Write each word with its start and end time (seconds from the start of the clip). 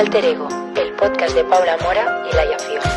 Alter 0.00 0.24
Ego, 0.24 0.48
el 0.76 0.94
podcast 0.94 1.34
de 1.34 1.44
Paula 1.44 1.76
Mora 1.76 2.26
y 2.26 2.34
Laia 2.34 2.58
Fiona. 2.58 2.90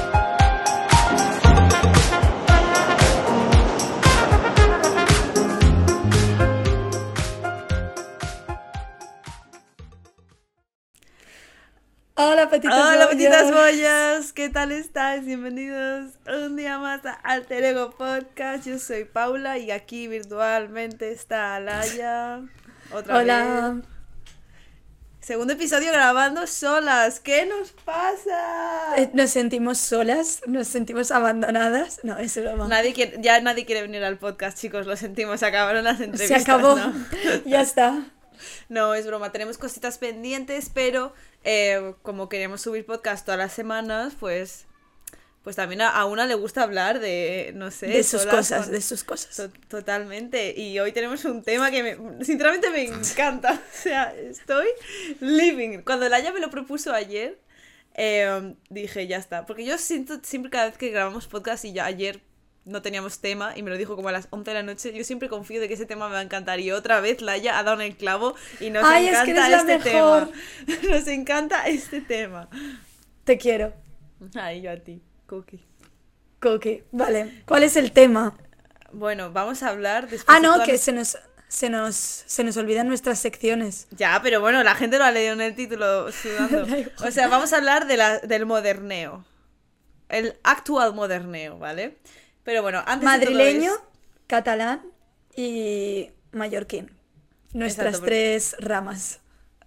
Hola 12.15 12.49
petitas 12.49 12.73
Hola 12.73 12.93
bollas. 12.93 13.09
petitas 13.09 13.51
bollas, 13.51 14.31
¿qué 14.31 14.49
tal 14.49 14.71
estáis? 14.71 15.25
Bienvenidos 15.25 16.13
un 16.25 16.55
día 16.55 16.79
más 16.79 17.05
a 17.05 17.11
Alter 17.15 17.65
Ego 17.65 17.89
Podcast. 17.97 18.65
Yo 18.65 18.79
soy 18.79 19.03
Paula 19.03 19.57
y 19.57 19.71
aquí 19.71 20.07
virtualmente 20.07 21.11
está 21.11 21.57
Alaya. 21.57 22.43
Otra 22.93 23.17
Hola. 23.17 23.73
vez. 23.73 23.92
Segundo 25.23 25.53
episodio 25.53 25.93
grabando 25.93 26.45
solas. 26.47 27.21
¿Qué 27.21 27.45
nos 27.45 27.71
pasa? 27.71 28.95
Eh, 28.97 29.09
Nos 29.13 29.29
sentimos 29.29 29.77
solas, 29.77 30.41
nos 30.47 30.67
sentimos 30.67 31.11
abandonadas. 31.11 32.01
No, 32.03 32.17
es 32.17 32.35
broma. 32.35 32.67
Nadie 32.67 32.91
quiere, 32.91 33.15
ya 33.21 33.39
nadie 33.39 33.65
quiere 33.65 33.83
venir 33.83 34.03
al 34.03 34.17
podcast, 34.17 34.57
chicos. 34.59 34.85
Lo 34.85 34.97
sentimos, 34.97 35.39
se 35.39 35.45
acabaron 35.45 35.85
las 35.85 35.99
Se 35.99 36.03
entrevistas. 36.03 36.41
acabó. 36.41 36.75
¿no? 36.75 36.93
ya 37.45 37.61
está. 37.61 38.03
No, 38.67 38.93
es 38.95 39.07
broma, 39.07 39.31
tenemos 39.31 39.57
cositas 39.57 39.97
pendientes, 39.97 40.69
pero 40.73 41.13
eh, 41.45 41.93
como 42.01 42.27
queremos 42.27 42.59
subir 42.59 42.85
podcast 42.85 43.25
todas 43.25 43.37
las 43.39 43.53
semanas, 43.53 44.15
pues 44.19 44.65
pues 45.43 45.55
también 45.57 45.81
a, 45.81 45.89
a 45.89 46.05
una 46.05 46.25
le 46.25 46.35
gusta 46.35 46.63
hablar 46.63 46.99
de, 46.99 47.51
no 47.55 47.69
sé, 47.69 47.87
De 47.87 48.03
sus 48.03 48.25
cosas, 48.25 48.63
con- 48.65 48.71
de 48.71 48.81
sus 48.81 49.03
cosas. 49.03 49.35
to- 49.35 49.59
totalmente. 49.67 50.53
Y 50.57 50.79
hoy 50.79 50.91
tenemos 50.93 51.25
un 51.25 51.43
tema 51.43 51.69
que 51.69 51.83
me, 51.83 52.25
sinceramente 52.25 52.69
me 52.69 52.83
encanta. 52.85 53.53
O 53.73 53.81
sea, 53.83 54.13
estoy 54.15 54.67
living. 55.19 55.79
Cuando 55.81 56.07
Laia 56.07 56.31
me 56.31 56.39
lo 56.39 56.49
propuso 56.49 56.93
ayer, 56.93 57.37
eh, 57.95 58.55
dije, 58.69 59.05
ya 59.07 59.17
está. 59.17 59.45
Porque 59.45 59.65
yo 59.65 59.77
siento 59.77 60.19
siempre 60.23 60.49
cada 60.49 60.67
vez 60.67 60.77
que 60.77 60.89
grabamos 60.89 61.27
podcast 61.27 61.65
y 61.65 61.73
ya 61.73 61.85
ayer 61.85 62.21
no 62.65 62.81
teníamos 62.81 63.19
tema 63.19 63.51
y 63.57 63.61
me 63.63 63.69
lo 63.69 63.77
dijo 63.77 63.97
como 63.97 64.07
a 64.07 64.13
las 64.13 64.27
11 64.29 64.49
de 64.49 64.53
la 64.55 64.63
noche, 64.63 64.93
yo 64.93 65.03
siempre 65.03 65.27
confío 65.27 65.59
de 65.59 65.67
que 65.67 65.73
ese 65.73 65.85
tema 65.85 66.07
me 66.07 66.13
va 66.13 66.19
a 66.21 66.23
encantar. 66.23 66.61
Y 66.61 66.71
otra 66.71 67.01
vez 67.01 67.19
Laia 67.21 67.59
ha 67.59 67.63
dado 67.63 67.81
en 67.81 67.87
el 67.91 67.97
clavo 67.97 68.35
y 68.61 68.69
nos 68.69 68.85
Ay, 68.85 69.07
es 69.09 69.17
que 69.23 69.31
encanta 69.31 69.47
eres 69.47 69.65
la 69.65 69.73
este 69.75 69.89
mejor. 69.93 70.31
tema. 70.65 70.77
Nos 70.97 71.07
encanta 71.09 71.67
este 71.67 71.99
tema. 71.99 72.49
Te 73.25 73.37
quiero. 73.37 73.73
Ay, 74.35 74.61
yo 74.61 74.71
a 74.71 74.77
ti, 74.77 75.01
Cookie. 75.27 75.63
Cookie. 76.41 76.83
Vale. 76.91 77.43
¿Cuál 77.45 77.63
es 77.63 77.75
el 77.75 77.91
tema? 77.91 78.35
Bueno, 78.91 79.31
vamos 79.31 79.63
a 79.63 79.69
hablar 79.69 80.03
después 80.09 80.25
Ah, 80.27 80.39
de 80.39 80.47
no, 80.47 80.63
que 80.65 80.73
las- 80.73 80.81
se 80.81 80.91
nos, 80.91 81.17
se 81.47 81.69
nos, 81.69 81.95
se 81.95 82.43
nos 82.43 82.57
olvidan 82.57 82.87
nuestras 82.87 83.19
secciones. 83.19 83.87
Ya, 83.91 84.19
pero 84.21 84.41
bueno, 84.41 84.61
la 84.63 84.75
gente 84.75 84.97
lo 84.97 85.03
ha 85.05 85.11
leído 85.11 85.33
en 85.33 85.41
el 85.41 85.55
título 85.55 86.11
sudando. 86.11 86.65
O 87.07 87.11
sea, 87.11 87.27
vamos 87.27 87.53
a 87.53 87.57
hablar 87.57 87.87
de 87.87 87.97
la, 87.97 88.19
del 88.19 88.45
moderneo. 88.45 89.25
El 90.09 90.37
actual 90.43 90.93
moderneo, 90.93 91.57
¿vale? 91.57 91.97
Pero 92.43 92.61
bueno, 92.61 92.79
antes 92.85 93.09
de 93.11 93.25
todo 93.25 93.31
Madrileño, 93.35 93.71
es- 93.73 93.79
catalán 94.27 94.81
y 95.35 96.11
mallorquín. 96.31 96.91
Nuestras 97.53 97.87
Exacto, 97.87 97.99
porque- 98.01 98.09
tres 98.15 98.55
ramas. 98.59 99.19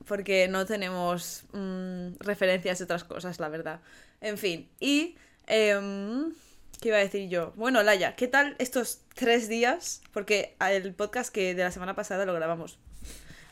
porque 0.06 0.46
no 0.48 0.66
tenemos 0.66 1.44
mm, 1.52 2.16
referencias 2.20 2.78
de 2.78 2.84
otras 2.84 3.02
cosas, 3.04 3.40
la 3.40 3.48
verdad. 3.48 3.80
En 4.20 4.38
fin, 4.38 4.68
y... 4.78 5.16
em, 5.46 6.32
¿Qué 6.80 6.88
iba 6.88 6.98
a 6.98 7.00
decir 7.00 7.28
yo? 7.28 7.52
Bueno, 7.56 7.82
Laia, 7.82 8.14
¿qué 8.16 8.28
tal 8.28 8.54
estos 8.58 9.00
tres 9.14 9.48
días? 9.48 10.02
Porque 10.12 10.54
el 10.60 10.92
podcast 10.92 11.32
que 11.32 11.54
de 11.54 11.64
la 11.64 11.70
semana 11.70 11.94
pasada 11.94 12.26
lo 12.26 12.34
grabamos 12.34 12.78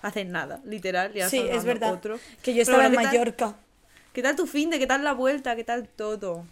hace 0.03 0.25
nada, 0.27 0.61
literal. 0.65 1.13
Ya 1.15 1.31
Sí, 1.31 1.39
es 1.51 1.65
verdad. 1.65 1.95
Otro. 1.95 2.21
Que 2.43 2.53
yo 2.55 2.61
estaba 2.63 2.79
bueno, 2.83 2.95
en 2.95 2.99
¿qué 3.01 3.05
tal- 3.05 3.15
Mallorca. 3.19 3.57
¿Qué 4.13 4.23
tal 4.23 4.37
tu 4.37 4.47
fin 4.47 4.69
de? 4.71 4.79
¿Qué 4.79 4.87
tal 4.87 5.03
la 5.03 5.13
vuelta? 5.15 5.57
¿Qué 5.57 5.65
tal 5.65 5.89
todo? 5.89 6.45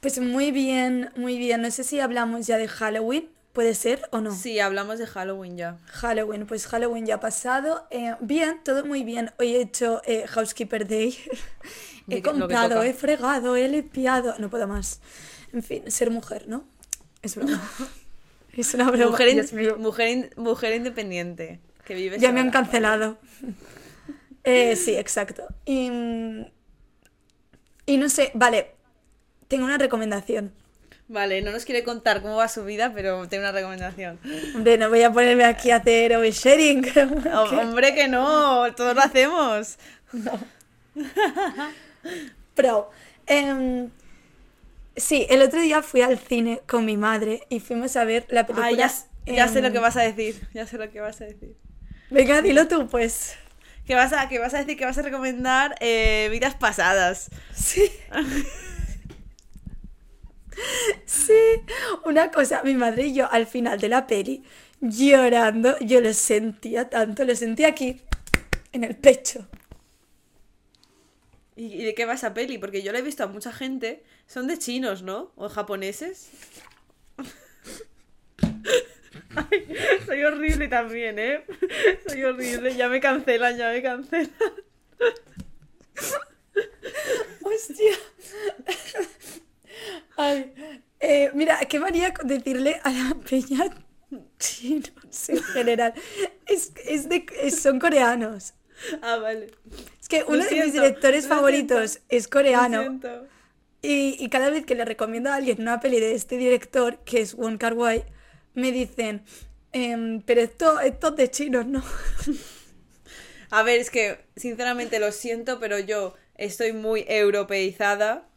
Pues 0.00 0.18
muy 0.18 0.50
bien, 0.50 1.10
muy 1.16 1.38
bien. 1.38 1.62
No 1.62 1.70
sé 1.70 1.84
si 1.84 2.00
hablamos 2.00 2.46
ya 2.46 2.58
de 2.58 2.68
Halloween. 2.68 3.28
¿Puede 3.54 3.74
ser 3.76 4.02
o 4.10 4.20
no? 4.20 4.34
Sí, 4.34 4.58
hablamos 4.58 4.98
de 4.98 5.06
Halloween 5.06 5.56
ya. 5.56 5.78
Halloween, 5.86 6.44
pues 6.44 6.66
Halloween 6.66 7.06
ya 7.06 7.14
ha 7.14 7.20
pasado. 7.20 7.86
Eh, 7.90 8.14
bien, 8.20 8.60
todo 8.64 8.84
muy 8.84 9.04
bien. 9.04 9.30
Hoy 9.38 9.54
he 9.54 9.60
hecho 9.62 10.02
eh, 10.04 10.26
Housekeeper 10.26 10.86
Day. 10.86 11.16
He 12.10 12.20
comprado, 12.20 12.82
he 12.82 12.92
fregado, 12.92 13.56
he 13.56 13.66
limpiado. 13.68 14.34
No 14.38 14.50
puedo 14.50 14.66
más. 14.68 15.00
En 15.54 15.62
fin, 15.62 15.90
ser 15.90 16.10
mujer, 16.10 16.48
¿no? 16.48 16.64
Es 17.22 17.36
broma. 17.36 17.62
es 18.56 18.74
una 18.74 18.90
broma. 18.90 19.06
Mujer, 19.12 19.28
in- 19.28 19.80
mujer, 19.80 20.08
in- 20.08 20.30
mujer 20.36 20.74
independiente 20.74 21.60
que 21.86 21.94
vive 21.94 22.18
Ya 22.18 22.32
me 22.32 22.40
han 22.40 22.50
cancelado. 22.50 23.18
Eh, 24.46 24.76
sí, 24.76 24.94
exacto. 24.94 25.46
Y, 25.64 25.88
y 27.86 27.96
no 27.96 28.10
sé, 28.10 28.30
vale, 28.34 28.72
tengo 29.48 29.64
una 29.64 29.78
recomendación. 29.78 30.52
Vale, 31.14 31.42
no 31.42 31.52
nos 31.52 31.64
quiere 31.64 31.84
contar 31.84 32.22
cómo 32.22 32.34
va 32.34 32.48
su 32.48 32.64
vida, 32.64 32.90
pero 32.92 33.28
tiene 33.28 33.44
una 33.44 33.52
recomendación. 33.52 34.18
Hombre, 34.56 34.76
no 34.78 34.88
voy 34.88 35.00
a 35.04 35.12
ponerme 35.12 35.44
aquí 35.44 35.70
a 35.70 35.76
hacer 35.76 36.16
oversharing. 36.16 36.84
Oh, 37.32 37.44
hombre, 37.56 37.94
que 37.94 38.08
no, 38.08 38.74
todos 38.74 38.96
lo 38.96 39.00
hacemos. 39.00 39.78
Pero, 42.56 42.90
em, 43.28 43.90
sí, 44.96 45.24
el 45.30 45.42
otro 45.42 45.60
día 45.60 45.82
fui 45.82 46.02
al 46.02 46.18
cine 46.18 46.62
con 46.66 46.84
mi 46.84 46.96
madre 46.96 47.42
y 47.48 47.60
fuimos 47.60 47.94
a 47.94 48.02
ver 48.02 48.26
la 48.30 48.44
película. 48.44 48.66
Ay, 48.66 49.36
ya, 49.36 49.46
sé 49.46 49.62
lo 49.62 49.70
que 49.70 49.78
vas 49.78 49.96
a 49.96 50.02
decir. 50.02 50.48
Ya 50.52 50.66
sé 50.66 50.78
lo 50.78 50.90
que 50.90 51.00
vas 51.00 51.20
a 51.20 51.26
decir. 51.26 51.54
Venga, 52.10 52.42
dilo 52.42 52.66
tú, 52.66 52.88
pues. 52.88 53.36
Que 53.86 53.94
vas 53.94 54.12
a, 54.12 54.28
que 54.28 54.40
vas 54.40 54.52
a 54.52 54.58
decir 54.58 54.76
que 54.76 54.84
vas 54.84 54.98
a 54.98 55.02
recomendar 55.02 55.76
eh, 55.78 56.26
vidas 56.32 56.56
pasadas. 56.56 57.30
Sí. 57.54 57.88
Sí, 61.06 61.32
una 62.04 62.30
cosa, 62.30 62.62
mi 62.62 62.74
madre 62.74 63.06
y 63.06 63.14
yo 63.14 63.30
al 63.30 63.46
final 63.46 63.80
de 63.80 63.88
la 63.88 64.06
peli, 64.06 64.42
llorando, 64.80 65.78
yo 65.80 66.00
lo 66.00 66.12
sentía 66.12 66.88
tanto, 66.88 67.24
lo 67.24 67.34
sentía 67.34 67.68
aquí, 67.68 68.00
en 68.72 68.84
el 68.84 68.96
pecho. 68.96 69.46
¿Y, 71.56 71.84
de 71.84 71.94
qué 71.94 72.04
va 72.04 72.14
esa 72.14 72.34
peli? 72.34 72.58
Porque 72.58 72.82
yo 72.82 72.92
la 72.92 72.98
he 72.98 73.02
visto 73.02 73.22
a 73.22 73.28
mucha 73.28 73.52
gente. 73.52 74.02
Son 74.26 74.48
de 74.48 74.58
chinos, 74.58 75.02
¿no? 75.02 75.32
O 75.36 75.48
japoneses. 75.48 76.30
Ay, 79.36 79.66
soy 80.06 80.24
horrible 80.24 80.68
también, 80.68 81.18
¿eh? 81.18 81.44
Soy 82.06 82.24
horrible. 82.24 82.74
Ya 82.74 82.88
me 82.88 83.00
cancelan, 83.00 83.56
ya 83.56 83.70
me 83.70 83.82
cancelan. 83.82 84.30
Hostia. 87.42 87.92
Ay, 90.16 90.52
eh, 91.00 91.30
mira, 91.34 91.58
qué 91.68 91.78
manía 91.80 92.12
decirle 92.24 92.80
a 92.82 92.90
la 92.90 93.14
peña 93.28 93.64
chinos 94.38 95.28
en 95.28 95.42
general. 95.42 95.94
Es, 96.46 96.72
es 96.86 97.08
de, 97.08 97.26
es- 97.42 97.60
son 97.62 97.78
coreanos. 97.80 98.54
Ah, 99.02 99.18
vale. 99.18 99.58
Es 100.00 100.08
que 100.08 100.24
Lo 100.26 100.38
uno 100.38 100.44
de 100.44 100.54
mis 100.56 100.72
siento, 100.72 100.72
directores 100.72 101.26
lo 101.26 101.28
favoritos 101.28 102.00
siento. 102.00 102.00
es 102.08 102.28
Lo 102.48 102.62
coreano. 102.62 102.66
siento. 102.66 103.28
Y, 103.82 104.16
y 104.18 104.28
cada 104.30 104.50
vez 104.50 104.66
que 104.66 104.74
le 104.74 104.84
recomiendo 104.84 105.30
a 105.30 105.36
alguien 105.36 105.60
una 105.60 105.80
peli 105.80 106.00
de 106.00 106.14
este 106.14 106.36
director, 106.38 106.98
que 107.04 107.20
es 107.20 107.34
Wong 107.36 107.58
Kar 107.58 107.74
Wai, 107.74 108.04
me 108.54 108.72
dicen, 108.72 109.24
"Em, 109.72 110.22
pero 110.22 110.40
esto, 110.42 110.80
esto 110.80 111.08
es 111.10 111.16
de 111.16 111.30
chinos, 111.30 111.66
¿no? 111.66 111.82
A 113.50 113.62
ver, 113.62 113.80
es 113.80 113.90
que 113.90 114.18
sinceramente 114.36 114.98
lo 114.98 115.12
siento, 115.12 115.60
pero 115.60 115.78
yo 115.78 116.14
estoy 116.34 116.72
muy 116.72 117.04
europeizada 117.08 118.28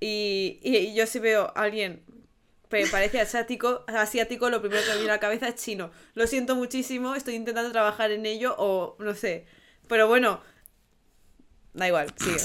y, 0.00 0.58
y 0.62 0.94
yo 0.94 1.06
si 1.06 1.18
veo 1.18 1.52
a 1.54 1.62
alguien 1.62 2.02
que 2.70 2.86
parece 2.88 3.20
asiático, 3.20 3.84
asiático, 3.86 4.50
lo 4.50 4.60
primero 4.60 4.82
que 4.82 4.88
me 4.90 4.96
viene 4.96 5.10
a 5.10 5.14
la 5.14 5.20
cabeza 5.20 5.48
es 5.48 5.54
chino. 5.54 5.90
Lo 6.14 6.26
siento 6.26 6.56
muchísimo, 6.56 7.14
estoy 7.14 7.34
intentando 7.34 7.70
trabajar 7.72 8.10
en 8.10 8.26
ello 8.26 8.54
o 8.58 8.96
no 8.98 9.14
sé. 9.14 9.46
Pero 9.88 10.08
bueno, 10.08 10.40
da 11.72 11.86
igual, 11.88 12.12
sigue. 12.16 12.36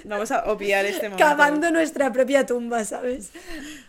Vamos 0.04 0.30
a 0.30 0.44
obviar 0.50 0.84
este 0.84 1.08
momento. 1.08 1.24
Cavando 1.24 1.70
nuestra 1.70 2.12
propia 2.12 2.44
tumba, 2.46 2.84
¿sabes? 2.84 3.30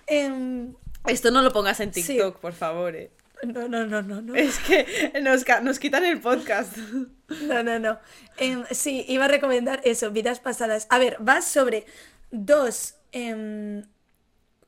Em, 0.08 0.74
Esto 1.08 1.30
no 1.32 1.42
lo 1.42 1.52
pongas 1.52 1.80
en 1.82 1.94
Sí. 1.94 2.04
TikTok, 2.04 2.40
por 2.40 2.54
favor. 2.54 2.96
eh. 2.96 3.12
no, 3.44 3.68
no, 3.68 3.86
no, 3.86 4.02
no, 4.02 4.22
no. 4.22 4.36
Es 4.36 4.60
que 4.60 5.14
nos, 5.22 5.44
nos 5.64 5.80
quitan 5.80 6.06
el 6.06 6.20
podcast. 6.20 6.76
No, 7.44 7.64
no, 7.64 7.80
no. 7.80 8.00
Em, 8.38 8.64
sí, 8.72 9.06
iba 9.08 9.26
a 9.26 9.28
recomendar 9.28 9.82
eso, 9.84 10.10
vidas 10.12 10.40
pasadas. 10.40 10.88
A 10.90 11.00
ver, 11.00 11.18
va 11.26 11.42
sobre 11.42 11.86
dos, 12.32 12.96
em, 13.12 13.84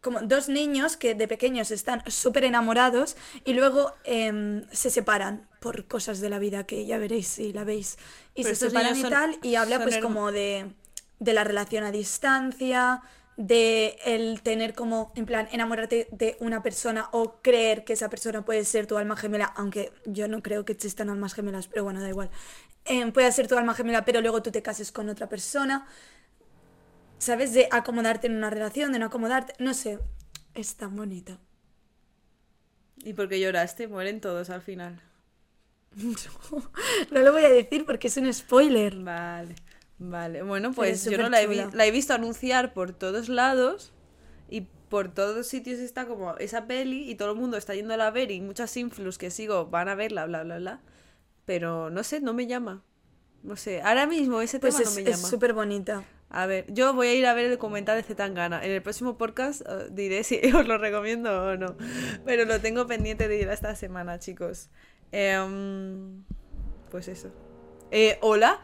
como 0.01 0.19
dos 0.21 0.49
niños 0.49 0.97
que 0.97 1.13
de 1.13 1.27
pequeños 1.27 1.69
están 1.71 2.03
súper 2.09 2.43
enamorados 2.43 3.15
y 3.45 3.53
luego 3.53 3.93
em, 4.03 4.63
se 4.71 4.89
separan 4.89 5.47
por 5.59 5.85
cosas 5.87 6.19
de 6.21 6.29
la 6.29 6.39
vida 6.39 6.65
que 6.65 6.85
ya 6.87 6.97
veréis 6.97 7.27
si 7.27 7.53
la 7.53 7.63
veis. 7.63 7.97
Y 8.33 8.43
Pero 8.43 8.55
se 8.55 8.67
separan 8.69 8.97
y 8.97 9.01
son- 9.01 9.11
tal 9.11 9.37
y 9.43 9.55
habla 9.55 9.77
pues 9.83 9.97
como 9.99 10.31
de, 10.31 10.73
de 11.19 11.33
la 11.33 11.43
relación 11.43 11.83
a 11.83 11.91
distancia, 11.91 13.01
de 13.37 13.97
el 14.05 14.41
tener 14.41 14.73
como, 14.73 15.11
en 15.15 15.25
plan, 15.25 15.47
enamorarte 15.51 16.07
de 16.11 16.35
una 16.39 16.61
persona 16.63 17.09
o 17.11 17.41
creer 17.41 17.83
que 17.85 17.93
esa 17.93 18.09
persona 18.09 18.43
puede 18.43 18.65
ser 18.65 18.87
tu 18.87 18.97
alma 18.97 19.15
gemela, 19.15 19.45
aunque 19.55 19.91
yo 20.05 20.27
no 20.27 20.41
creo 20.41 20.65
que 20.65 20.73
existan 20.73 21.09
almas 21.09 21.33
gemelas, 21.33 21.67
pero 21.67 21.83
bueno, 21.83 22.01
da 22.01 22.09
igual. 22.09 22.29
Em, 22.85 23.11
puede 23.11 23.31
ser 23.31 23.47
tu 23.47 23.57
alma 23.57 23.73
gemela, 23.75 24.03
pero 24.05 24.21
luego 24.21 24.41
tú 24.41 24.51
te 24.51 24.61
cases 24.63 24.91
con 24.91 25.09
otra 25.09 25.29
persona. 25.29 25.87
¿Sabes? 27.25 27.53
De 27.53 27.63
acomodarte 27.71 28.27
en 28.27 28.35
una 28.35 28.49
relación, 28.49 28.91
de 28.91 28.99
no 28.99 29.05
acomodarte. 29.07 29.53
No 29.59 29.73
sé. 29.73 29.99
Es 30.53 30.75
tan 30.75 30.95
bonito. 30.95 31.39
¿Y 33.03 33.13
porque 33.13 33.39
lloraste? 33.41 33.87
Mueren 33.89 34.21
todos 34.21 34.49
al 34.49 34.61
final. 34.61 35.01
No 37.11 37.19
lo 37.21 37.31
voy 37.33 37.43
a 37.43 37.49
decir 37.49 37.85
porque 37.85 38.07
es 38.07 38.17
un 38.17 38.31
spoiler. 38.33 38.95
Vale, 38.95 39.55
vale. 39.99 40.41
Bueno, 40.43 40.71
pues 40.73 41.05
es 41.07 41.11
yo 41.11 41.17
no 41.17 41.29
la 41.29 41.41
he, 41.41 41.47
la 41.73 41.85
he 41.85 41.91
visto 41.91 42.13
anunciar 42.13 42.73
por 42.73 42.93
todos 42.93 43.29
lados 43.29 43.91
y 44.49 44.61
por 44.89 45.13
todos 45.13 45.47
sitios 45.47 45.79
está 45.79 46.05
como 46.07 46.35
esa 46.37 46.67
peli 46.67 47.09
y 47.09 47.15
todo 47.15 47.31
el 47.31 47.37
mundo 47.37 47.57
está 47.57 47.73
yendo 47.75 47.93
a 47.93 48.11
ver 48.11 48.31
y 48.31 48.41
muchas 48.41 48.75
influs 48.77 49.17
que 49.17 49.31
sigo 49.31 49.67
van 49.67 49.89
a 49.89 49.95
verla, 49.95 50.25
bla, 50.25 50.43
bla, 50.43 50.57
bla. 50.59 50.81
Pero 51.45 51.89
no 51.91 52.03
sé, 52.03 52.21
no 52.21 52.33
me 52.33 52.47
llama. 52.47 52.83
No 53.43 53.55
sé, 53.57 53.81
ahora 53.81 54.07
mismo 54.07 54.41
ese 54.41 54.59
Pues 54.59 54.75
tema 54.77 54.81
es 54.81 54.89
no 54.89 54.91
me 54.95 55.03
es 55.03 55.17
llama. 55.17 55.27
súper 55.29 55.53
bonita. 55.53 56.03
A 56.33 56.45
ver, 56.45 56.65
yo 56.71 56.93
voy 56.93 57.07
a 57.07 57.13
ir 57.13 57.25
a 57.25 57.33
ver 57.33 57.45
el 57.45 57.51
documental 57.51 57.97
de 57.97 58.03
Zetangana. 58.03 58.63
En 58.63 58.71
el 58.71 58.81
próximo 58.81 59.17
podcast 59.17 59.61
eh, 59.67 59.87
diré 59.91 60.23
si 60.23 60.39
os 60.55 60.65
lo 60.67 60.77
recomiendo 60.77 61.29
o 61.47 61.57
no. 61.57 61.75
Pero 62.25 62.45
lo 62.45 62.59
tengo 62.61 62.87
pendiente 62.87 63.27
de 63.27 63.37
ir 63.37 63.49
a 63.49 63.53
esta 63.53 63.75
semana, 63.75 64.17
chicos. 64.19 64.69
Em, 65.11 66.23
pues 66.89 67.07
eso. 67.09 67.31
Eh, 67.91 68.17
hola. 68.21 68.61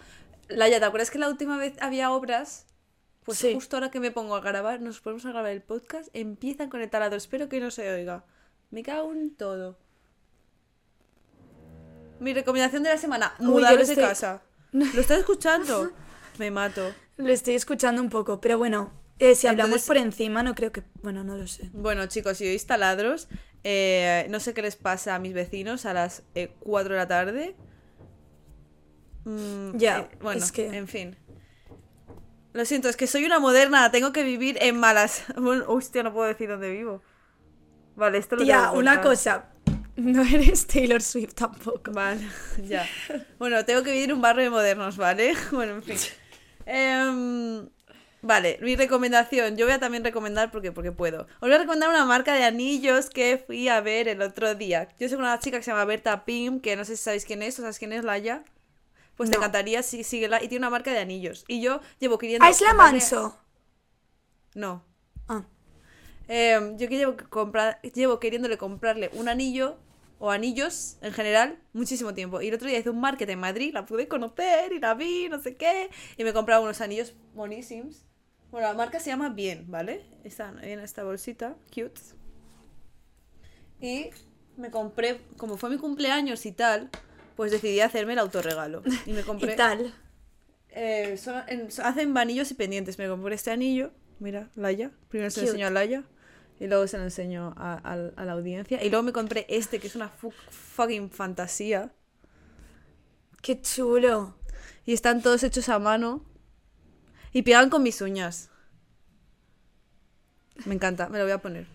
Laia, 0.47 0.79
¿te 0.79 0.85
acuerdas 0.85 1.11
que 1.11 1.19
la 1.19 1.27
última 1.27 1.57
vez 1.57 1.73
había 1.81 2.11
obras? 2.11 2.67
Pues 3.25 3.37
Sí. 3.39 3.53
justo 3.53 3.75
ahora 3.75 3.91
que 3.91 3.99
me 3.99 4.11
pongo 4.11 4.35
a 4.37 4.39
grabar, 4.39 4.79
nos 4.79 5.01
ponemos 5.01 5.25
a 5.25 5.31
grabar 5.31 5.51
el 5.51 5.61
podcast, 5.61 6.07
empiezan 6.13 6.69
con 6.69 6.79
el 6.79 6.89
taladro. 6.89 7.17
Espero 7.17 7.49
que 7.49 7.59
no 7.59 7.69
se 7.69 7.91
oiga. 7.91 8.23
Me 8.71 8.81
cago 8.83 9.11
en 9.11 9.35
todo. 9.35 9.77
Mi 12.21 12.33
recomendación 12.33 12.83
de 12.83 12.89
la 12.91 12.97
semana, 12.97 13.33
mudaros 13.39 13.87
de 13.87 13.93
estoy- 13.93 14.03
casa. 14.07 14.41
¿Lo 14.71 14.85
estás 15.01 15.19
escuchando? 15.19 15.91
Me 16.39 16.49
mato. 16.49 16.93
Lo 17.17 17.29
estoy 17.29 17.55
escuchando 17.55 18.01
un 18.01 18.09
poco, 18.09 18.39
pero 18.39 18.57
bueno, 18.57 18.91
eh, 19.19 19.33
si 19.35 19.47
hablamos 19.47 19.69
Entonces- 19.69 19.87
por 19.87 19.97
encima, 19.97 20.43
no 20.43 20.53
creo 20.55 20.71
que. 20.71 20.83
Bueno, 21.01 21.23
no 21.23 21.35
lo 21.37 21.47
sé. 21.47 21.69
Bueno, 21.73 22.05
chicos, 22.07 22.37
si 22.37 22.45
oís 22.47 22.65
taladros, 22.67 23.27
eh, 23.63 24.27
no 24.29 24.39
sé 24.39 24.53
qué 24.53 24.61
les 24.61 24.75
pasa 24.75 25.15
a 25.15 25.19
mis 25.19 25.33
vecinos 25.33 25.85
a 25.85 25.93
las 25.93 26.23
eh, 26.35 26.53
4 26.59 26.93
de 26.93 26.99
la 26.99 27.07
tarde. 27.07 27.55
Mm, 29.25 29.77
Ya, 29.77 29.99
eh, 29.99 30.09
bueno, 30.21 30.43
es 30.43 30.51
que- 30.51 30.67
en 30.67 30.87
fin. 30.87 31.15
Lo 32.53 32.65
siento, 32.65 32.89
es 32.89 32.95
que 32.97 33.07
soy 33.07 33.25
una 33.25 33.39
moderna, 33.39 33.91
tengo 33.91 34.11
que 34.11 34.23
vivir 34.23 34.57
en 34.61 34.79
malas. 34.79 35.23
Bueno, 35.35 35.65
hostia, 35.67 36.03
no 36.03 36.13
puedo 36.13 36.27
decir 36.27 36.49
dónde 36.49 36.71
vivo. 36.71 37.01
Vale, 37.95 38.19
esto 38.19 38.35
lo 38.35 38.45
que 38.45 38.53
una 38.77 39.01
cosa. 39.01 39.49
No 39.95 40.21
eres 40.21 40.67
Taylor 40.67 41.01
Swift 41.01 41.33
tampoco. 41.33 41.91
Vale, 41.91 42.21
ya. 42.63 42.85
Bueno, 43.39 43.65
tengo 43.65 43.81
que 43.81 43.91
vivir 43.91 44.11
en 44.11 44.15
un 44.17 44.21
barrio 44.21 44.43
de 44.43 44.49
modernos, 44.51 44.97
¿vale? 44.97 45.33
Bueno, 45.51 45.73
en 45.77 45.83
fin. 45.83 45.97
Em, 46.69 47.69
vale, 48.21 48.59
mi 48.61 48.75
recomendación. 48.75 49.55
Yo 49.57 49.65
voy 49.65 49.73
a 49.73 49.79
también 49.79 50.03
recomendar 50.03 50.51
porque, 50.51 50.71
porque 50.73 50.91
puedo. 50.91 51.21
Os 51.23 51.39
voy 51.41 51.53
a 51.53 51.57
recomendar 51.59 51.89
una 51.89 52.05
marca 52.05 52.33
de 52.33 52.43
anillos 52.43 53.09
que 53.09 53.37
fui 53.37 53.69
a 53.69 53.79
ver 53.81 54.07
el 54.09 54.21
otro 54.21 54.53
día. 54.55 54.89
Yo 54.99 55.07
soy 55.09 55.17
una 55.17 55.39
chica 55.39 55.57
que 55.57 55.63
se 55.63 55.71
llama 55.71 55.85
Berta 55.85 56.25
Pim, 56.25 56.59
que 56.59 56.75
no 56.75 56.83
sé 56.85 56.97
si 56.97 57.03
sabéis 57.03 57.25
quién 57.25 57.41
es, 57.41 57.57
o 57.59 57.61
sabes 57.61 57.79
quién 57.79 57.93
es 57.93 58.03
Laia. 58.03 58.43
Pues 59.15 59.29
te 59.29 59.37
No. 59.37 59.41
encantaría 59.41 59.81
si 59.81 60.03
síguela. 60.03 60.43
Y 60.43 60.47
tiene 60.49 60.59
una 60.63 60.69
marca 60.69 60.91
de 60.91 60.99
anillos. 60.99 61.45
Y 61.47 61.61
yo 61.61 61.79
llevo 61.99 62.17
queriendo. 62.17 62.45
Ah, 62.45 62.49
es 62.49 62.61
la 62.61 62.73
Manso. 62.73 63.37
No. 64.55 64.83
Ah, 65.27 65.45
Em, 66.27 66.77
yo 66.77 66.89
que 66.89 66.97
llevo, 66.97 67.15
que 67.15 67.25
comprar, 67.25 67.79
llevo 67.93 68.19
queriéndole 68.19 68.57
comprarle 68.57 69.09
un 69.13 69.29
anillo 69.29 69.77
o 70.19 70.31
anillos 70.31 70.97
en 71.01 71.13
general 71.13 71.59
muchísimo 71.73 72.13
tiempo. 72.13 72.41
Y 72.41 72.47
el 72.47 72.53
otro 72.55 72.67
día 72.67 72.79
hice 72.79 72.89
un 72.89 72.99
market 72.99 73.29
en 73.29 73.39
Madrid, 73.39 73.71
la 73.73 73.85
pude 73.85 74.07
conocer 74.07 74.73
y 74.73 74.79
la 74.79 74.93
vi, 74.93 75.29
no 75.29 75.39
sé 75.39 75.55
qué. 75.55 75.89
Y 76.17 76.23
me 76.23 76.33
compraba 76.33 76.61
unos 76.63 76.81
anillos 76.81 77.13
monísimos. 77.35 78.03
Bueno, 78.51 78.67
la 78.67 78.73
marca 78.73 78.99
se 78.99 79.09
llama 79.09 79.29
Bien, 79.29 79.65
¿vale? 79.67 80.05
Está 80.23 80.53
en 80.61 80.79
esta 80.79 81.03
bolsita, 81.03 81.55
cute. 81.73 81.99
Y 83.81 84.09
me 84.55 84.71
compré, 84.71 85.21
como 85.37 85.57
fue 85.57 85.69
mi 85.69 85.77
cumpleaños 85.77 86.45
y 86.45 86.51
tal, 86.51 86.89
pues 87.35 87.51
decidí 87.51 87.79
hacerme 87.81 88.13
el 88.13 88.19
autorregalo. 88.19 88.83
Y 89.05 89.11
me 89.11 89.21
compré... 89.23 89.53
y 89.53 89.55
tal. 89.55 89.93
Eh, 90.69 91.17
son- 91.17 91.43
en- 91.47 91.71
so- 91.71 91.83
hacen 91.83 92.17
anillos 92.17 92.49
y 92.51 92.53
pendientes. 92.55 92.97
Me 92.97 93.07
compré 93.07 93.35
este 93.35 93.51
anillo. 93.51 93.91
Mira, 94.19 94.49
Laia. 94.55 94.91
Primero 95.09 95.29
se 95.29 95.45
lo 95.45 95.67
a 95.67 95.69
Laia. 95.69 96.03
Y 96.59 96.67
luego 96.67 96.87
se 96.87 96.97
lo 96.97 97.03
enseño 97.03 97.53
a, 97.57 97.73
a- 97.75 98.11
a 98.21 98.25
la 98.25 98.31
audiencia. 98.33 98.83
Y 98.83 98.89
luego 98.89 99.03
me 99.03 99.13
compré 99.13 99.45
este, 99.49 99.79
que 99.79 99.87
es 99.87 99.95
una 99.95 100.09
fu- 100.09 100.31
fucking 100.49 101.11
fantasía. 101.11 101.91
Qué 103.41 103.61
chulo. 103.61 104.35
Y 104.85 104.93
están 104.93 105.21
todos 105.21 105.43
hechos 105.43 105.69
a 105.69 105.77
mano. 105.79 106.25
Y 107.31 107.43
pegan 107.43 107.69
con 107.69 107.83
mis 107.83 108.01
uñas. 108.01 108.49
Me 110.65 110.73
encanta, 110.73 111.09
me 111.09 111.19
lo 111.19 111.25
voy 111.25 111.33
a 111.33 111.41
poner. 111.41 111.67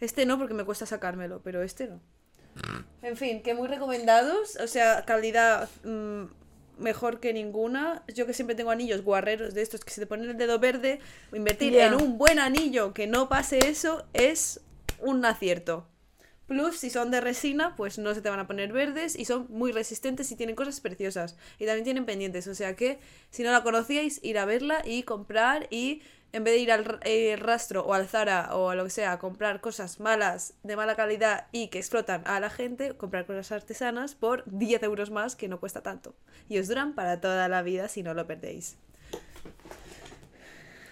Este 0.00 0.24
no, 0.26 0.38
porque 0.38 0.54
me 0.54 0.64
cuesta 0.64 0.86
sacármelo, 0.86 1.42
pero 1.42 1.62
este 1.62 1.88
no. 1.88 2.00
En 3.02 3.16
fin, 3.16 3.42
que 3.42 3.54
muy 3.54 3.68
recomendados. 3.68 4.56
O 4.56 4.66
sea, 4.66 5.04
calidad 5.04 5.68
mm, 5.84 6.24
mejor 6.78 7.20
que 7.20 7.32
ninguna. 7.32 8.04
Yo 8.14 8.26
que 8.26 8.32
siempre 8.32 8.56
tengo 8.56 8.70
anillos 8.70 9.02
guarreros 9.02 9.54
de 9.54 9.62
estos 9.62 9.84
que 9.84 9.90
se 9.90 10.00
te 10.00 10.06
ponen 10.06 10.30
el 10.30 10.36
dedo 10.36 10.58
verde. 10.58 11.00
Invertir 11.32 11.76
en 11.76 11.94
un 11.94 12.18
buen 12.18 12.38
anillo 12.38 12.92
que 12.94 13.06
no 13.06 13.28
pase 13.28 13.58
eso 13.68 14.06
es 14.12 14.60
un 15.00 15.24
acierto. 15.24 15.88
Plus, 16.46 16.76
si 16.76 16.90
son 16.90 17.10
de 17.10 17.20
resina, 17.20 17.74
pues 17.74 17.98
no 17.98 18.14
se 18.14 18.22
te 18.22 18.30
van 18.30 18.38
a 18.38 18.46
poner 18.46 18.72
verdes 18.72 19.18
y 19.18 19.24
son 19.24 19.46
muy 19.48 19.72
resistentes 19.72 20.30
y 20.30 20.36
tienen 20.36 20.54
cosas 20.54 20.80
preciosas. 20.80 21.36
Y 21.58 21.66
también 21.66 21.84
tienen 21.84 22.06
pendientes. 22.06 22.46
O 22.46 22.54
sea 22.54 22.76
que, 22.76 23.00
si 23.30 23.42
no 23.42 23.50
la 23.50 23.64
conocíais, 23.64 24.20
ir 24.22 24.38
a 24.38 24.44
verla 24.44 24.80
y 24.84 25.02
comprar 25.02 25.66
y 25.70 26.02
en 26.32 26.44
vez 26.44 26.54
de 26.54 26.58
ir 26.60 26.72
al 26.72 26.98
eh, 27.04 27.36
rastro 27.36 27.82
o 27.86 27.94
al 27.94 28.06
Zara 28.08 28.54
o 28.54 28.68
a 28.70 28.74
lo 28.74 28.84
que 28.84 28.90
sea 28.90 29.12
a 29.12 29.18
comprar 29.18 29.60
cosas 29.60 30.00
malas, 30.00 30.52
de 30.62 30.76
mala 30.76 30.94
calidad 30.96 31.46
y 31.52 31.68
que 31.68 31.78
explotan 31.78 32.22
a 32.26 32.40
la 32.40 32.50
gente, 32.50 32.94
comprar 32.96 33.24
cosas 33.26 33.52
artesanas 33.52 34.14
por 34.14 34.42
10 34.46 34.82
euros 34.82 35.10
más 35.10 35.34
que 35.36 35.48
no 35.48 35.58
cuesta 35.60 35.82
tanto. 35.82 36.14
Y 36.48 36.58
os 36.58 36.68
duran 36.68 36.94
para 36.94 37.20
toda 37.20 37.48
la 37.48 37.62
vida 37.62 37.88
si 37.88 38.02
no 38.02 38.12
lo 38.14 38.26
perdéis. 38.26 38.76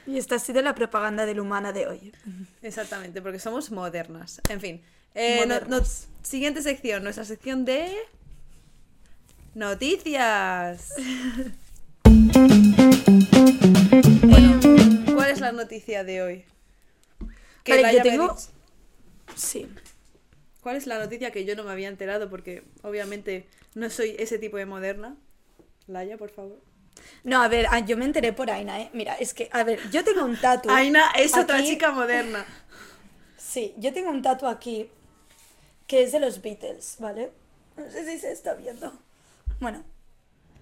Y 0.06 0.18
esta 0.18 0.34
ha 0.36 0.38
sido 0.38 0.60
la 0.62 0.74
propaganda 0.74 1.24
del 1.26 1.40
humana 1.40 1.72
de 1.72 1.86
hoy. 1.86 2.12
Exactamente, 2.62 3.22
porque 3.22 3.38
somos 3.38 3.70
modernas. 3.70 4.40
En 4.50 4.60
fin. 4.60 4.82
Eh, 5.14 5.40
no- 5.46 5.46
no- 5.46 5.60
Modernas. 5.66 6.08
siguiente 6.22 6.60
sección, 6.62 7.02
nuestra 7.04 7.24
sección 7.24 7.64
de 7.64 7.90
noticias. 9.54 10.88
bueno, 14.22 14.60
¿cuál 15.24 15.32
es 15.32 15.40
la 15.40 15.52
noticia 15.52 16.04
de 16.04 16.22
hoy? 16.22 16.44
Que 17.62 17.80
Vale, 17.82 17.96
yo 17.96 18.02
tengo- 18.02 18.34
dicho- 18.34 18.50
Sí. 19.36 19.68
¿Cuál 20.62 20.76
es 20.76 20.86
la 20.86 20.98
noticia 20.98 21.30
que 21.30 21.44
yo 21.44 21.56
no 21.56 21.64
me 21.64 21.72
había 21.72 21.88
enterado? 21.88 22.30
Porque 22.30 22.62
obviamente 22.82 23.46
no 23.74 23.90
soy 23.90 24.16
ese 24.18 24.38
tipo 24.38 24.56
de 24.56 24.66
moderna. 24.66 25.16
Laia, 25.86 26.16
por 26.16 26.30
favor. 26.30 26.58
No, 27.22 27.42
a 27.42 27.48
ver, 27.48 27.66
ah, 27.70 27.80
yo 27.80 27.96
me 27.96 28.04
enteré 28.04 28.32
por 28.32 28.50
Aina, 28.50 28.80
¿eh? 28.80 28.90
Mira, 28.92 29.14
es 29.16 29.34
que, 29.34 29.48
a 29.52 29.64
ver, 29.64 29.78
yo 29.90 30.04
tengo 30.04 30.24
un 30.24 30.36
tatu. 30.40 30.70
Aina 30.70 31.10
es 31.16 31.36
otra 31.36 31.62
chica 31.64 31.90
moderna. 31.90 32.46
Sí, 33.36 33.74
yo 33.78 33.92
tengo 33.92 34.10
un 34.10 34.22
tatu 34.22 34.46
aquí 34.46 34.88
que 35.86 36.02
es 36.04 36.12
de 36.12 36.20
los 36.20 36.40
Beatles, 36.40 36.96
¿vale? 36.98 37.30
No 37.76 37.90
sé 37.90 38.04
si 38.10 38.18
se 38.18 38.32
está 38.32 38.54
viendo. 38.54 38.92
Bueno, 39.60 39.84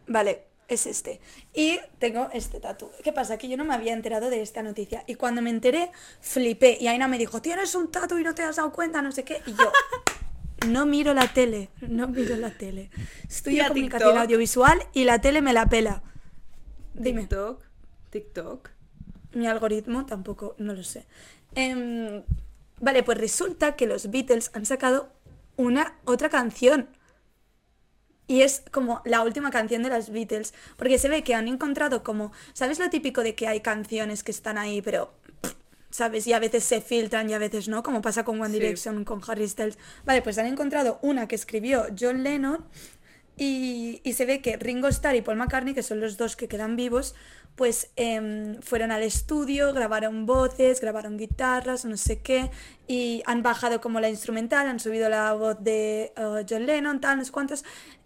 vale, 0.07 0.43
es 0.75 0.87
este. 0.87 1.21
Y 1.55 1.79
tengo 1.99 2.29
este 2.33 2.61
tatu. 2.61 2.91
¿Qué 3.03 3.13
pasa? 3.13 3.39
Que 3.39 3.49
yo 3.49 3.57
no 3.57 3.65
me 3.65 3.75
había 3.75 3.93
enterado 3.93 4.31
de 4.31 4.43
esta 4.43 4.63
noticia. 4.63 5.05
Y 5.07 5.15
cuando 5.15 5.43
me 5.43 5.51
enteré, 5.51 5.91
flipé. 6.21 6.79
Y 6.81 6.89
Aina 6.89 7.09
me 7.09 7.19
dijo, 7.19 7.43
tienes 7.43 7.75
un 7.75 7.91
tatu 7.91 8.19
y 8.19 8.25
no 8.25 8.35
te 8.35 8.43
has 8.43 8.57
dado 8.57 8.73
cuenta, 8.73 9.03
no 9.03 9.13
sé 9.13 9.25
qué. 9.25 9.43
Y 9.47 9.53
yo, 9.53 9.73
no 10.69 10.87
miro 10.87 11.15
la 11.15 11.33
tele, 11.33 11.71
no 11.81 12.09
miro 12.09 12.37
la 12.37 12.51
tele. 12.51 12.91
Estudio 13.29 13.67
comunicación 13.69 14.11
TikTok. 14.11 14.23
audiovisual 14.23 14.87
y 14.93 15.05
la 15.05 15.21
tele 15.21 15.43
me 15.43 15.53
la 15.53 15.67
pela. 15.67 16.03
Dime. 16.95 17.23
TikTok. 17.23 17.63
TikTok. 18.11 18.71
Mi 19.35 19.47
algoritmo 19.47 20.07
tampoco, 20.07 20.55
no 20.59 20.75
lo 20.75 20.83
sé. 20.83 21.07
Em, 21.55 22.23
vale, 22.81 23.03
pues 23.03 23.19
resulta 23.19 23.77
que 23.77 23.87
los 23.87 24.11
Beatles 24.11 24.51
han 24.55 24.67
sacado 24.67 25.11
una 25.57 25.97
otra 26.05 26.29
canción. 26.29 26.89
Y 28.27 28.43
es 28.43 28.63
como 28.71 29.03
la 29.05 29.23
última 29.23 29.51
canción 29.51 29.83
de 29.83 29.91
las 29.91 30.11
Beatles. 30.11 30.55
Porque 30.77 30.99
se 30.99 31.09
ve 31.09 31.23
que 31.23 31.35
han 31.35 31.49
encontrado 31.49 32.03
como. 32.03 32.33
¿Sabes 32.53 32.79
lo 32.79 32.89
típico 32.91 33.23
de 33.23 33.35
que 33.35 33.49
hay 33.49 33.61
canciones 33.61 34.23
que 34.23 34.31
están 34.31 34.59
ahí, 34.59 34.81
pero. 34.83 35.13
pff, 35.41 35.55
¿Sabes? 35.91 36.27
Y 36.27 36.33
a 36.33 36.39
veces 36.39 36.65
se 36.65 36.81
filtran 36.81 37.29
y 37.29 37.35
a 37.35 37.39
veces 37.39 37.69
no, 37.69 37.83
como 37.83 38.01
pasa 38.01 38.25
con 38.25 38.41
One 38.41 38.55
Sí. 38.55 38.61
Direction, 38.61 39.05
con 39.05 39.21
Harry 39.27 39.49
Styles. 39.49 39.79
Vale, 40.05 40.23
pues 40.23 40.39
han 40.39 40.47
encontrado 40.47 40.99
una 41.03 41.29
que 41.29 41.35
escribió 41.35 41.87
John 41.99 42.23
Lennon 42.23 42.65
y, 43.37 44.01
y 44.05 44.13
se 44.15 44.27
ve 44.27 44.41
que 44.41 44.57
Ringo 44.57 44.89
Starr 44.89 45.17
y 45.17 45.23
Paul 45.23 45.37
McCartney, 45.39 45.75
que 45.75 45.83
son 45.83 46.01
los 46.01 46.17
dos 46.17 46.37
que 46.37 46.49
quedan 46.49 46.77
vivos, 46.77 47.15
pues 47.57 47.91
em, 47.97 48.61
fueron 48.63 48.93
al 48.93 49.03
estudio, 49.03 49.73
grabaron 49.73 50.27
voces, 50.27 50.81
grabaron 50.81 51.17
guitarras, 51.19 51.85
no 51.85 51.97
sé 51.97 52.21
qué, 52.21 52.51
y 52.87 53.23
han 53.27 53.43
bajado 53.43 53.81
como 53.81 54.01
la 54.01 54.09
instrumental, 54.09 54.67
han 54.67 54.81
subido 54.81 55.09
la 55.09 55.33
voz 55.35 55.57
de 55.63 56.13
eh, 56.17 56.47
John 56.49 56.67
Lennon, 56.67 57.01
tal, 57.01 57.19
no 57.19 57.25
sé 57.25 57.33
cuántos, 57.33 57.65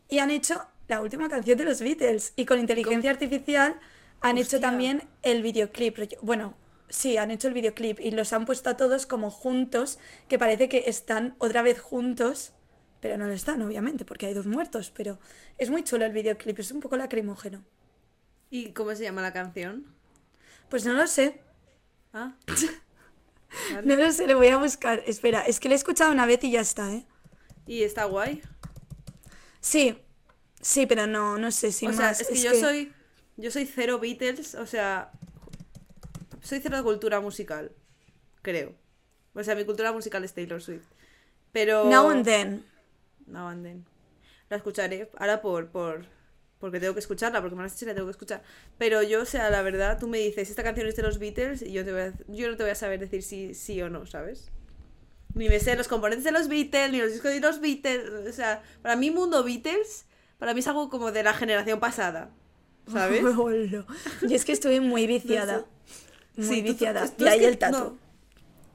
y 0.08 0.18
han 0.18 0.30
hecho 0.30 0.66
la 0.88 1.00
última 1.00 1.28
canción 1.28 1.58
de 1.58 1.64
los 1.64 1.80
Beatles. 1.80 2.32
Y 2.36 2.46
con 2.46 2.58
inteligencia 2.58 3.10
artificial 3.10 3.78
han 4.20 4.38
hecho 4.38 4.60
también 4.60 5.02
el 5.22 5.42
videoclip. 5.42 5.98
Bueno, 6.22 6.54
sí, 6.88 7.16
han 7.16 7.30
hecho 7.30 7.48
el 7.48 7.54
videoclip 7.54 8.00
y 8.00 8.10
los 8.10 8.32
han 8.32 8.44
puesto 8.44 8.70
a 8.70 8.76
todos 8.76 9.06
como 9.06 9.30
juntos, 9.30 9.98
que 10.28 10.38
parece 10.38 10.68
que 10.68 10.84
están 10.86 11.34
otra 11.38 11.62
vez 11.62 11.80
juntos, 11.80 12.52
pero 13.00 13.18
no 13.18 13.26
lo 13.26 13.32
están, 13.32 13.62
obviamente, 13.62 14.04
porque 14.04 14.26
hay 14.26 14.34
dos 14.34 14.46
muertos, 14.46 14.92
pero 14.94 15.18
es 15.58 15.70
muy 15.70 15.84
chulo 15.84 16.04
el 16.04 16.12
videoclip, 16.12 16.58
es 16.58 16.72
un 16.72 16.80
poco 16.80 16.96
lacrimógeno. 16.96 17.64
¿Y 18.50 18.72
cómo 18.72 18.94
se 18.94 19.02
llama 19.02 19.22
la 19.22 19.32
canción? 19.32 19.86
Pues 20.68 20.84
no 20.84 20.92
lo 20.92 21.06
sé, 21.06 21.40
Ah. 22.16 22.32
no 23.84 23.94
lo 23.94 24.10
sé, 24.10 24.26
le 24.26 24.34
voy 24.34 24.48
a 24.48 24.56
buscar. 24.56 25.02
Espera, 25.06 25.42
es 25.42 25.60
que 25.60 25.68
le 25.68 25.74
he 25.74 25.76
escuchado 25.76 26.10
una 26.12 26.24
vez 26.24 26.42
y 26.44 26.50
ya 26.50 26.62
está, 26.62 26.90
¿eh? 26.94 27.04
¿Y 27.66 27.82
está 27.82 28.06
guay? 28.06 28.40
Sí, 29.66 29.98
sí, 30.60 30.86
pero 30.86 31.08
no, 31.08 31.38
no 31.38 31.50
sé 31.50 31.72
si 31.72 31.88
o 31.88 31.92
sea, 31.92 32.06
más. 32.06 32.20
es 32.20 32.28
que 32.28 32.40
yo 32.40 32.54
soy. 32.54 32.92
Yo 33.36 33.50
soy 33.50 33.66
cero 33.66 33.98
Beatles, 33.98 34.54
o 34.54 34.64
sea. 34.64 35.10
Soy 36.40 36.60
cero 36.60 36.76
de 36.76 36.84
cultura 36.84 37.20
musical. 37.20 37.72
Creo. 38.42 38.76
O 39.34 39.42
sea, 39.42 39.56
mi 39.56 39.64
cultura 39.64 39.90
musical 39.90 40.22
es 40.22 40.34
Taylor 40.34 40.62
Swift. 40.62 40.86
Pero. 41.50 41.90
Now 41.90 42.10
and 42.10 42.24
then. 42.24 42.64
Now 43.26 43.48
and 43.48 43.64
then. 43.64 43.84
La 44.50 44.58
escucharé. 44.58 45.10
Ahora 45.18 45.42
por. 45.42 45.68
por 45.70 46.04
porque 46.60 46.80
tengo 46.80 46.94
que 46.94 47.00
escucharla, 47.00 47.40
porque 47.40 47.56
me 47.56 47.62
la 47.62 47.66
has 47.66 47.74
dicho 47.74 47.84
y 47.84 47.88
la 47.88 47.94
tengo 47.94 48.06
que 48.06 48.12
escuchar. 48.12 48.42
Pero 48.78 49.02
yo, 49.02 49.22
o 49.22 49.26
sea, 49.26 49.50
la 49.50 49.60
verdad, 49.62 49.98
tú 49.98 50.06
me 50.08 50.18
dices, 50.18 50.48
esta 50.48 50.62
canción 50.62 50.86
es 50.86 50.96
de 50.96 51.02
los 51.02 51.18
Beatles, 51.18 51.60
y 51.60 51.72
yo, 51.72 51.84
te 51.84 51.92
voy 51.92 52.00
a- 52.00 52.14
yo 52.28 52.48
no 52.48 52.56
te 52.56 52.62
voy 52.62 52.70
a 52.72 52.74
saber 52.74 52.98
decir 52.98 53.22
si 53.22 53.52
sí 53.52 53.82
o 53.82 53.90
no, 53.90 54.06
¿sabes? 54.06 54.50
Ni 55.36 55.48
me 55.48 55.60
sé 55.60 55.76
los 55.76 55.86
componentes 55.86 56.24
de 56.24 56.32
los 56.32 56.48
Beatles, 56.48 56.90
ni 56.90 56.98
los 57.00 57.12
discos 57.12 57.30
de 57.30 57.38
los 57.40 57.60
Beatles. 57.60 58.04
O 58.28 58.32
sea, 58.32 58.62
para 58.82 58.96
mí, 58.96 59.10
mundo 59.12 59.44
Beatles, 59.44 60.06
para 60.38 60.52
mí 60.54 60.60
es 60.60 60.66
algo 60.66 60.90
como 60.90 61.12
de 61.12 61.22
la 61.22 61.32
generación 61.34 61.78
pasada. 61.78 62.30
¿Sabes? 62.92 63.22
Hola. 63.24 63.84
Yo 64.22 64.34
es 64.36 64.44
que 64.44 64.52
estuve 64.52 64.80
muy 64.80 65.06
viciada. 65.06 65.64
Muy 66.36 66.46
Sí, 66.46 66.56
tú- 66.56 66.66
tú- 66.66 66.72
viciada. 66.72 67.08
tú 67.08 67.24
y 67.24 67.28
ahí 67.28 67.44
el 67.44 67.58
tatu. 67.58 67.78
no. 67.78 68.06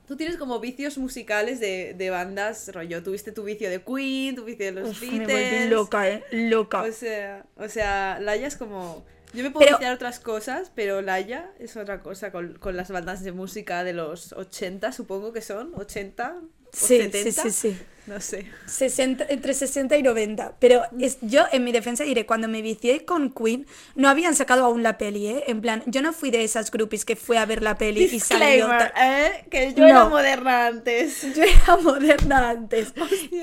Tú 0.08 0.18
tienes 0.18 0.36
como 0.36 0.60
vicios 0.60 0.98
musicales 0.98 1.60
de, 1.62 1.94
de 1.98 2.10
bandas, 2.10 2.70
rollo. 2.74 3.02
Tuviste 3.02 3.32
tu 3.32 3.44
vicio 3.44 3.70
de 3.70 3.82
Queen, 3.82 4.36
tu 4.36 4.44
vicio 4.44 4.66
de 4.66 4.72
los 4.74 4.90
Uf, 4.90 5.02
me 5.04 5.20
Beatles. 5.20 5.60
volví 5.62 5.70
loca, 5.70 6.10
eh. 6.10 6.24
Loca. 6.32 6.82
O 6.82 6.92
sea, 6.92 7.46
o 7.56 7.70
sea, 7.70 8.20
Laia 8.20 8.48
es 8.48 8.58
como. 8.58 9.06
Yo 9.34 9.44
me 9.44 9.52
puedo 9.52 9.78
Pero- 9.80 9.94
otras 9.94 10.20
cosas, 10.20 10.72
pero 10.76 11.02
Laia 11.02 11.52
es 11.60 11.78
otra 11.78 12.02
cosa 12.02 12.32
con, 12.32 12.54
con 12.60 12.76
las 12.78 12.90
bandas 12.92 13.24
de 13.24 13.32
música 13.32 13.84
de 13.84 13.94
los 13.94 14.34
80, 14.34 14.92
supongo 14.92 15.32
que 15.34 15.42
son. 15.42 15.72
80 15.76 16.36
o 16.42 16.50
sí, 16.74 16.98
70. 16.98 17.42
sí, 17.44 17.52
sí, 17.52 17.52
sí. 17.52 17.78
No 18.08 18.20
sé. 18.20 18.48
60, 18.66 19.26
entre 19.30 19.54
60 19.54 19.96
y 19.96 20.02
90. 20.04 20.56
Pero 20.60 20.82
es, 21.00 21.20
yo, 21.22 21.44
en 21.52 21.64
mi 21.64 21.72
defensa, 21.72 22.04
diré, 22.04 22.26
cuando 22.26 22.48
me 22.48 22.64
vicié 22.64 23.06
con 23.06 23.32
Queen, 23.32 23.68
no 23.96 24.10
habían 24.10 24.34
sacado 24.36 24.66
aún 24.66 24.82
la 24.82 24.98
peli, 24.98 25.28
¿eh? 25.28 25.44
En 25.48 25.62
plan, 25.62 25.84
yo 25.86 26.02
no 26.02 26.12
fui 26.12 26.32
de 26.32 26.44
esas 26.44 26.72
groupies 26.72 27.06
que 27.06 27.16
fue 27.16 27.38
a 27.38 27.46
ver 27.46 27.62
la 27.62 27.78
peli 27.78 28.06
y 28.06 28.20
salió... 28.20 28.48
Disclaimer, 28.68 28.92
¿eh? 29.00 29.46
Que 29.52 29.74
yo 29.76 29.86
era 29.86 30.00
No. 30.06 30.10
moderna 30.10 30.66
antes. 30.68 31.22
Yo 31.36 31.44
era 31.44 31.78
moderna 31.78 32.50
antes. 32.50 32.92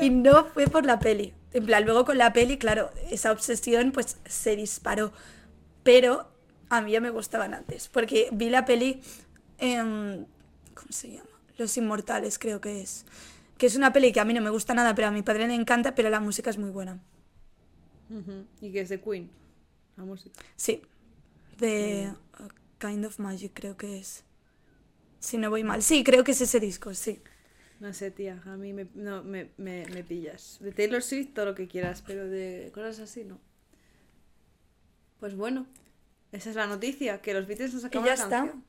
Y 0.01 0.11
no 0.11 0.47
fue 0.47 0.67
por 0.67 0.85
la 0.85 0.99
peli. 0.99 1.33
En 1.53 1.65
plan, 1.65 1.85
luego 1.85 2.05
con 2.05 2.19
la 2.19 2.33
peli, 2.33 2.59
claro, 2.59 2.91
esa 3.11 3.31
obsesión 3.31 3.93
pues 3.93 4.17
se 4.27 4.57
disparó. 4.57 5.13
Pero 5.89 6.29
a 6.69 6.83
mí 6.83 6.93
ya 6.93 7.01
me 7.01 7.09
gustaban 7.09 7.55
antes. 7.55 7.89
Porque 7.89 8.29
vi 8.31 8.51
la 8.51 8.67
peli. 8.67 9.01
¿Cómo 9.59 10.27
se 10.91 11.13
llama? 11.13 11.31
Los 11.57 11.79
Inmortales, 11.79 12.39
creo 12.39 12.61
que 12.61 12.83
es. 12.83 13.07
Que 13.57 13.65
es 13.65 13.75
una 13.75 13.91
peli 13.91 14.13
que 14.13 14.21
a 14.21 14.27
mí 14.27 14.35
no 14.35 14.43
me 14.43 14.51
gusta 14.51 14.75
nada, 14.75 14.95
pero 14.95 15.09
a 15.09 15.11
mi 15.11 15.23
padre 15.23 15.49
le 15.49 15.55
encanta, 15.55 15.95
pero 15.95 16.11
la 16.11 16.21
música 16.21 16.51
es 16.51 16.59
muy 16.59 16.69
buena. 16.69 17.03
Y 18.61 18.71
que 18.71 18.83
es 18.83 18.91
de 18.91 19.01
Queen. 19.01 19.31
La 19.97 20.05
música. 20.05 20.39
Sí. 20.57 20.83
De 21.57 22.13
uh, 22.39 22.49
Kind 22.79 23.07
of 23.07 23.19
Magic, 23.19 23.53
creo 23.55 23.79
que 23.79 23.99
es. 23.99 24.25
Si 25.21 25.39
no 25.39 25.49
voy 25.49 25.65
mal. 25.65 25.83
Sí, 25.83 26.05
creo 26.05 26.23
que 26.23 26.33
es 26.33 26.41
ese 26.43 26.61
disco, 26.61 26.93
sí. 26.93 27.23
No 27.81 27.95
sé, 27.95 28.11
tía, 28.11 28.43
a 28.45 28.59
mí 28.59 28.75
me, 28.75 28.89
no, 28.95 29.25
me, 29.25 29.53
me, 29.57 29.87
me 29.87 30.05
pillas. 30.05 30.59
De 30.61 30.71
Taylor 30.71 31.03
Swift 31.03 31.33
todo 31.33 31.47
lo 31.47 31.55
que 31.55 31.67
quieras, 31.67 32.05
pero 32.07 32.29
de 32.29 32.71
cosas 32.75 32.99
así 32.99 33.25
no. 33.25 33.41
Pues 35.21 35.35
bueno, 35.35 35.67
esa 36.33 36.51
es 36.51 36.57
la 36.57 36.67
noticia, 36.67 37.21
que 37.21 37.35
los 37.35 37.47
Beatles 37.47 37.75
nos 37.75 37.85
acaban 37.85 38.07
ya 38.07 38.15
la 38.17 38.23
está. 38.23 38.37
canción. 38.39 38.65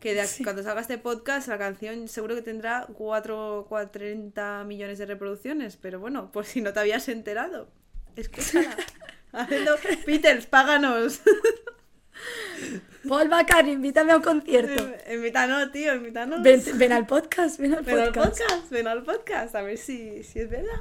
Que 0.00 0.14
de 0.14 0.26
cuando 0.42 0.64
salga 0.64 0.80
este 0.80 0.98
podcast, 0.98 1.46
la 1.46 1.58
canción 1.58 2.08
seguro 2.08 2.34
que 2.34 2.42
tendrá 2.42 2.86
4, 2.92 3.68
30 3.92 4.64
millones 4.64 4.98
de 4.98 5.06
reproducciones, 5.06 5.76
pero 5.76 6.00
bueno, 6.00 6.32
por 6.32 6.44
si 6.44 6.60
no 6.60 6.72
te 6.72 6.80
habías 6.80 7.08
enterado, 7.08 7.68
escúchala. 8.16 8.76
Haciendo, 9.32 9.76
Beatles, 10.06 10.46
páganos. 10.46 11.20
Paul 13.08 13.28
McCartney, 13.28 13.72
invítame 13.74 14.12
a 14.12 14.16
un 14.16 14.22
concierto. 14.22 14.88
Invítanos, 15.12 15.72
tío, 15.72 15.94
invítanos. 15.94 16.42
Ven, 16.42 16.62
ven 16.74 16.92
al 16.92 17.06
podcast, 17.06 17.58
ven 17.58 17.74
al 17.74 17.82
Ven 17.82 17.98
al 17.98 18.12
podcast. 18.12 18.70
ven 18.70 18.86
al 18.86 19.02
podcast, 19.02 19.54
a 19.54 19.62
ver 19.62 19.78
si, 19.78 20.22
si 20.22 20.40
es 20.40 20.50
verdad. 20.50 20.80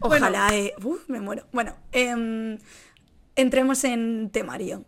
Ojalá, 0.00 0.54
eh. 0.54 0.74
Uf, 0.82 1.08
me 1.08 1.20
muero. 1.20 1.46
Bueno, 1.52 1.76
em, 1.92 2.58
entremos 3.38 3.84
en 3.84 4.30
temario. 4.30 4.84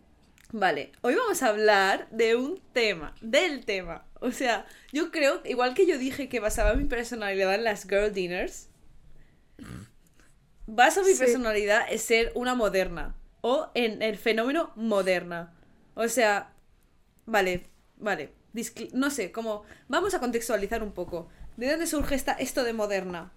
Vale, 0.51 0.91
hoy 1.01 1.15
vamos 1.15 1.41
a 1.43 1.47
hablar 1.47 2.09
de 2.11 2.35
un 2.35 2.61
tema, 2.73 3.15
del 3.21 3.63
tema. 3.63 4.05
O 4.19 4.31
sea, 4.31 4.65
yo 4.91 5.09
creo, 5.09 5.41
igual 5.45 5.73
que 5.73 5.87
yo 5.87 5.97
dije 5.97 6.27
que 6.27 6.41
basaba 6.41 6.73
mi 6.73 6.83
personalidad 6.83 7.55
en 7.55 7.63
las 7.63 7.83
girl 7.87 8.13
dinners, 8.13 8.67
baso 10.67 11.03
mi 11.03 11.13
Sí. 11.13 11.19
personalidad 11.19 11.85
en 11.89 11.99
ser 11.99 12.31
una 12.35 12.53
moderna 12.53 13.15
o 13.39 13.71
en 13.73 14.01
el 14.01 14.17
fenómeno 14.17 14.71
moderna. 14.75 15.53
O 15.95 16.07
sea, 16.09 16.53
vale, 17.25 17.67
vale, 17.97 18.33
no 18.93 19.09
sé, 19.09 19.31
como 19.31 19.63
vamos 19.87 20.13
a 20.13 20.19
contextualizar 20.19 20.83
un 20.83 20.91
poco. 20.91 21.29
¿De 21.55 21.69
dónde 21.69 21.87
surge 21.87 22.15
esta, 22.15 22.33
esto 22.33 22.63
de 22.65 22.73
moderna? 22.73 23.31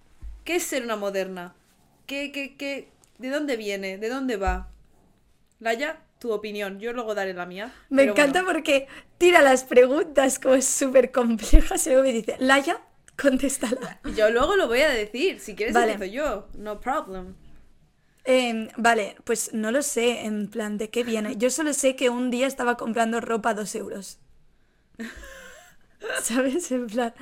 ¿Qué 0.45 0.57
es 0.57 0.65
ser 0.65 0.83
una 0.83 0.97
moderna? 0.97 1.55
¿Qué, 2.07 2.33
qué, 2.33 2.57
qué, 2.57 2.89
¿De 3.19 3.31
dónde 3.31 3.57
viene? 3.57 3.99
¿De 3.99 4.09
dónde 4.09 4.37
va? 4.37 4.71
Laia, 5.65 5.99
tu 6.19 6.31
opinión. 6.31 6.79
Yo 6.79 6.93
luego 6.93 7.15
daré 7.15 7.33
la 7.33 7.47
mía. 7.47 7.73
Me 7.89 8.03
encanta 8.03 8.43
bueno. 8.43 8.59
porque 8.59 8.87
tira 9.17 9.41
las 9.41 9.65
preguntas 9.65 10.39
como 10.39 10.61
súper 10.61 11.11
complejas 11.11 11.87
y 11.87 11.91
luego 11.91 12.05
me 12.05 12.13
dice, 12.13 12.37
Laia, 12.39 12.81
contéstala. 13.21 13.99
Yo 14.15 14.31
luego 14.31 14.57
lo 14.57 14.69
voy 14.69 14.83
a 14.83 14.91
decir. 14.91 15.41
Si 15.41 15.55
quieres, 15.57 15.75
Vale. 15.75 15.93
empiezo 15.93 16.13
yo. 16.13 16.49
No 16.59 16.81
problem. 16.81 17.35
Em, 18.27 18.69
vale, 18.77 19.17
pues 19.25 19.53
no 19.55 19.71
lo 19.71 19.83
sé, 19.83 20.25
en 20.27 20.49
plan, 20.49 20.77
¿de 20.79 20.91
qué 20.91 21.03
viene? 21.03 21.37
Yo 21.37 21.49
solo 21.51 21.73
sé 21.73 21.97
que 21.97 22.11
un 22.11 22.31
día 22.31 22.47
estaba 22.47 22.77
comprando 22.77 23.21
ropa 23.23 23.51
a 23.51 23.55
dos 23.55 23.75
euros. 23.75 24.19
¿Sabes? 26.23 26.71
En 26.73 26.87
plan, 26.87 27.15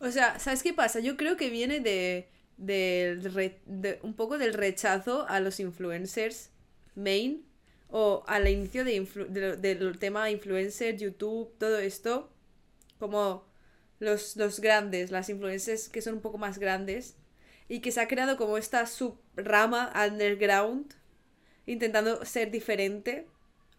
O 0.00 0.10
sea, 0.10 0.38
¿sabes 0.38 0.62
qué 0.62 0.72
pasa? 0.72 1.00
Yo 1.00 1.16
creo 1.18 1.36
que 1.36 1.50
viene 1.50 1.80
de, 1.80 2.28
de 2.56 3.98
un 4.02 4.14
poco 4.14 4.38
del 4.38 4.54
rechazo 4.54 5.26
a 5.28 5.40
los 5.40 5.60
influencers 5.60 6.50
main 6.94 7.44
o 7.90 8.24
al 8.26 8.48
inicio 8.48 8.84
de 8.84 9.00
de- 9.30 9.56
del 9.56 9.98
tema 9.98 10.30
influencer, 10.30 10.96
YouTube, 10.96 11.52
todo 11.58 11.78
esto, 11.78 12.30
como 12.98 13.44
los, 13.98 14.36
los 14.36 14.60
grandes, 14.60 15.10
las 15.10 15.28
influencers 15.28 15.88
que 15.88 16.02
son 16.02 16.14
un 16.14 16.20
poco 16.20 16.38
más 16.38 16.58
grandes 16.58 17.16
y 17.68 17.80
que 17.80 17.92
se 17.92 18.00
ha 18.00 18.08
creado 18.08 18.36
como 18.36 18.58
esta 18.58 18.86
subrama 18.86 19.92
underground 20.08 20.94
intentando 21.66 22.24
ser 22.24 22.50
diferente 22.50 23.26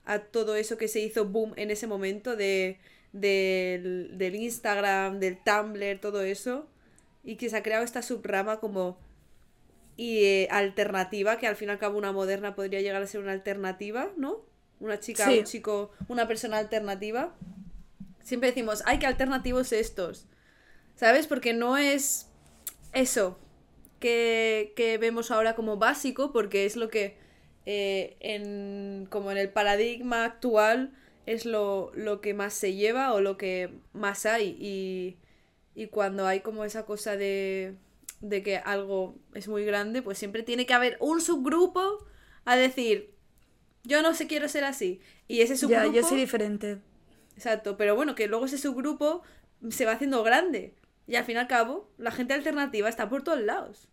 a 0.06 0.20
todo 0.20 0.56
eso 0.56 0.78
que 0.78 0.88
se 0.88 1.00
hizo 1.00 1.26
boom 1.26 1.54
en 1.58 1.72
ese 1.72 1.88
momento 1.88 2.36
de, 2.36 2.80
del, 3.14 4.18
del 4.18 4.36
Instagram, 4.36 5.20
del 5.20 5.38
Tumblr, 5.44 6.00
todo 6.00 6.22
eso. 6.24 6.68
Y 7.24 7.36
que 7.36 7.50
se 7.50 7.58
ha 7.58 7.64
creado 7.64 7.84
esta 7.84 8.02
subrama 8.02 8.60
como 8.60 8.98
y, 9.98 10.24
eh, 10.26 10.48
alternativa, 10.52 11.38
que 11.38 11.48
al 11.48 11.56
fin 11.56 11.70
y 11.70 11.72
al 11.72 11.80
cabo 11.80 11.98
una 11.98 12.12
moderna 12.12 12.56
podría 12.56 12.82
llegar 12.82 13.02
a 13.02 13.08
ser 13.08 13.22
una 13.22 13.32
alternativa, 13.34 14.10
¿no? 14.18 14.42
Una 14.80 15.00
chica, 15.00 15.26
Sí. 15.26 15.40
un 15.40 15.46
chico, 15.46 15.92
una 16.08 16.28
persona 16.28 16.58
alternativa. 16.58 17.36
Siempre 18.24 18.50
decimos, 18.50 18.82
ay, 18.86 19.00
qué 19.00 19.06
alternativos 19.08 19.72
estos. 19.74 20.28
¿Sabes? 20.96 21.28
Porque 21.28 21.54
no 21.54 21.78
es 21.78 22.28
eso 22.94 23.40
que, 24.00 24.74
que 24.76 24.98
vemos 24.98 25.32
ahora 25.32 25.56
como 25.56 25.78
básico, 25.78 26.32
porque 26.32 26.66
es 26.66 26.76
lo 26.76 26.90
que 26.90 27.18
eh, 27.66 28.18
en, 28.20 29.08
como 29.10 29.32
en 29.32 29.38
el 29.38 29.50
paradigma 29.50 30.26
actual 30.26 30.92
es 31.28 31.46
lo, 31.46 31.92
lo 31.96 32.20
que 32.22 32.34
más 32.34 32.54
se 32.54 32.74
lleva 32.74 33.14
o 33.14 33.22
lo 33.22 33.38
que 33.38 33.70
más 33.94 34.26
hay. 34.26 34.58
Y, 34.60 35.18
y 35.76 35.88
cuando 35.88 36.26
hay 36.28 36.40
como 36.42 36.66
esa 36.66 36.86
cosa 36.86 37.16
de, 37.16 37.76
de 38.22 38.44
que 38.44 38.58
algo 38.58 39.16
es 39.34 39.48
muy 39.48 39.66
grande, 39.66 40.02
pues 40.02 40.18
siempre 40.18 40.44
tiene 40.44 40.66
que 40.66 40.74
haber 40.74 40.98
un 41.00 41.22
subgrupo 41.22 42.06
a 42.46 42.56
decir, 42.56 43.14
yo 43.84 44.02
no 44.02 44.14
sé, 44.14 44.28
quiero 44.28 44.48
ser 44.48 44.64
así. 44.64 45.02
Y 45.28 45.42
ese 45.42 45.56
ya, 45.56 45.60
subgrupo... 45.60 45.94
yo 45.94 46.04
soy 46.04 46.20
diferente. 46.20 46.80
Exacto, 47.36 47.78
pero 47.78 47.96
bueno, 47.96 48.16
que 48.16 48.28
luego 48.28 48.46
ese 48.46 48.58
subgrupo 48.58 49.24
se 49.70 49.86
va 49.86 49.94
haciendo 49.94 50.24
grande. 50.24 50.76
Y 51.08 51.16
al 51.16 51.26
fin 51.26 51.36
y 51.36 51.40
al 51.40 51.48
cabo, 51.48 51.90
la 51.98 52.12
gente 52.12 52.34
alternativa 52.34 52.88
está 52.88 53.10
por 53.10 53.24
todos 53.24 53.42
lados. 53.42 53.90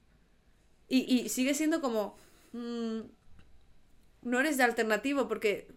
Y, 0.88 1.00
y 1.12 1.28
sigue 1.28 1.54
siendo 1.54 1.80
como... 1.80 2.16
mm, 2.52 3.00
no 4.22 4.40
eres 4.40 4.56
de 4.56 4.64
alternativo 4.64 5.28
porque 5.28 5.68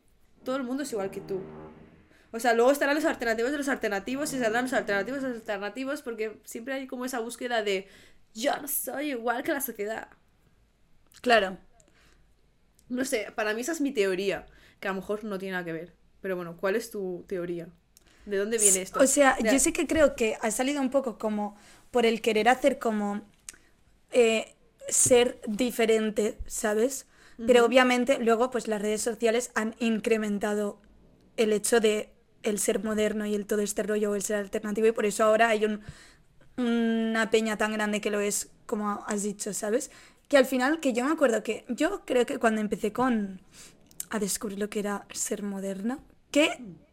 todo 0.43 0.55
el 0.57 0.63
mundo 0.63 0.83
es 0.83 0.91
igual 0.91 1.11
que 1.11 1.21
tú. 1.21 1.41
O 2.31 2.39
sea, 2.39 2.53
luego 2.53 2.71
estarán 2.71 2.95
los 2.95 3.05
alternativos 3.05 3.51
de 3.51 3.57
los 3.57 3.67
alternativos 3.67 4.33
y 4.33 4.39
saldrán 4.39 4.63
los 4.65 4.73
alternativos 4.73 5.21
de 5.21 5.29
los 5.29 5.37
alternativos 5.39 6.01
porque 6.01 6.39
siempre 6.45 6.73
hay 6.73 6.87
como 6.87 7.05
esa 7.05 7.19
búsqueda 7.19 7.61
de 7.63 7.87
yo 8.33 8.55
no 8.61 8.67
soy 8.67 9.11
igual 9.11 9.43
que 9.43 9.51
la 9.53 9.61
sociedad. 9.61 10.07
Claro. 11.21 11.57
No 12.89 13.05
sé, 13.05 13.27
para 13.35 13.53
mí 13.53 13.61
esa 13.61 13.71
es 13.71 13.81
mi 13.81 13.91
teoría, 13.91 14.45
que 14.79 14.87
a 14.87 14.91
lo 14.91 14.95
mejor 14.97 15.23
no 15.23 15.37
tiene 15.37 15.53
nada 15.53 15.65
que 15.65 15.73
ver. 15.73 15.93
Pero 16.21 16.35
bueno, 16.35 16.57
¿cuál 16.57 16.75
es 16.75 16.91
tu 16.91 17.23
teoría? 17.27 17.67
¿De 18.25 18.37
dónde 18.37 18.57
viene 18.57 18.81
esto? 18.81 18.99
O 18.99 19.07
sea, 19.07 19.37
De- 19.39 19.51
yo 19.51 19.59
sí 19.59 19.71
que 19.73 19.87
creo 19.87 20.15
que 20.15 20.37
ha 20.41 20.51
salido 20.51 20.81
un 20.81 20.89
poco 20.89 21.17
como 21.17 21.55
por 21.89 22.05
el 22.05 22.21
querer 22.21 22.49
hacer 22.49 22.79
como 22.79 23.21
eh, 24.11 24.55
ser 24.89 25.39
diferente, 25.47 26.37
¿sabes? 26.47 27.07
Pero 27.47 27.65
obviamente 27.65 28.19
luego 28.19 28.51
pues 28.51 28.67
las 28.67 28.81
redes 28.81 29.01
sociales 29.01 29.51
han 29.55 29.73
incrementado 29.79 30.79
el 31.37 31.53
hecho 31.53 31.79
de 31.79 32.13
el 32.43 32.59
ser 32.59 32.83
moderno 32.83 33.25
y 33.25 33.35
el 33.35 33.45
todo 33.45 33.61
este 33.61 33.83
rollo 33.83 34.11
o 34.11 34.15
el 34.15 34.23
ser 34.23 34.37
alternativo 34.37 34.87
y 34.87 34.91
por 34.91 35.05
eso 35.05 35.23
ahora 35.23 35.49
hay 35.49 35.65
un, 35.65 35.81
una 36.57 37.29
peña 37.29 37.57
tan 37.57 37.73
grande 37.73 38.01
que 38.01 38.11
lo 38.11 38.19
es, 38.19 38.49
como 38.65 39.03
has 39.07 39.23
dicho, 39.23 39.53
¿sabes? 39.53 39.91
Que 40.27 40.37
al 40.37 40.45
final, 40.45 40.79
que 40.79 40.93
yo 40.93 41.03
me 41.05 41.11
acuerdo 41.11 41.43
que 41.43 41.65
yo 41.69 42.03
creo 42.05 42.25
que 42.25 42.39
cuando 42.39 42.61
empecé 42.61 42.93
con 42.93 43.41
a 44.09 44.19
descubrir 44.19 44.59
lo 44.59 44.69
que 44.69 44.79
era 44.79 45.05
ser 45.13 45.43
moderna, 45.43 45.99
que 46.31 46.49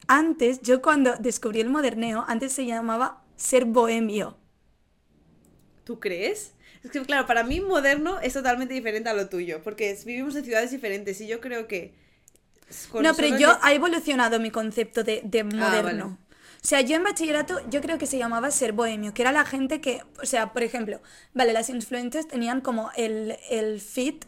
antes, 0.07 0.61
yo 0.63 0.83
cuando 0.83 1.17
descubrí 1.17 1.61
el 1.61 1.69
moderneo, 1.69 2.25
antes 2.29 2.53
se 2.53 2.67
llamaba 2.67 3.23
ser 3.37 3.65
bohemio. 3.65 4.37
¿Tú 5.85 6.01
crees? 6.01 6.55
Es 6.83 6.91
que, 6.91 7.03
claro, 7.03 7.27
para 7.27 7.43
mí 7.45 7.61
moderno 7.61 8.21
es 8.21 8.33
totalmente 8.35 8.75
diferente 8.75 9.09
a 9.09 9.15
lo 9.15 9.29
tuyo, 9.29 9.61
porque 9.63 9.97
vivimos 10.05 10.37
en 10.37 10.45
ciudades 10.45 10.71
diferentes 10.71 11.21
y 11.21 11.27
yo 11.27 11.41
creo 11.41 11.67
que... 11.67 12.08
no, 12.99 13.15
pero 13.15 13.29
yo 13.39 13.59
ha 13.63 13.73
evolucionado 13.73 14.41
mi 14.41 14.51
concepto 14.51 15.05
de, 15.05 15.23
de 15.25 15.45
moderno. 15.45 16.07
vale. 16.07 16.29
O 16.63 16.67
sea, 16.67 16.81
yo 16.81 16.97
en 16.97 17.05
bachillerato 17.05 17.61
yo 17.71 17.81
creo 17.81 17.99
que 17.99 18.07
se 18.07 18.19
llamaba 18.19 18.51
ser 18.51 18.73
bohemio, 18.73 19.15
que 19.15 19.23
era 19.23 19.33
la 19.33 19.45
gente 19.45 19.81
que, 19.81 20.03
o 20.21 20.27
sea, 20.27 20.53
por 20.53 20.63
ejemplo, 20.63 21.01
vale, 21.33 21.53
las 21.53 21.71
influencers 21.71 22.27
tenían 22.29 22.61
como 22.61 22.91
el, 22.97 23.37
el 23.51 23.81
fit 23.81 24.25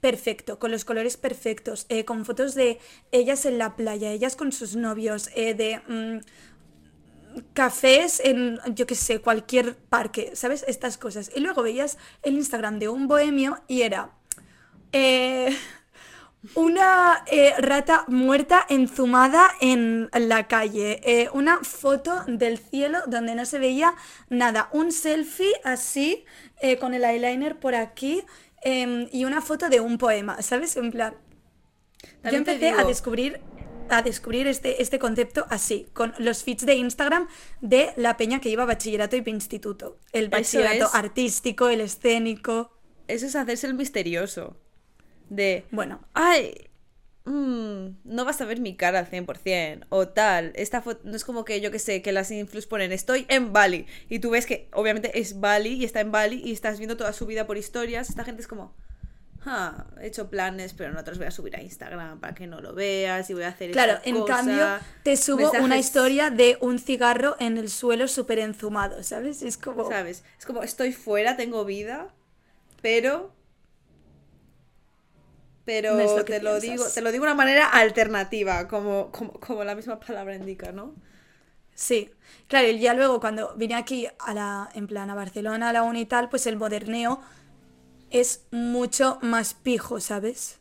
perfecto, 0.00 0.58
con 0.58 0.70
los 0.72 0.84
colores 0.84 1.16
perfectos, 1.16 1.86
eh, 1.88 2.04
con 2.04 2.24
fotos 2.24 2.54
de 2.54 2.80
ellas 3.12 3.46
en 3.46 3.58
la 3.58 3.76
playa, 3.76 4.10
ellas 4.12 4.36
con 4.36 4.52
sus 4.52 4.76
novios, 4.76 5.30
eh, 5.34 5.54
de 5.54 5.80
mm, 5.88 6.20
cafés 7.54 8.20
en, 8.24 8.58
yo 8.74 8.86
qué 8.86 8.94
sé, 8.94 9.20
cualquier 9.20 9.76
parque, 9.76 10.32
¿sabes? 10.34 10.64
Estas 10.68 10.98
cosas. 10.98 11.30
Y 11.34 11.40
luego 11.40 11.62
veías 11.62 11.98
el 12.22 12.34
Instagram 12.34 12.78
de 12.78 12.88
un 12.88 13.08
bohemio 13.08 13.62
y 13.68 13.82
era... 13.82 14.10
eh, 14.92 15.56
una 16.54 17.24
eh, 17.26 17.52
rata 17.58 18.04
muerta 18.08 18.64
enzumada 18.68 19.50
en 19.60 20.08
la 20.12 20.46
calle. 20.46 21.00
eh, 21.04 21.28
una 21.32 21.58
foto 21.62 22.24
del 22.26 22.58
cielo 22.58 22.98
donde 23.06 23.34
no 23.34 23.44
se 23.44 23.58
veía 23.58 23.94
nada. 24.28 24.68
Un 24.72 24.92
selfie 24.92 25.52
así, 25.64 26.24
eh, 26.60 26.78
con 26.78 26.94
el 26.94 27.04
eyeliner 27.04 27.58
por 27.58 27.74
aquí. 27.74 28.24
em, 28.62 29.08
y 29.12 29.24
una 29.24 29.40
foto 29.40 29.68
de 29.68 29.78
un 29.78 29.98
poema, 29.98 30.42
¿sabes? 30.42 30.76
En 30.76 30.90
plan. 30.90 31.14
Yo 32.02 32.08
También 32.22 32.40
empecé 32.48 32.70
a 32.70 32.84
descubrir 32.84 33.40
a 33.90 34.02
descubrir 34.02 34.46
este, 34.48 34.82
este 34.82 34.98
concepto 34.98 35.46
así, 35.48 35.86
con 35.94 36.12
los 36.18 36.42
feeds 36.44 36.66
de 36.66 36.74
Instagram 36.74 37.26
de 37.60 37.92
la 37.96 38.16
peña 38.16 38.40
que 38.40 38.50
iba 38.50 38.64
a 38.64 38.66
bachillerato 38.66 39.16
y 39.16 39.22
instituto. 39.26 39.98
El 40.12 40.28
bachillerato 40.28 40.86
es- 40.86 40.94
artístico, 40.94 41.68
el 41.68 41.80
escénico. 41.80 42.70
Eso 43.06 43.26
es 43.26 43.34
hacerse 43.36 43.66
el 43.66 43.74
misterioso. 43.74 44.56
De... 45.28 45.64
Bueno, 45.70 46.00
ay, 46.14 46.68
mm, 47.24 47.88
no 48.04 48.24
vas 48.24 48.40
a 48.40 48.44
ver 48.46 48.60
mi 48.60 48.76
cara 48.76 48.98
al 49.00 49.06
100%, 49.10 49.86
o 49.90 50.08
tal, 50.08 50.52
esta 50.56 50.80
foto, 50.80 51.00
no 51.04 51.14
es 51.16 51.24
como 51.24 51.44
que 51.44 51.60
yo 51.60 51.70
que 51.70 51.78
sé, 51.78 52.00
que 52.02 52.12
las 52.12 52.30
influs 52.30 52.66
ponen, 52.66 52.92
estoy 52.92 53.26
en 53.28 53.52
Bali, 53.52 53.86
y 54.08 54.20
tú 54.20 54.30
ves 54.30 54.46
que 54.46 54.68
obviamente 54.72 55.18
es 55.18 55.40
Bali, 55.40 55.74
y 55.74 55.84
está 55.84 56.00
en 56.00 56.10
Bali, 56.10 56.40
y 56.42 56.52
estás 56.52 56.78
viendo 56.78 56.96
toda 56.96 57.12
su 57.12 57.26
vida 57.26 57.46
por 57.46 57.56
historias, 57.58 58.08
esta 58.08 58.24
gente 58.24 58.40
es 58.40 58.48
como, 58.48 58.74
ah, 59.44 59.86
he 60.00 60.06
hecho 60.06 60.30
planes, 60.30 60.72
pero 60.72 60.92
no 60.92 61.04
te 61.04 61.10
los 61.10 61.18
voy 61.18 61.26
a 61.26 61.30
subir 61.30 61.54
a 61.56 61.62
Instagram 61.62 62.18
para 62.20 62.34
que 62.34 62.46
no 62.46 62.60
lo 62.62 62.74
veas, 62.74 63.28
y 63.28 63.34
voy 63.34 63.42
a 63.42 63.48
hacer 63.48 63.70
Claro, 63.72 63.94
esta 63.94 64.08
en 64.08 64.16
cosa". 64.20 64.34
cambio 64.36 64.66
te 65.02 65.16
subo 65.18 65.50
una 65.60 65.76
historia 65.76 66.30
de 66.30 66.56
un 66.62 66.78
cigarro 66.78 67.36
en 67.38 67.58
el 67.58 67.68
suelo 67.68 68.08
súper 68.08 68.38
enzumado, 68.38 69.02
¿sabes? 69.02 69.42
Es 69.42 69.58
como... 69.58 69.86
¿Sabes? 69.88 70.24
Es 70.38 70.46
como, 70.46 70.62
estoy 70.62 70.92
fuera, 70.92 71.36
tengo 71.36 71.64
vida, 71.66 72.08
pero... 72.80 73.36
Pero 75.68 75.92
No 75.92 76.16
lo 76.16 76.24
te 76.24 76.40
lo 76.40 76.60
digo, 76.60 76.90
te 76.92 77.02
lo 77.02 77.12
digo 77.12 77.24
de 77.24 77.30
una 77.30 77.34
manera 77.36 77.68
alternativa, 77.68 78.68
como, 78.68 79.10
como, 79.12 79.32
como 79.40 79.64
la 79.64 79.74
misma 79.74 80.00
palabra 80.00 80.34
indica, 80.34 80.72
¿no? 80.72 80.94
Sí, 81.74 82.10
claro, 82.48 82.68
y 82.68 82.78
ya 82.80 82.92
luego 82.94 83.20
cuando 83.20 83.54
vine 83.56 83.74
aquí 83.76 84.08
a 84.18 84.34
la, 84.34 84.68
en 84.74 84.86
plan 84.86 85.10
a 85.10 85.14
Barcelona, 85.14 85.68
a 85.68 85.72
la 85.72 85.82
uni 85.84 86.00
y 86.02 86.06
tal, 86.06 86.28
pues 86.28 86.46
el 86.46 86.56
moderneo 86.56 87.20
es 88.10 88.46
mucho 88.52 89.18
más 89.22 89.54
pijo, 89.54 90.00
¿sabes? 90.00 90.60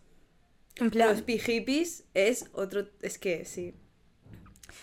En 0.78 0.90
plan, 0.92 1.10
Los 1.10 1.22
pijipis 1.24 2.04
es 2.14 2.50
otro, 2.54 2.90
es 3.02 3.18
que 3.18 3.46
sí. 3.46 3.76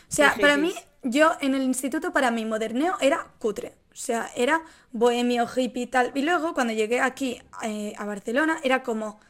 o 0.08 0.12
sea, 0.12 0.38
para 0.40 0.56
mí, 0.56 0.72
yo 1.02 1.32
en 1.40 1.54
el 1.54 1.62
instituto 1.62 2.12
para 2.12 2.30
mí 2.30 2.44
moderneo 2.44 2.96
era 3.00 3.32
cutre, 3.38 3.74
o 3.92 3.96
sea, 3.96 4.30
era 4.36 4.62
bohemio, 4.92 5.46
hippie 5.54 5.84
y 5.84 5.86
tal, 5.86 6.12
y 6.14 6.22
luego 6.22 6.54
cuando 6.54 6.72
llegué 6.72 7.00
aquí 7.00 7.40
eh, 7.62 7.92
a 7.96 8.04
Barcelona 8.04 8.58
era 8.62 8.82
como 8.82 9.20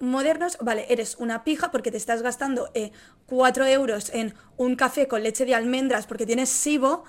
modernos, 0.00 0.58
vale, 0.60 0.86
eres 0.90 1.16
una 1.18 1.44
pija 1.44 1.70
porque 1.70 1.90
te 1.90 1.96
estás 1.96 2.22
gastando 2.22 2.70
eh, 2.74 2.92
4 3.26 3.66
euros 3.66 4.10
en 4.14 4.34
un 4.56 4.76
café 4.76 5.08
con 5.08 5.22
leche 5.22 5.44
de 5.44 5.54
almendras 5.54 6.06
porque 6.06 6.26
tienes 6.26 6.48
SIBO, 6.50 7.04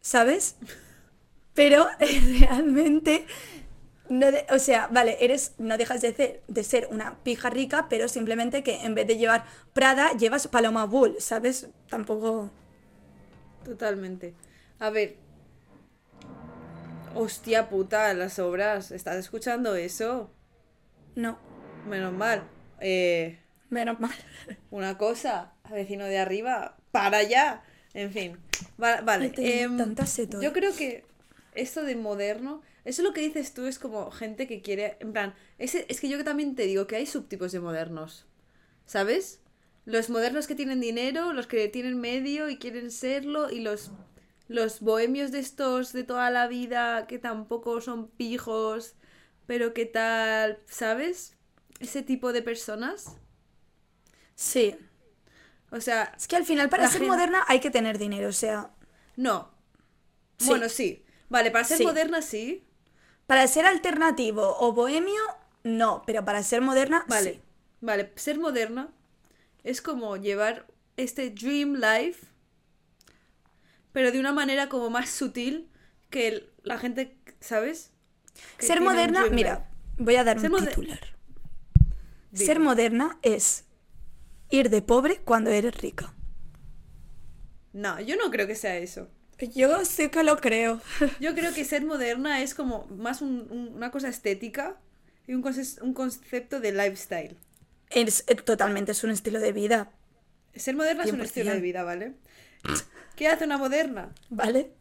¿sabes? 0.00 0.56
Pero 1.54 1.88
eh, 2.00 2.20
realmente, 2.40 3.26
no 4.08 4.30
de- 4.32 4.46
o 4.50 4.58
sea, 4.58 4.88
vale, 4.88 5.18
eres, 5.20 5.54
no 5.58 5.78
dejas 5.78 6.02
de 6.02 6.14
ser, 6.14 6.42
de 6.48 6.64
ser 6.64 6.88
una 6.90 7.22
pija 7.22 7.50
rica, 7.50 7.88
pero 7.90 8.08
simplemente 8.08 8.62
que 8.62 8.82
en 8.84 8.94
vez 8.94 9.06
de 9.06 9.18
llevar 9.18 9.44
Prada, 9.74 10.12
llevas 10.14 10.48
Paloma 10.48 10.86
Bull, 10.86 11.16
¿sabes? 11.20 11.68
Tampoco... 11.88 12.50
Totalmente. 13.64 14.34
A 14.78 14.90
ver. 14.90 15.16
Hostia 17.14 17.68
puta, 17.68 18.12
las 18.14 18.38
obras. 18.38 18.90
¿Estás 18.90 19.16
escuchando 19.16 19.74
eso? 19.74 20.30
No, 21.14 21.38
Menos 21.88 22.12
mal. 22.12 22.42
Eh, 22.80 23.38
menos 23.68 24.00
mal. 24.00 24.14
una 24.70 24.98
cosa, 24.98 25.52
vecino 25.70 26.04
de 26.04 26.18
arriba, 26.18 26.76
para 26.90 27.18
allá. 27.18 27.62
En 27.94 28.12
fin. 28.12 28.38
Va- 28.82 29.00
vale. 29.00 29.30
Tengo 29.30 29.48
em, 29.48 29.76
yo 30.40 30.52
creo 30.52 30.74
que 30.74 31.04
esto 31.54 31.82
de 31.82 31.96
moderno, 31.96 32.62
eso 32.84 33.02
lo 33.02 33.12
que 33.12 33.20
dices 33.20 33.52
tú 33.54 33.66
es 33.66 33.78
como 33.78 34.10
gente 34.10 34.46
que 34.46 34.62
quiere, 34.62 34.96
en 35.00 35.12
plan, 35.12 35.34
ese, 35.58 35.86
es 35.88 36.00
que 36.00 36.08
yo 36.08 36.22
también 36.24 36.54
te 36.54 36.64
digo 36.64 36.86
que 36.86 36.96
hay 36.96 37.06
subtipos 37.06 37.52
de 37.52 37.60
modernos. 37.60 38.26
¿Sabes? 38.86 39.40
Los 39.84 40.10
modernos 40.10 40.46
que 40.46 40.54
tienen 40.54 40.80
dinero, 40.80 41.32
los 41.32 41.46
que 41.46 41.68
tienen 41.68 42.00
medio 42.00 42.48
y 42.48 42.58
quieren 42.58 42.90
serlo, 42.90 43.50
y 43.50 43.60
los, 43.60 43.92
los 44.48 44.80
bohemios 44.80 45.32
de 45.32 45.38
estos 45.40 45.92
de 45.92 46.04
toda 46.04 46.30
la 46.30 46.48
vida 46.48 47.06
que 47.06 47.18
tampoco 47.18 47.80
son 47.80 48.08
pijos, 48.08 48.94
pero 49.46 49.74
que 49.74 49.86
tal, 49.86 50.58
¿sabes? 50.66 51.36
Ese 51.80 52.02
tipo 52.02 52.32
de 52.32 52.42
personas. 52.42 53.16
Sí. 54.36 54.76
O 55.72 55.80
sea, 55.80 56.12
Es 56.16 56.28
que 56.28 56.36
al 56.36 56.44
final 56.44 56.68
para 56.68 56.84
ser 56.88 57.00
gente- 57.00 57.08
moderna 57.08 57.44
hay 57.48 57.58
que 57.60 57.70
tener 57.70 57.98
dinero, 57.98 58.28
o 58.28 58.32
sea, 58.32 58.70
no. 59.16 59.50
Sí. 60.38 60.46
Bueno, 60.46 60.68
sí. 60.68 61.04
Vale, 61.28 61.50
para 61.50 61.64
ser 61.64 61.78
Sí. 61.78 61.84
moderna 61.84 62.22
sí. 62.22 62.64
para 63.26 63.46
ser 63.46 63.64
alternativo 63.64 64.56
o 64.58 64.72
bohemio, 64.72 65.20
no, 65.62 66.02
pero 66.04 66.24
para 66.24 66.42
ser 66.42 66.60
moderna, 66.62 67.04
Vale. 67.08 67.34
sí. 67.34 67.40
Vale, 67.80 68.12
ser 68.16 68.38
moderna 68.40 68.92
es 69.62 69.80
como 69.80 70.16
llevar 70.16 70.66
este 70.96 71.30
dream 71.30 71.74
life, 71.76 72.26
pero 73.92 74.10
de 74.10 74.18
una 74.18 74.32
manera 74.32 74.68
como 74.68 74.90
más 74.90 75.10
sutil 75.10 75.70
que 76.10 76.50
la 76.64 76.76
gente, 76.78 77.16
¿sabes? 77.40 77.92
Que 78.58 78.66
Ser 78.66 78.80
moderna, 78.80 79.26
mira, 79.30 79.54
life. 79.54 79.66
voy 79.98 80.16
a 80.16 80.24
dar 80.24 80.40
Ser 80.40 80.50
un 80.52 80.66
titular. 80.66 81.00
Ser 82.32 82.60
moderna 82.60 83.18
es 83.22 83.64
ir 84.50 84.70
de 84.70 84.82
pobre 84.82 85.18
cuando 85.24 85.50
eres 85.50 85.76
rica. 85.80 86.14
No, 87.72 88.00
yo 88.00 88.16
no 88.16 88.30
creo 88.30 88.46
que 88.46 88.54
sea 88.54 88.76
eso. 88.78 89.08
Yo 89.54 89.84
sí 89.84 90.10
que 90.10 90.22
lo 90.22 90.36
creo. 90.36 90.80
Yo 91.20 91.34
creo 91.34 91.54
que 91.54 91.64
ser 91.64 91.84
moderna 91.86 92.42
es 92.42 92.54
como 92.54 92.84
más 92.86 93.22
un- 93.22 93.46
un- 93.50 93.74
una 93.74 93.90
cosa 93.90 94.08
estética 94.08 94.76
y 95.26 95.32
un, 95.34 95.42
conce- 95.42 95.80
un 95.82 95.94
concepto 95.94 96.60
de 96.60 96.72
lifestyle. 96.72 97.36
Es, 97.88 98.24
eh, 98.28 98.34
totalmente 98.34 98.92
es 98.92 99.02
un 99.02 99.10
estilo 99.10 99.40
de 99.40 99.52
vida. 99.52 99.90
Ser 100.54 100.76
moderna 100.76 101.04
es 101.04 101.12
un 101.12 101.20
100%. 101.20 101.24
estilo 101.24 101.52
de 101.52 101.60
vida, 101.60 101.84
¿vale? 101.84 102.14
¿Qué 103.16 103.28
hace 103.28 103.44
una 103.44 103.56
moderna? 103.56 104.12
¿Vale? 104.28 104.72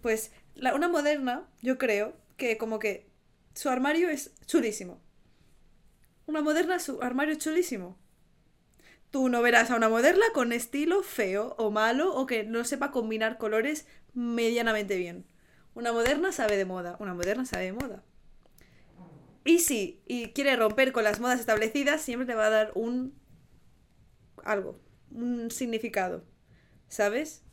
Pues 0.00 0.32
la- 0.56 0.74
una 0.74 0.88
moderna, 0.88 1.46
yo 1.62 1.78
creo 1.78 2.16
que 2.36 2.58
como 2.58 2.80
que 2.80 3.06
su 3.54 3.68
armario 3.68 4.08
es 4.08 4.32
chulísimo. 4.46 5.00
Una 6.32 6.40
moderna, 6.40 6.78
su 6.78 7.02
armario 7.02 7.34
chulísimo. 7.34 7.98
Tú 9.10 9.28
no 9.28 9.42
verás 9.42 9.70
a 9.70 9.76
una 9.76 9.90
moderna 9.90 10.24
con 10.32 10.54
estilo 10.54 11.02
feo 11.02 11.54
o 11.58 11.70
malo 11.70 12.14
o 12.14 12.24
que 12.24 12.42
no 12.42 12.64
sepa 12.64 12.90
combinar 12.90 13.36
colores 13.36 13.86
medianamente 14.14 14.96
bien. 14.96 15.26
Una 15.74 15.92
moderna 15.92 16.32
sabe 16.32 16.56
de 16.56 16.64
moda, 16.64 16.96
una 17.00 17.12
moderna 17.12 17.44
sabe 17.44 17.64
de 17.64 17.74
moda. 17.74 18.02
Y 19.44 19.58
si 19.58 20.00
y 20.06 20.28
quiere 20.28 20.56
romper 20.56 20.92
con 20.92 21.04
las 21.04 21.20
modas 21.20 21.38
establecidas, 21.38 22.00
siempre 22.00 22.26
te 22.26 22.34
va 22.34 22.46
a 22.46 22.50
dar 22.50 22.72
un 22.76 23.14
algo, 24.42 24.80
un 25.10 25.50
significado. 25.50 26.24
¿Sabes? 26.88 27.44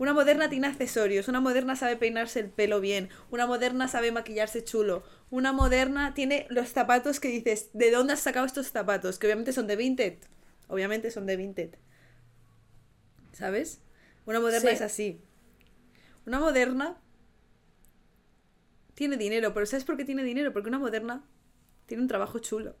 Una 0.00 0.14
moderna 0.14 0.48
tiene 0.48 0.66
accesorios, 0.66 1.28
una 1.28 1.40
moderna 1.40 1.76
sabe 1.76 1.96
peinarse 1.96 2.40
el 2.40 2.50
pelo 2.50 2.80
bien, 2.80 3.10
una 3.30 3.46
moderna 3.46 3.86
sabe 3.86 4.10
maquillarse 4.12 4.64
chulo, 4.64 5.04
una 5.30 5.52
moderna 5.52 6.14
tiene 6.14 6.46
los 6.48 6.70
zapatos 6.70 7.20
que 7.20 7.28
dices, 7.28 7.68
¿de 7.74 7.90
dónde 7.92 8.14
has 8.14 8.20
sacado 8.20 8.46
estos 8.46 8.68
zapatos? 8.68 9.18
Que 9.18 9.26
obviamente 9.26 9.52
son 9.52 9.66
de 9.68 9.76
Vinted. 9.76 10.14
Obviamente 10.68 11.10
son 11.10 11.26
de 11.26 11.36
Vinted. 11.36 11.70
¿Sabes? 13.32 13.80
Una 14.26 14.40
moderna 14.40 14.70
Sí. 14.70 14.76
es 14.76 14.80
así. 14.82 15.20
Una 16.26 16.40
moderna 16.40 16.96
tiene 18.94 19.16
dinero, 19.16 19.52
pero 19.54 19.66
¿sabes 19.66 19.84
por 19.84 19.96
qué 19.96 20.04
tiene 20.04 20.22
dinero? 20.22 20.52
Porque 20.52 20.68
una 20.68 20.78
moderna 20.78 21.24
tiene 21.86 22.02
un 22.02 22.08
trabajo 22.08 22.38
chulo. 22.38 22.76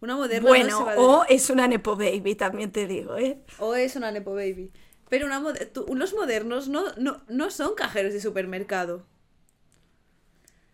Una 0.00 0.14
moderna 0.16 0.50
no 0.50 0.50
Bueno, 0.50 0.78
se 0.78 0.84
va 0.84 0.92
de- 0.96 1.00
o 1.00 1.24
es 1.28 1.50
una 1.50 1.66
Nepo 1.66 1.96
Baby, 1.96 2.34
también 2.36 2.70
te 2.70 2.86
digo, 2.86 3.16
¿eh? 3.16 3.40
o 3.58 3.74
es 3.74 3.96
una 3.96 4.10
Nepo 4.12 4.34
Baby. 4.34 4.72
Pero 5.14 5.26
una 5.26 5.38
los 5.94 6.12
modernos 6.14 6.68
no, 6.68 6.92
no, 6.96 7.22
no 7.28 7.50
son 7.50 7.74
cajeros 7.76 8.12
de 8.12 8.20
supermercado. 8.20 9.06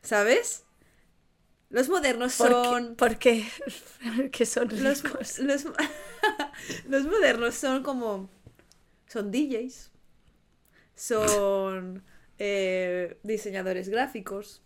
¿Sabes? 0.02 0.64
Los 1.68 1.88
modernos 1.88 2.34
¿Por 2.36 2.48
son. 2.48 2.96
qué? 3.18 3.46
Porque, 4.16 4.44
son 4.46 4.68
Los, 4.70 5.02
ricos. 5.04 5.38
los, 5.38 5.64
los 6.88 7.04
modernos 7.04 7.54
son 7.54 7.82
como. 7.82 8.28
Son 9.06 9.30
DJs. 9.30 9.90
Son 10.94 12.02
eh, 12.38 13.18
diseñadores 13.22 13.88
gráficos. 13.88 14.62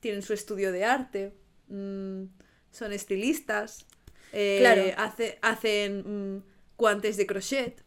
Tienen 0.00 0.22
su 0.22 0.34
estudio 0.34 0.72
de 0.72 0.84
arte. 0.84 1.34
mm, 1.68 2.24
son 2.70 2.92
estilistas. 2.92 3.86
eh, 4.32 4.58
Claro. 4.60 4.82
hace- 4.98 5.38
hacen 5.42 6.36
mm, 6.38 6.42
guantes 6.78 7.16
de 7.16 7.26
crochet. 7.26 7.82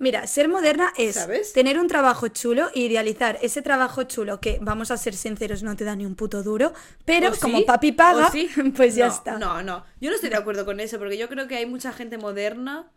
Mira, 0.00 0.26
ser 0.26 0.48
moderna 0.48 0.92
es 0.96 1.14
¿Sabes? 1.16 1.52
tener 1.52 1.78
un 1.78 1.86
trabajo 1.86 2.28
chulo 2.28 2.70
y 2.74 2.86
idealizar 2.86 3.38
ese 3.42 3.60
trabajo 3.60 4.04
chulo 4.04 4.40
que, 4.40 4.58
vamos 4.62 4.90
a 4.90 4.96
ser 4.96 5.14
sinceros, 5.14 5.62
no 5.62 5.76
te 5.76 5.84
da 5.84 5.94
ni 5.94 6.06
un 6.06 6.16
puto 6.16 6.42
duro, 6.42 6.72
pero 7.04 7.30
como 7.38 7.66
papi 7.66 7.92
paga, 7.92 8.30
pues 8.76 8.94
ya 8.94 9.08
No, 9.08 9.12
está. 9.14 9.38
No, 9.38 9.62
no. 9.62 9.84
Yo 10.00 10.08
no 10.08 10.14
estoy 10.16 10.30
de 10.30 10.36
acuerdo 10.36 10.64
con 10.64 10.80
eso, 10.80 10.98
porque 10.98 11.18
yo 11.18 11.28
creo 11.28 11.46
que 11.48 11.56
hay 11.56 11.66
mucha 11.66 11.92
gente 11.92 12.16
moderna 12.16 12.90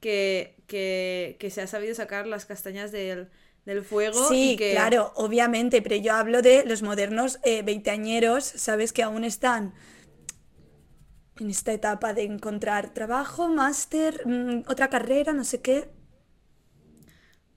que, 0.00 0.56
que, 0.68 1.36
que 1.40 1.50
se 1.50 1.60
ha 1.62 1.66
sabido 1.66 1.94
sacar 1.94 2.26
las 2.28 2.46
castañas 2.46 2.92
del, 2.92 3.30
del 3.64 3.82
fuego. 3.84 4.28
Sí, 4.28 4.52
y 4.52 4.56
que... 4.56 4.72
claro, 4.72 5.12
obviamente, 5.16 5.82
pero 5.82 5.96
yo 5.96 6.14
hablo 6.14 6.40
de 6.42 6.64
los 6.66 6.82
modernos 6.82 7.40
eh, 7.42 7.62
veinteañeros, 7.62 8.44
¿sabes? 8.44 8.92
Que 8.92 9.02
aún 9.02 9.24
están 9.24 9.74
en 11.40 11.50
esta 11.50 11.72
etapa 11.72 12.12
de 12.14 12.22
encontrar 12.24 12.92
trabajo, 12.94 13.48
máster, 13.48 14.22
mm, 14.26 14.62
otra 14.68 14.88
carrera, 14.88 15.32
no 15.32 15.44
sé 15.44 15.60
qué. 15.60 15.90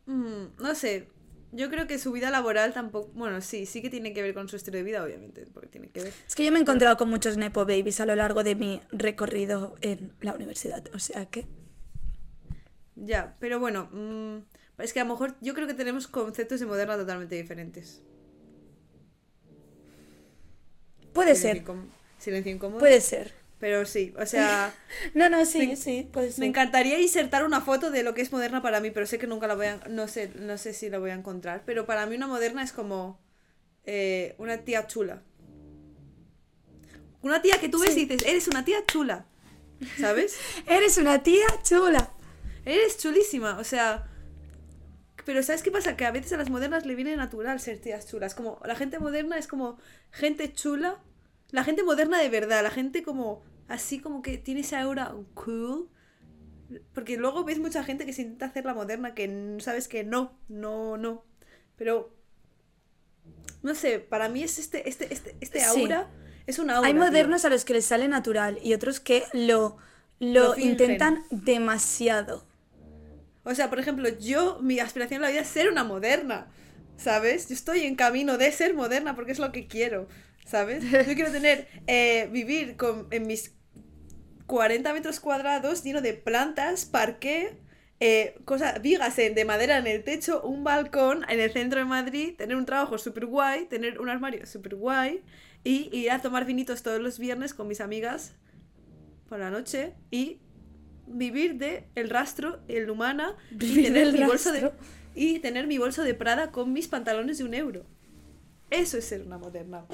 Mm, 0.08 0.62
no 0.62 0.76
sé. 0.76 1.10
Yo 1.52 1.70
creo 1.70 1.88
que 1.88 1.98
su 1.98 2.12
vida 2.12 2.30
laboral 2.30 2.74
tampoco. 2.74 3.10
Bueno, 3.14 3.42
sí, 3.42 3.66
sí 3.66 3.82
que 3.82 3.90
tiene 3.90 4.14
que 4.14 4.22
ver 4.22 4.34
con 4.34 4.50
su 4.50 4.56
estilo 4.58 4.78
de 4.78 4.84
vida, 4.84 5.04
obviamente, 5.04 5.46
porque 5.54 5.70
tiene 5.70 5.90
que 5.90 6.02
ver. 6.02 6.14
Es 6.28 6.36
que 6.36 6.44
yo 6.46 6.52
me 6.52 6.58
he 6.60 6.62
encontrado 6.62 6.98
con 6.98 7.10
muchos 7.10 7.38
Nepo 7.38 7.62
Babies 7.66 8.00
a 8.02 8.06
lo 8.06 8.16
largo 8.16 8.44
de 8.44 8.56
mi 8.56 8.82
recorrido 8.92 9.76
en 9.82 10.14
la 10.22 10.34
universidad, 10.34 10.84
o 10.94 11.00
sea 11.00 11.26
que... 11.28 11.48
Ya, 12.96 13.38
pero 13.40 13.60
bueno, 13.60 13.90
mm, 13.92 14.82
es 14.82 14.92
que 14.94 15.00
a 15.00 15.04
lo 15.06 15.12
mejor 15.12 15.36
yo 15.42 15.54
creo 15.54 15.68
que 15.68 15.74
tenemos 15.74 16.08
conceptos 16.08 16.60
de 16.60 16.66
moderna 16.66 16.98
totalmente 16.98 17.36
diferentes. 17.36 18.04
Puede 21.14 21.36
Silencio 21.36 21.66
ser, 21.66 21.76
Silencio 22.18 22.52
incómodo. 22.54 22.80
puede 22.80 23.02
ser. 23.02 23.34
Pero 23.60 23.86
sí, 23.86 24.14
o 24.20 24.26
sea. 24.26 24.74
No, 25.14 25.30
no, 25.30 25.46
sí, 25.46 25.68
Me- 25.68 25.76
sí, 25.76 26.08
puede 26.12 26.32
ser. 26.32 26.40
Me 26.42 26.46
encantaría 26.48 27.00
insertar 27.00 27.44
una 27.46 27.62
foto 27.62 27.90
de 27.92 28.04
lo 28.04 28.14
que 28.14 28.22
es 28.22 28.32
moderna 28.32 28.62
para 28.62 28.80
mí, 28.82 28.92
pero 28.92 29.06
sé 29.08 29.18
que 29.18 29.28
nunca 29.28 29.48
la 29.48 29.56
voy 29.56 29.68
a... 29.68 29.78
No 29.90 30.08
sé, 30.08 30.30
no 30.36 30.58
sé 30.58 30.74
si 30.74 30.90
la 30.90 31.00
voy 31.00 31.10
a 31.12 31.14
encontrar. 31.16 31.64
Pero 31.66 31.86
para 31.86 32.06
mí 32.06 32.16
una 32.16 32.28
moderna 32.28 32.64
es 32.64 32.72
como 32.72 33.20
eh, 33.86 34.36
una 34.40 34.60
tía 34.60 34.88
chula. 34.88 35.24
Una 37.22 37.42
tía 37.42 37.60
que 37.60 37.70
tú 37.70 37.80
ves 37.80 37.94
Sí. 37.94 38.02
y 38.02 38.06
dices, 38.06 38.28
eres 38.28 38.48
una 38.48 38.64
tía 38.64 38.86
chula. 38.86 39.26
¿Sabes? 40.00 40.38
Eres 40.68 40.98
una 40.98 41.22
tía 41.22 41.46
chula. 41.64 42.12
Eres 42.66 42.98
chulísima. 42.98 43.58
O 43.60 43.64
sea... 43.64 44.08
Pero 45.26 45.44
¿sabes 45.44 45.62
qué 45.62 45.72
pasa? 45.72 45.98
Que 45.98 46.06
a 46.06 46.12
veces 46.12 46.32
a 46.34 46.38
las 46.38 46.50
modernas 46.50 46.86
le 46.86 46.96
viene 46.96 47.16
natural 47.18 47.60
ser 47.60 47.80
tías 47.80 48.08
chulas. 48.08 48.34
Como 48.34 48.60
la 48.66 48.76
gente 48.76 48.98
moderna 49.00 49.38
es 49.38 49.48
como 49.48 49.78
gente 50.12 50.54
chula. 50.54 51.00
La 51.52 51.64
gente 51.64 51.84
moderna 51.84 52.20
de 52.20 52.30
verdad. 52.30 52.64
La 52.64 52.72
gente 52.72 53.04
como... 53.04 53.44
Así 53.68 54.00
como 54.00 54.22
que 54.22 54.38
tiene 54.38 54.62
esa 54.62 54.82
aura 54.82 55.14
cool. 55.34 55.90
Porque 56.94 57.18
luego 57.18 57.44
ves 57.44 57.60
mucha 57.60 57.84
gente 57.84 58.06
que 58.06 58.14
se 58.14 58.22
intenta 58.22 58.46
hacer 58.46 58.66
la 58.66 58.74
moderna 58.74 59.14
que 59.14 59.58
sabes 59.60 59.88
que 59.88 60.04
no, 60.04 60.38
no, 60.48 60.98
no. 60.98 61.26
Pero 61.76 62.14
no 63.64 63.76
sé, 63.76 64.00
para 64.00 64.30
mí 64.30 64.44
es 64.44 64.60
este, 64.60 64.88
este, 64.88 65.14
este, 65.14 65.36
este 65.42 65.60
Sí. 65.60 65.82
aura. 65.82 66.10
Es 66.46 66.60
una 66.60 66.78
aura. 66.78 66.88
Hay 66.88 66.94
tío. 66.94 67.02
modernos 67.02 67.44
a 67.46 67.50
los 67.50 67.66
que 67.66 67.74
les 67.74 67.86
sale 67.86 68.08
natural 68.08 68.60
y 68.64 68.74
otros 68.74 69.00
que 69.00 69.24
lo, 69.34 69.78
lo, 70.20 70.56
Lo 70.56 70.58
intentan 70.58 71.24
demasiado. 71.30 72.46
O 73.44 73.54
sea, 73.56 73.70
por 73.70 73.80
ejemplo, 73.80 74.08
yo, 74.10 74.60
mi 74.62 74.80
aspiración 74.80 75.18
en 75.18 75.22
la 75.24 75.30
vida 75.30 75.42
es 75.42 75.48
ser 75.48 75.70
una 75.70 75.84
moderna. 75.84 76.48
¿Sabes? 76.98 77.48
Yo 77.48 77.54
estoy 77.54 77.82
en 77.82 77.96
camino 77.96 78.38
de 78.38 78.52
ser 78.52 78.74
moderna 78.74 79.16
porque 79.16 79.32
es 79.32 79.40
lo 79.40 79.52
que 79.52 79.68
quiero. 79.68 80.08
¿Sabes? 80.48 80.84
Yo 80.92 81.14
quiero 81.16 81.32
tener, 81.32 81.68
eh, 81.88 82.30
vivir 82.32 82.78
con, 82.78 83.08
en 83.12 83.28
mis 83.28 83.54
40 84.48 84.94
metros 84.94 85.20
cuadrados 85.20 85.84
lleno 85.84 86.02
de 86.02 86.14
plantas, 86.14 86.86
parqué, 86.86 87.58
eh, 88.00 88.36
cosas, 88.46 88.82
vigas 88.82 89.20
en- 89.20 89.36
de 89.36 89.44
madera 89.46 89.78
en 89.78 89.88
el 89.88 90.04
techo, 90.04 90.42
un 90.44 90.64
balcón 90.64 91.26
en 91.30 91.40
el 91.40 91.52
centro 91.52 91.80
de 91.80 91.86
Madrid, 91.86 92.36
tener 92.38 92.56
un 92.56 92.66
trabajo 92.66 92.98
súper 92.98 93.26
guay, 93.26 93.66
tener 93.66 94.00
un 94.00 94.10
armario 94.10 94.46
súper 94.46 94.76
guay 94.76 95.22
y 95.64 95.90
ir 95.92 96.12
a 96.12 96.22
tomar 96.22 96.46
vinitos 96.46 96.82
todos 96.84 97.02
los 97.02 97.20
viernes 97.20 97.54
con 97.54 97.68
mis 97.68 97.82
amigas 97.82 98.34
por 99.28 99.40
la 99.40 99.50
noche 99.50 99.94
y 100.12 100.40
vivir 101.08 101.56
de 101.56 101.88
el 101.96 102.10
rastro, 102.10 102.60
el 102.70 102.90
humana 102.90 103.36
y 103.52 103.84
tener 103.84 104.14
mi 104.14 104.20
bolso 104.24 104.52
de 104.54 104.72
y 105.16 105.40
tener 105.40 105.68
mi 105.68 105.78
bolso 105.78 106.04
de 106.04 106.14
Prada 106.14 106.52
con 106.52 106.72
mis 106.72 106.88
pantalones 106.88 107.40
de 107.40 107.44
un 107.44 107.54
euro. 107.56 107.86
Eso 108.70 108.98
es 108.98 109.06
ser 109.06 109.22
una 109.24 109.38
moderna. 109.38 109.86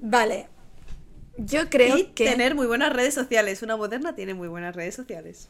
Vale. 0.00 0.48
Yo 1.36 1.70
creo 1.70 1.96
y 1.96 2.04
que... 2.06 2.24
tener 2.24 2.54
muy 2.54 2.66
buenas 2.66 2.92
redes 2.92 3.14
sociales. 3.14 3.62
Una 3.62 3.76
moderna 3.76 4.14
tiene 4.14 4.34
muy 4.34 4.48
buenas 4.48 4.74
redes 4.74 4.94
sociales. 4.94 5.48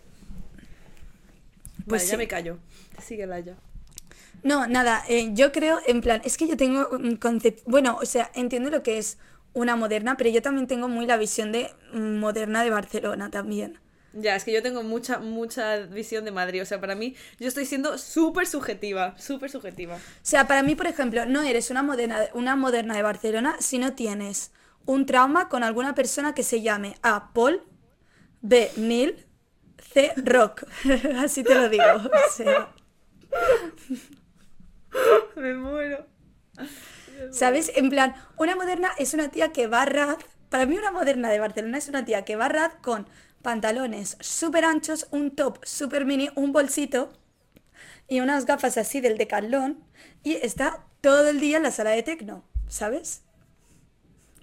Pues 1.86 2.02
vale, 2.02 2.04
sí. 2.04 2.10
ya 2.10 2.18
me 2.18 2.28
callo. 2.28 2.58
Síguela 3.02 3.40
ya. 3.40 3.56
No, 4.42 4.66
nada, 4.66 5.04
eh, 5.08 5.30
yo 5.34 5.52
creo, 5.52 5.80
en 5.86 6.00
plan, 6.00 6.22
es 6.24 6.36
que 6.36 6.48
yo 6.48 6.56
tengo 6.56 6.88
un 6.90 7.16
concepto, 7.16 7.62
bueno, 7.66 7.98
o 8.00 8.06
sea, 8.06 8.30
entiendo 8.34 8.70
lo 8.70 8.82
que 8.82 8.96
es 8.96 9.18
una 9.52 9.76
moderna, 9.76 10.16
pero 10.16 10.30
yo 10.30 10.40
también 10.40 10.66
tengo 10.66 10.88
muy 10.88 11.04
la 11.06 11.18
visión 11.18 11.52
de 11.52 11.70
moderna 11.92 12.62
de 12.62 12.70
Barcelona 12.70 13.30
también. 13.30 13.78
Ya, 14.12 14.34
es 14.34 14.44
que 14.44 14.52
yo 14.52 14.62
tengo 14.62 14.82
mucha, 14.82 15.18
mucha 15.18 15.76
visión 15.78 16.24
de 16.24 16.32
Madrid. 16.32 16.62
O 16.62 16.66
sea, 16.66 16.80
para 16.80 16.94
mí, 16.94 17.14
yo 17.38 17.48
estoy 17.48 17.64
siendo 17.66 17.96
súper 17.98 18.46
subjetiva. 18.46 19.16
Súper 19.18 19.50
subjetiva. 19.50 19.96
O 19.96 19.98
sea, 20.22 20.46
para 20.46 20.62
mí, 20.62 20.74
por 20.74 20.86
ejemplo, 20.86 21.26
no 21.26 21.42
eres 21.42 21.70
una 21.70 21.82
moderna, 21.82 22.26
una 22.34 22.56
moderna 22.56 22.94
de 22.96 23.02
Barcelona 23.02 23.56
si 23.60 23.78
no 23.78 23.94
tienes 23.94 24.52
un 24.86 25.06
trauma 25.06 25.48
con 25.48 25.62
alguna 25.62 25.94
persona 25.94 26.34
que 26.34 26.42
se 26.42 26.62
llame 26.62 26.96
A. 27.02 27.32
Paul, 27.32 27.62
B. 28.40 28.70
Neil, 28.76 29.26
C. 29.92 30.12
Rock. 30.16 30.64
Así 31.18 31.44
te 31.44 31.54
lo 31.54 31.68
digo. 31.68 31.84
O 31.84 32.32
sea, 32.32 32.72
Me 35.36 35.54
muero. 35.54 36.06
¿Sabes? 37.30 37.72
En 37.76 37.90
plan, 37.90 38.14
una 38.36 38.56
moderna 38.56 38.90
es 38.98 39.14
una 39.14 39.28
tía 39.28 39.52
que 39.52 39.66
va 39.66 39.82
a 39.82 39.86
raz. 39.86 40.16
Para 40.48 40.66
mí, 40.66 40.76
una 40.76 40.90
moderna 40.90 41.30
de 41.30 41.38
Barcelona 41.38 41.78
es 41.78 41.88
una 41.88 42.04
tía 42.04 42.24
que 42.24 42.36
va 42.36 42.46
a 42.46 42.48
raz 42.48 42.74
con 42.82 43.08
pantalones 43.42 44.16
súper 44.20 44.64
anchos, 44.64 45.06
un 45.10 45.34
top 45.36 45.58
súper 45.64 46.04
mini, 46.04 46.30
un 46.36 46.52
bolsito 46.52 47.12
y 48.08 48.20
unas 48.20 48.46
gafas 48.46 48.78
así 48.78 49.00
del 49.00 49.18
decalón 49.18 49.84
y 50.22 50.34
está 50.34 50.86
todo 51.00 51.28
el 51.30 51.40
día 51.40 51.58
en 51.58 51.62
la 51.64 51.70
sala 51.70 51.90
de 51.90 52.02
tecno, 52.02 52.44
¿sabes? 52.68 53.22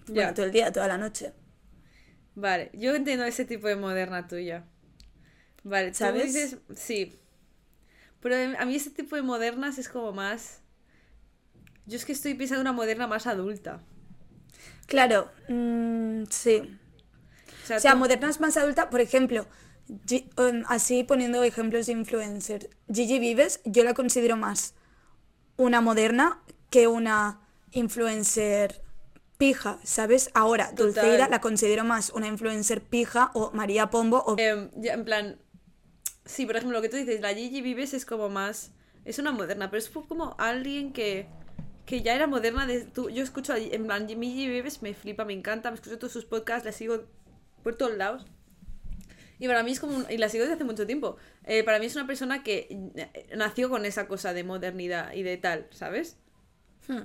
Ya. 0.08 0.14
Bueno, 0.16 0.34
todo 0.34 0.46
el 0.46 0.52
día, 0.52 0.72
toda 0.72 0.88
la 0.88 0.98
noche. 0.98 1.34
Vale, 2.36 2.70
yo 2.74 2.96
entiendo 2.96 3.26
ese 3.26 3.46
tipo 3.46 3.68
de 3.68 3.76
moderna 3.76 4.28
tuya. 4.28 4.66
Vale, 5.64 5.92
tú 5.92 5.98
¿Sabes? 5.98 6.34
dices, 6.34 6.58
sí. 6.76 7.20
Pero 8.22 8.36
a 8.60 8.66
mí 8.66 8.76
este 8.76 8.92
tipo 8.92 9.16
de 9.16 9.22
modernas 9.22 9.78
es 9.78 9.90
como 9.90 10.12
más... 10.12 10.62
Yo 11.88 11.96
es 11.98 12.06
que 12.06 12.12
estoy 12.12 12.36
pensando 12.36 12.62
en 12.62 12.68
una 12.68 12.74
moderna 12.74 13.08
más 13.08 13.26
adulta. 13.26 13.82
Claro, 14.88 15.30
mm, 15.50 16.24
sí. 16.30 16.78
O 17.76 17.80
sea, 17.80 17.80
O 17.80 17.80
sea, 17.80 17.92
tú- 17.94 17.98
modernas 18.00 18.40
más 18.40 18.58
adulta, 18.58 18.90
por 18.90 19.02
ejemplo, 19.02 19.46
um, 20.38 20.64
así 20.68 21.04
poniendo 21.04 21.44
ejemplos 21.44 21.86
de 21.88 21.94
influencer, 21.94 22.70
Gigi 22.92 23.20
Vives, 23.20 23.62
yo 23.66 23.84
la 23.84 23.94
considero 23.94 24.38
más 24.38 24.74
una 25.58 25.82
moderna 25.82 26.42
que 26.70 26.88
una 26.88 27.40
influencer 27.72 28.82
pija, 29.38 29.80
¿sabes? 29.84 30.30
Ahora, 30.34 30.70
Total. 30.72 30.94
Dulceida 30.94 31.30
la 31.30 31.42
considero 31.42 31.84
más 31.84 32.10
una 32.12 32.28
influencer 32.28 32.82
pija 32.82 33.32
o 33.34 33.52
María 33.54 33.90
Pombo 33.90 34.24
o... 34.26 34.36
Em, 34.38 34.70
ya, 34.76 34.94
en 34.94 35.06
plan, 35.06 35.38
sí, 36.26 36.46
por 36.46 36.56
ejemplo, 36.58 36.78
lo 36.78 36.82
que 36.82 36.90
tú 36.90 36.98
dices, 36.98 37.22
la 37.22 37.34
Gigi 37.34 37.62
Vives 37.62 37.94
es 37.94 38.06
como 38.06 38.30
más, 38.30 38.72
es 39.06 39.20
una 39.20 39.32
moderna, 39.32 39.70
pero 39.70 39.80
es 39.80 39.90
como 39.90 40.36
alguien 40.40 40.92
que, 40.94 41.28
que 41.86 42.02
ya 42.02 42.14
era 42.16 42.28
moderna. 42.28 42.66
De, 42.66 42.86
tú, 42.86 43.10
yo 43.10 43.24
escucho, 43.24 43.54
a, 43.54 43.58
en 43.60 43.86
plan, 43.86 44.08
Gigi 44.08 44.48
Vives 44.50 44.82
me 44.82 44.94
flipa, 44.94 45.24
me 45.26 45.34
encanta, 45.34 45.70
me 45.72 45.76
escucho 45.76 45.98
todos 46.00 46.14
sus 46.14 46.26
podcasts, 46.26 46.66
la 46.66 46.72
sigo 46.72 47.06
por 47.68 47.76
todos 47.76 47.98
lados. 47.98 48.26
Y 49.40 49.48
para 49.48 49.62
mí 49.62 49.72
es 49.72 49.80
como, 49.82 49.98
un- 49.98 50.06
y 50.10 50.18
la 50.18 50.30
sigo 50.30 50.44
desde 50.44 50.56
hace 50.56 50.64
mucho 50.64 50.88
tiempo. 50.88 51.18
Eh, 51.44 51.64
para 51.66 51.80
mí 51.80 51.86
es 51.86 51.96
una 51.96 52.08
persona 52.08 52.44
que 52.44 52.68
eh, 52.96 53.28
nació 53.36 53.70
con 53.70 53.86
esa 53.86 54.08
cosa 54.08 54.32
de 54.34 54.46
modernidad 54.46 55.12
y 55.14 55.22
de 55.24 55.36
tal, 55.36 55.68
¿sabes? 55.72 56.18
Hmm. 56.88 57.04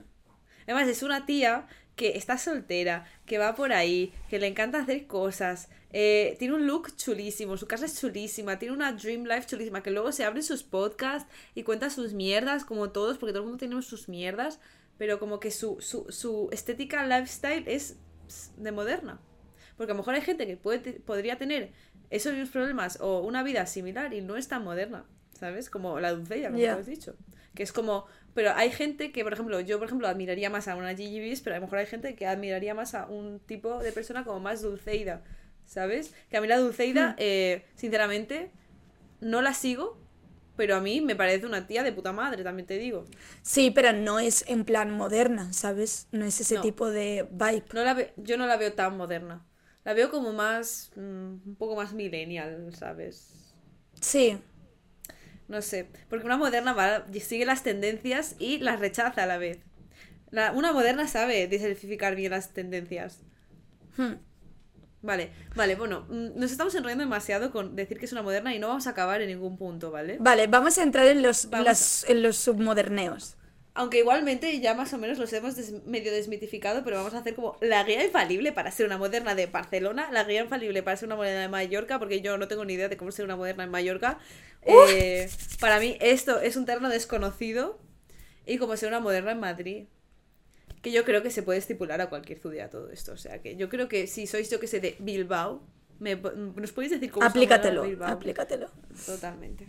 Además, 0.64 0.86
es 0.88 1.02
una 1.02 1.26
tía 1.26 1.66
que 1.96 2.16
está 2.16 2.38
soltera, 2.38 3.04
que 3.26 3.38
va 3.38 3.56
por 3.56 3.72
ahí, 3.72 4.12
que 4.30 4.38
le 4.38 4.46
encanta 4.46 4.78
hacer 4.78 5.06
cosas. 5.08 5.68
eh, 5.94 6.36
tiene 6.38 6.54
un 6.54 6.66
look 6.66 6.96
chulísimo, 6.96 7.56
su 7.58 7.66
casa 7.66 7.84
es 7.86 8.00
chulísima, 8.00 8.58
tiene 8.58 8.72
una 8.74 8.92
dream 8.92 9.24
life 9.24 9.46
chulísima, 9.46 9.82
que 9.82 9.90
luego 9.90 10.10
se 10.12 10.24
abre 10.24 10.42
sus 10.42 10.62
podcasts 10.62 11.28
y 11.54 11.64
cuenta 11.64 11.90
sus 11.90 12.14
mierdas, 12.14 12.64
como 12.64 12.92
todos, 12.92 13.18
porque 13.18 13.32
todo 13.32 13.42
el 13.42 13.48
mundo 13.48 13.58
tenemos 13.58 13.84
sus 13.86 14.08
mierdas, 14.08 14.58
pero 14.96 15.18
como 15.18 15.38
que 15.40 15.50
su, 15.50 15.80
su, 15.80 16.06
su 16.10 16.48
estética 16.52 17.04
lifestyle 17.06 17.64
es 17.66 17.96
de 18.56 18.72
moderna. 18.72 19.20
Porque 19.76 19.92
a 19.92 19.94
lo 19.94 19.98
mejor 20.00 20.14
hay 20.14 20.20
gente 20.22 20.46
que 20.46 20.56
puede, 20.56 21.00
podría 21.00 21.38
tener 21.38 21.72
esos 22.10 22.32
mismos 22.32 22.50
problemas 22.50 22.98
o 23.00 23.20
una 23.20 23.42
vida 23.42 23.66
similar 23.66 24.12
y 24.14 24.20
no 24.20 24.36
es 24.36 24.48
tan 24.48 24.64
moderna, 24.64 25.04
¿sabes? 25.38 25.70
Como 25.70 25.98
la 26.00 26.12
doncella, 26.12 26.50
como 26.50 26.62
tú 26.62 26.68
has 26.70 26.86
dicho. 26.86 27.16
Que 27.54 27.62
es 27.62 27.72
como... 27.72 28.06
Pero 28.34 28.52
hay 28.54 28.70
gente 28.70 29.12
que, 29.12 29.24
por 29.24 29.32
ejemplo, 29.34 29.60
yo, 29.60 29.78
por 29.78 29.86
ejemplo, 29.86 30.08
admiraría 30.08 30.48
más 30.48 30.68
a 30.68 30.76
una 30.76 30.94
Gigi 30.94 31.20
Bees, 31.20 31.42
pero 31.42 31.56
a 31.56 31.58
lo 31.58 31.66
mejor 31.66 31.78
hay 31.80 31.86
gente 31.86 32.14
que 32.14 32.26
admiraría 32.26 32.74
más 32.74 32.94
a 32.94 33.06
un 33.06 33.40
tipo 33.40 33.78
de 33.80 33.92
persona 33.92 34.24
como 34.24 34.40
más 34.40 34.62
Dulceida, 34.62 35.22
¿sabes? 35.66 36.14
Que 36.30 36.38
a 36.38 36.40
mí 36.40 36.48
la 36.48 36.56
Dulceida, 36.58 37.14
eh, 37.18 37.66
sinceramente, 37.74 38.50
no 39.20 39.42
la 39.42 39.52
sigo, 39.52 39.98
pero 40.56 40.76
a 40.76 40.80
mí 40.80 41.00
me 41.02 41.14
parece 41.14 41.44
una 41.46 41.66
tía 41.66 41.82
de 41.82 41.92
puta 41.92 42.12
madre, 42.12 42.42
también 42.42 42.66
te 42.66 42.78
digo. 42.78 43.04
Sí, 43.42 43.70
pero 43.70 43.92
no 43.92 44.18
es 44.18 44.44
en 44.48 44.64
plan 44.64 44.90
moderna, 44.90 45.52
¿sabes? 45.52 46.08
No 46.12 46.24
es 46.24 46.40
ese 46.40 46.54
No. 46.56 46.60
tipo 46.62 46.90
de 46.90 47.26
vibe. 47.30 47.64
No 47.74 47.84
la 47.84 48.06
yo 48.16 48.36
no 48.38 48.46
la 48.46 48.56
veo 48.56 48.72
tan 48.72 48.96
moderna. 48.96 49.44
La 49.84 49.94
veo 49.94 50.10
como 50.10 50.32
más... 50.32 50.90
mm, 50.96 51.00
un 51.50 51.56
poco 51.58 51.76
más 51.76 51.92
millennial, 51.92 52.74
¿sabes? 52.74 53.54
Sí, 54.00 54.38
No 55.48 55.62
sé, 55.62 55.88
porque 56.08 56.26
una 56.26 56.36
moderna 56.36 56.72
va, 56.72 57.06
sigue 57.20 57.44
las 57.44 57.62
tendencias 57.62 58.34
y 58.38 58.58
las 58.58 58.80
rechaza 58.80 59.22
a 59.22 59.26
la 59.26 59.38
vez. 59.38 59.58
La- 60.30 60.52
una 60.52 60.72
moderna 60.72 61.08
sabe 61.08 61.46
diversificar 61.48 62.16
bien 62.16 62.32
las 62.32 62.52
tendencias. 62.54 63.20
Hmm. 63.96 64.14
Vale, 65.02 65.32
vale, 65.56 65.74
bueno, 65.74 66.06
mm, 66.08 66.38
nos 66.38 66.52
estamos 66.52 66.74
enrollando 66.74 67.02
demasiado 67.04 67.50
con 67.50 67.74
decir 67.74 67.98
que 67.98 68.06
es 68.06 68.12
una 68.12 68.22
moderna 68.22 68.54
y 68.54 68.58
no 68.60 68.68
vamos 68.68 68.86
a 68.86 68.90
acabar 68.90 69.20
en 69.20 69.28
ningún 69.28 69.56
punto, 69.56 69.90
¿vale? 69.90 70.16
Vale, 70.20 70.46
vamos 70.46 70.78
a 70.78 70.82
entrar 70.84 71.06
en 71.06 71.22
los, 71.22 71.44
las- 71.50 72.04
en 72.08 72.22
los 72.22 72.36
submoderneos. 72.36 73.36
Aunque 73.74 73.98
igualmente 74.00 74.60
ya 74.60 74.74
más 74.74 74.92
o 74.92 74.98
menos 74.98 75.18
los 75.18 75.32
hemos 75.32 75.56
des- 75.56 75.84
medio 75.86 76.12
desmitificado, 76.12 76.84
pero 76.84 76.96
vamos 76.98 77.14
a 77.14 77.18
hacer 77.18 77.34
como 77.34 77.56
la 77.62 77.82
guía 77.84 78.04
infalible 78.04 78.52
para 78.52 78.70
ser 78.70 78.84
una 78.86 78.98
moderna 78.98 79.34
de 79.34 79.46
Barcelona, 79.46 80.10
la 80.12 80.24
guía 80.24 80.42
infalible 80.42 80.82
para 80.82 80.96
ser 80.98 81.06
una 81.08 81.16
moderna 81.16 81.40
de 81.42 81.48
Mallorca, 81.48 81.98
porque 81.98 82.20
yo 82.20 82.36
no 82.38 82.48
tengo 82.48 82.64
ni 82.66 82.74
idea 82.74 82.88
de 82.90 82.98
cómo 82.98 83.12
ser 83.12 83.24
una 83.24 83.36
moderna 83.36 83.64
en 83.64 83.70
Mallorca. 83.70 84.18
Eh, 84.62 85.32
para 85.58 85.80
mí 85.80 85.96
esto 86.00 86.40
es 86.40 86.56
un 86.56 86.66
terreno 86.66 86.90
desconocido 86.90 87.80
y 88.46 88.58
como 88.58 88.76
ser 88.76 88.88
una 88.90 89.00
moderna 89.00 89.32
en 89.32 89.40
Madrid. 89.40 89.86
Que 90.82 90.92
yo 90.92 91.04
creo 91.04 91.22
que 91.22 91.30
se 91.30 91.42
puede 91.42 91.58
estipular 91.60 92.00
a 92.00 92.08
cualquier 92.10 92.38
ciudad 92.40 92.70
todo 92.70 92.90
esto. 92.90 93.12
O 93.12 93.16
sea 93.16 93.40
que 93.42 93.56
yo 93.56 93.68
creo 93.68 93.88
que 93.88 94.06
si 94.08 94.26
sois, 94.26 94.50
yo 94.50 94.60
que 94.60 94.66
sé, 94.66 94.80
de 94.80 94.96
Bilbao, 94.98 95.62
me, 96.00 96.16
¿nos 96.16 96.72
podéis 96.72 96.92
decir 96.92 97.10
cómo 97.12 97.26
es 97.26 97.34
una 97.34 97.44
moderna 97.44 97.70
Aplícatelo, 97.70 97.82
de 97.82 97.88
Bilbao? 97.88 98.16
aplícatelo. 98.16 98.68
Totalmente. 99.04 99.68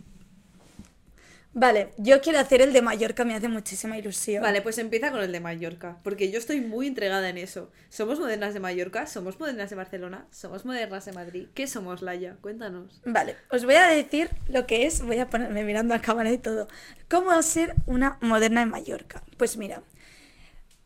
Vale, 1.56 1.92
yo 1.98 2.20
quiero 2.20 2.40
hacer 2.40 2.60
el 2.62 2.72
de 2.72 2.82
Mallorca, 2.82 3.24
me 3.24 3.34
hace 3.36 3.46
muchísima 3.46 3.96
ilusión. 3.96 4.42
Vale, 4.42 4.60
pues 4.60 4.76
empieza 4.78 5.12
con 5.12 5.22
el 5.22 5.30
de 5.30 5.38
Mallorca, 5.38 5.98
porque 6.02 6.28
yo 6.32 6.38
estoy 6.38 6.60
muy 6.60 6.88
entregada 6.88 7.28
en 7.28 7.38
eso. 7.38 7.70
¿Somos 7.90 8.18
modernas 8.18 8.54
de 8.54 8.60
Mallorca? 8.60 9.06
¿Somos 9.06 9.38
modernas 9.38 9.70
de 9.70 9.76
Barcelona? 9.76 10.26
¿Somos 10.32 10.64
modernas 10.64 11.04
de 11.04 11.12
Madrid? 11.12 11.46
¿Qué 11.54 11.68
somos, 11.68 12.02
Laia? 12.02 12.36
Cuéntanos. 12.40 13.00
Vale, 13.04 13.36
os 13.50 13.64
voy 13.64 13.76
a 13.76 13.86
decir 13.86 14.30
lo 14.48 14.66
que 14.66 14.86
es, 14.86 15.00
voy 15.00 15.20
a 15.20 15.30
ponerme 15.30 15.62
mirando 15.62 15.94
a 15.94 16.00
cámara 16.00 16.32
y 16.32 16.38
todo. 16.38 16.66
¿Cómo 17.08 17.40
ser 17.42 17.74
una 17.86 18.18
moderna 18.20 18.62
en 18.62 18.70
Mallorca? 18.70 19.22
Pues 19.36 19.56
mira, 19.56 19.80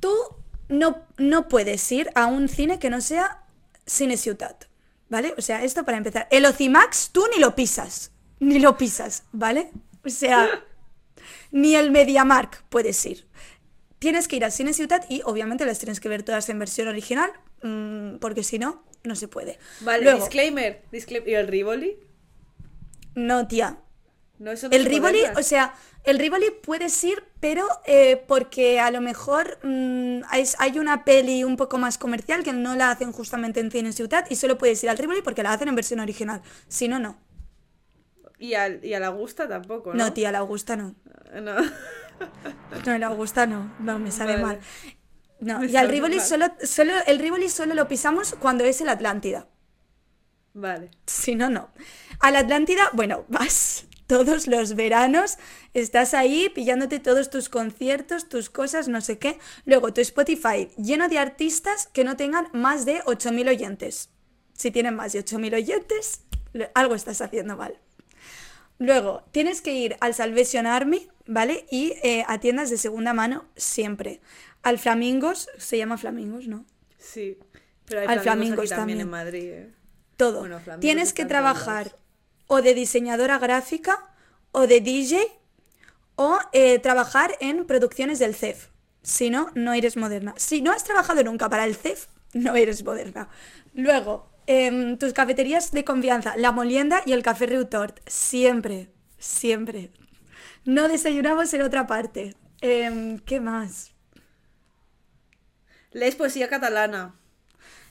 tú 0.00 0.12
no, 0.68 1.06
no 1.16 1.48
puedes 1.48 1.90
ir 1.92 2.10
a 2.14 2.26
un 2.26 2.46
cine 2.46 2.78
que 2.78 2.90
no 2.90 3.00
sea 3.00 3.42
Cine 3.86 4.18
Ciutat, 4.18 4.66
¿vale? 5.08 5.32
O 5.38 5.40
sea, 5.40 5.64
esto 5.64 5.84
para 5.86 5.96
empezar. 5.96 6.28
El 6.30 6.44
Ocimax 6.44 7.08
tú 7.10 7.24
ni 7.34 7.40
lo 7.40 7.54
pisas, 7.54 8.12
ni 8.38 8.58
lo 8.58 8.76
pisas, 8.76 9.24
¿vale? 9.32 9.70
O 10.08 10.10
sea, 10.10 10.64
ni 11.50 11.74
el 11.74 11.90
MediaMark 11.90 12.64
puedes 12.68 13.04
ir. 13.06 13.26
Tienes 13.98 14.28
que 14.28 14.36
ir 14.36 14.44
a 14.44 14.50
Cine 14.50 14.72
Ciutat 14.72 15.10
y 15.10 15.22
obviamente 15.24 15.66
las 15.66 15.78
tienes 15.78 16.00
que 16.00 16.08
ver 16.08 16.22
todas 16.22 16.48
en 16.48 16.58
versión 16.58 16.88
original, 16.88 17.30
mm, 17.62 18.16
porque 18.18 18.44
si 18.44 18.58
no, 18.58 18.84
no 19.04 19.16
se 19.16 19.28
puede. 19.28 19.58
Vale, 19.80 20.04
Luego, 20.04 20.20
disclaimer. 20.20 20.82
disclaimer. 20.92 21.28
¿Y 21.28 21.34
el 21.34 21.48
Rivoli? 21.48 21.96
no, 23.14 23.48
tía, 23.48 23.78
No, 24.38 24.52
eso 24.52 24.68
no 24.68 24.76
El 24.76 24.84
Rivoli, 24.84 25.20
o 25.36 25.42
sea, 25.42 25.74
el 26.04 26.18
Rivoli 26.20 26.46
puedes 26.62 27.02
ir, 27.02 27.24
pero 27.40 27.66
eh, 27.84 28.22
porque 28.28 28.78
a 28.78 28.92
lo 28.92 29.00
mejor 29.00 29.58
mm, 29.64 30.20
hay, 30.28 30.44
hay 30.58 30.78
una 30.78 31.04
peli 31.04 31.42
un 31.42 31.56
poco 31.56 31.78
más 31.78 31.98
comercial 31.98 32.44
que 32.44 32.52
no 32.52 32.76
la 32.76 32.90
hacen 32.92 33.10
justamente 33.10 33.58
en 33.58 33.70
Cine 33.72 33.92
Ciutat 33.92 34.30
y 34.30 34.36
solo 34.36 34.56
puedes 34.56 34.82
ir 34.84 34.90
al 34.90 34.98
Rivoli 34.98 35.22
porque 35.22 35.42
la 35.42 35.52
hacen 35.52 35.68
en 35.68 35.74
versión 35.74 35.98
original. 35.98 36.40
Si 36.68 36.86
no, 36.86 37.00
no. 37.00 37.18
Y, 38.38 38.54
al, 38.54 38.84
y 38.84 38.94
a 38.94 39.00
la 39.00 39.08
Gusta 39.08 39.48
tampoco, 39.48 39.92
¿no? 39.92 40.04
No, 40.04 40.12
tía, 40.12 40.30
la 40.32 40.38
Augusta 40.38 40.76
no. 40.76 40.94
No. 41.42 41.56
No, 42.86 42.98
la 42.98 43.06
Augusta 43.08 43.46
no. 43.46 43.72
No, 43.78 43.98
me 43.98 44.10
sabe 44.10 44.32
Vale. 44.32 44.42
mal. 44.44 44.60
No, 45.40 45.60
Me 45.60 45.66
y 45.66 45.76
al 45.76 45.88
Rivoli 45.88 46.16
mal. 46.16 46.26
solo, 46.26 46.46
solo, 46.64 46.92
el 47.06 47.18
Rivoli 47.20 47.48
solo 47.48 47.74
lo 47.74 47.86
pisamos 47.86 48.34
cuando 48.40 48.64
es 48.64 48.80
el 48.80 48.88
Atlántida. 48.88 49.46
Vale. 50.54 50.90
Si 51.06 51.34
no, 51.34 51.48
no. 51.50 51.70
A 52.20 52.30
la 52.30 52.40
Atlántida, 52.40 52.90
bueno, 52.92 53.24
vas 53.28 53.86
todos 54.08 54.46
los 54.46 54.74
veranos, 54.74 55.36
estás 55.74 56.14
ahí 56.14 56.48
pillándote 56.48 56.98
todos 56.98 57.28
tus 57.28 57.48
conciertos, 57.50 58.28
tus 58.28 58.48
cosas, 58.50 58.88
no 58.88 59.00
sé 59.02 59.18
qué. 59.18 59.38
Luego 59.66 59.92
tu 59.92 60.00
Spotify 60.00 60.70
lleno 60.78 61.08
de 61.08 61.18
artistas 61.18 61.88
que 61.88 62.04
no 62.04 62.16
tengan 62.16 62.48
más 62.54 62.86
de 62.86 63.02
8.000 63.04 63.50
oyentes. 63.50 64.10
Si 64.54 64.70
tienen 64.70 64.96
más 64.96 65.12
de 65.12 65.22
8.000 65.24 65.54
oyentes, 65.54 66.22
algo 66.74 66.94
estás 66.94 67.20
haciendo 67.20 67.56
mal. 67.56 67.78
Luego, 68.78 69.24
tienes 69.32 69.60
que 69.60 69.72
ir 69.72 69.96
al 70.00 70.14
Salvation 70.14 70.66
Army, 70.66 71.08
¿vale? 71.26 71.66
Y 71.70 71.94
eh, 72.02 72.24
a 72.28 72.38
tiendas 72.38 72.70
de 72.70 72.78
segunda 72.78 73.12
mano 73.12 73.44
siempre. 73.56 74.20
Al 74.62 74.78
Flamingos, 74.78 75.48
se 75.58 75.78
llama 75.78 75.98
Flamingos, 75.98 76.46
¿no? 76.46 76.64
Sí. 76.98 77.38
Pero 77.86 78.00
hay 78.02 78.06
Al 78.06 78.20
flamingos 78.20 78.24
Flamingos 78.24 78.72
aquí 78.72 78.78
también 78.78 79.00
en 79.00 79.10
Madrid, 79.10 79.44
¿eh? 79.50 79.72
todo. 80.16 80.40
Bueno, 80.40 80.60
Tienes 80.80 81.12
que 81.12 81.24
trabajar 81.24 81.96
o 82.46 82.60
de 82.60 82.74
diseñadora 82.74 83.38
gráfica 83.38 84.14
o 84.52 84.66
de 84.66 84.80
DJ 84.80 85.26
o 86.16 86.38
eh, 86.52 86.78
trabajar 86.80 87.36
en 87.40 87.64
producciones 87.64 88.18
del 88.18 88.34
CEF. 88.34 88.68
Si 89.02 89.30
no, 89.30 89.50
no 89.54 89.72
eres 89.72 89.96
moderna. 89.96 90.34
Si 90.36 90.60
no 90.60 90.72
has 90.72 90.84
trabajado 90.84 91.22
nunca 91.24 91.48
para 91.48 91.64
el 91.64 91.76
CEF, 91.76 92.08
no 92.34 92.56
eres 92.56 92.84
moderna. 92.84 93.28
Luego, 93.72 94.28
em, 94.48 94.96
tus 94.96 95.12
cafeterías 95.12 95.70
de 95.72 95.84
confianza, 95.84 96.34
La 96.36 96.52
Molienda 96.52 97.02
y 97.04 97.12
el 97.12 97.22
Café 97.22 97.46
Reutort. 97.46 98.00
Siempre, 98.06 98.88
siempre. 99.18 99.90
No 100.64 100.88
desayunamos 100.88 101.52
en 101.52 101.62
otra 101.62 101.86
parte. 101.86 102.34
Em, 102.62 103.18
¿Qué 103.20 103.40
más? 103.40 103.92
Lees 105.92 106.16
poesía 106.16 106.48
catalana. 106.48 107.14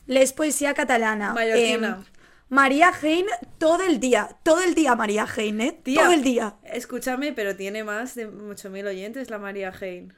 Les 0.08 0.34
poesía 0.34 0.74
catalana. 0.74 1.34
Mallorquina. 1.34 1.88
Em, 1.88 2.18
María 2.50 2.92
Hein 3.02 3.26
todo 3.58 3.84
el 3.84 4.00
día. 4.00 4.30
Todo 4.44 4.64
el 4.64 4.74
día 4.74 4.96
María 4.96 5.28
Hein, 5.36 5.62
¿eh? 5.62 5.80
Tía, 5.84 6.04
todo 6.04 6.14
el 6.14 6.24
día. 6.24 6.56
Escúchame, 6.64 7.34
pero 7.34 7.56
tiene 7.56 7.84
más 7.84 8.16
de 8.16 8.30
8.000 8.30 8.88
oyentes 8.88 9.30
la 9.30 9.38
María 9.38 9.72
Hein. 9.80 10.14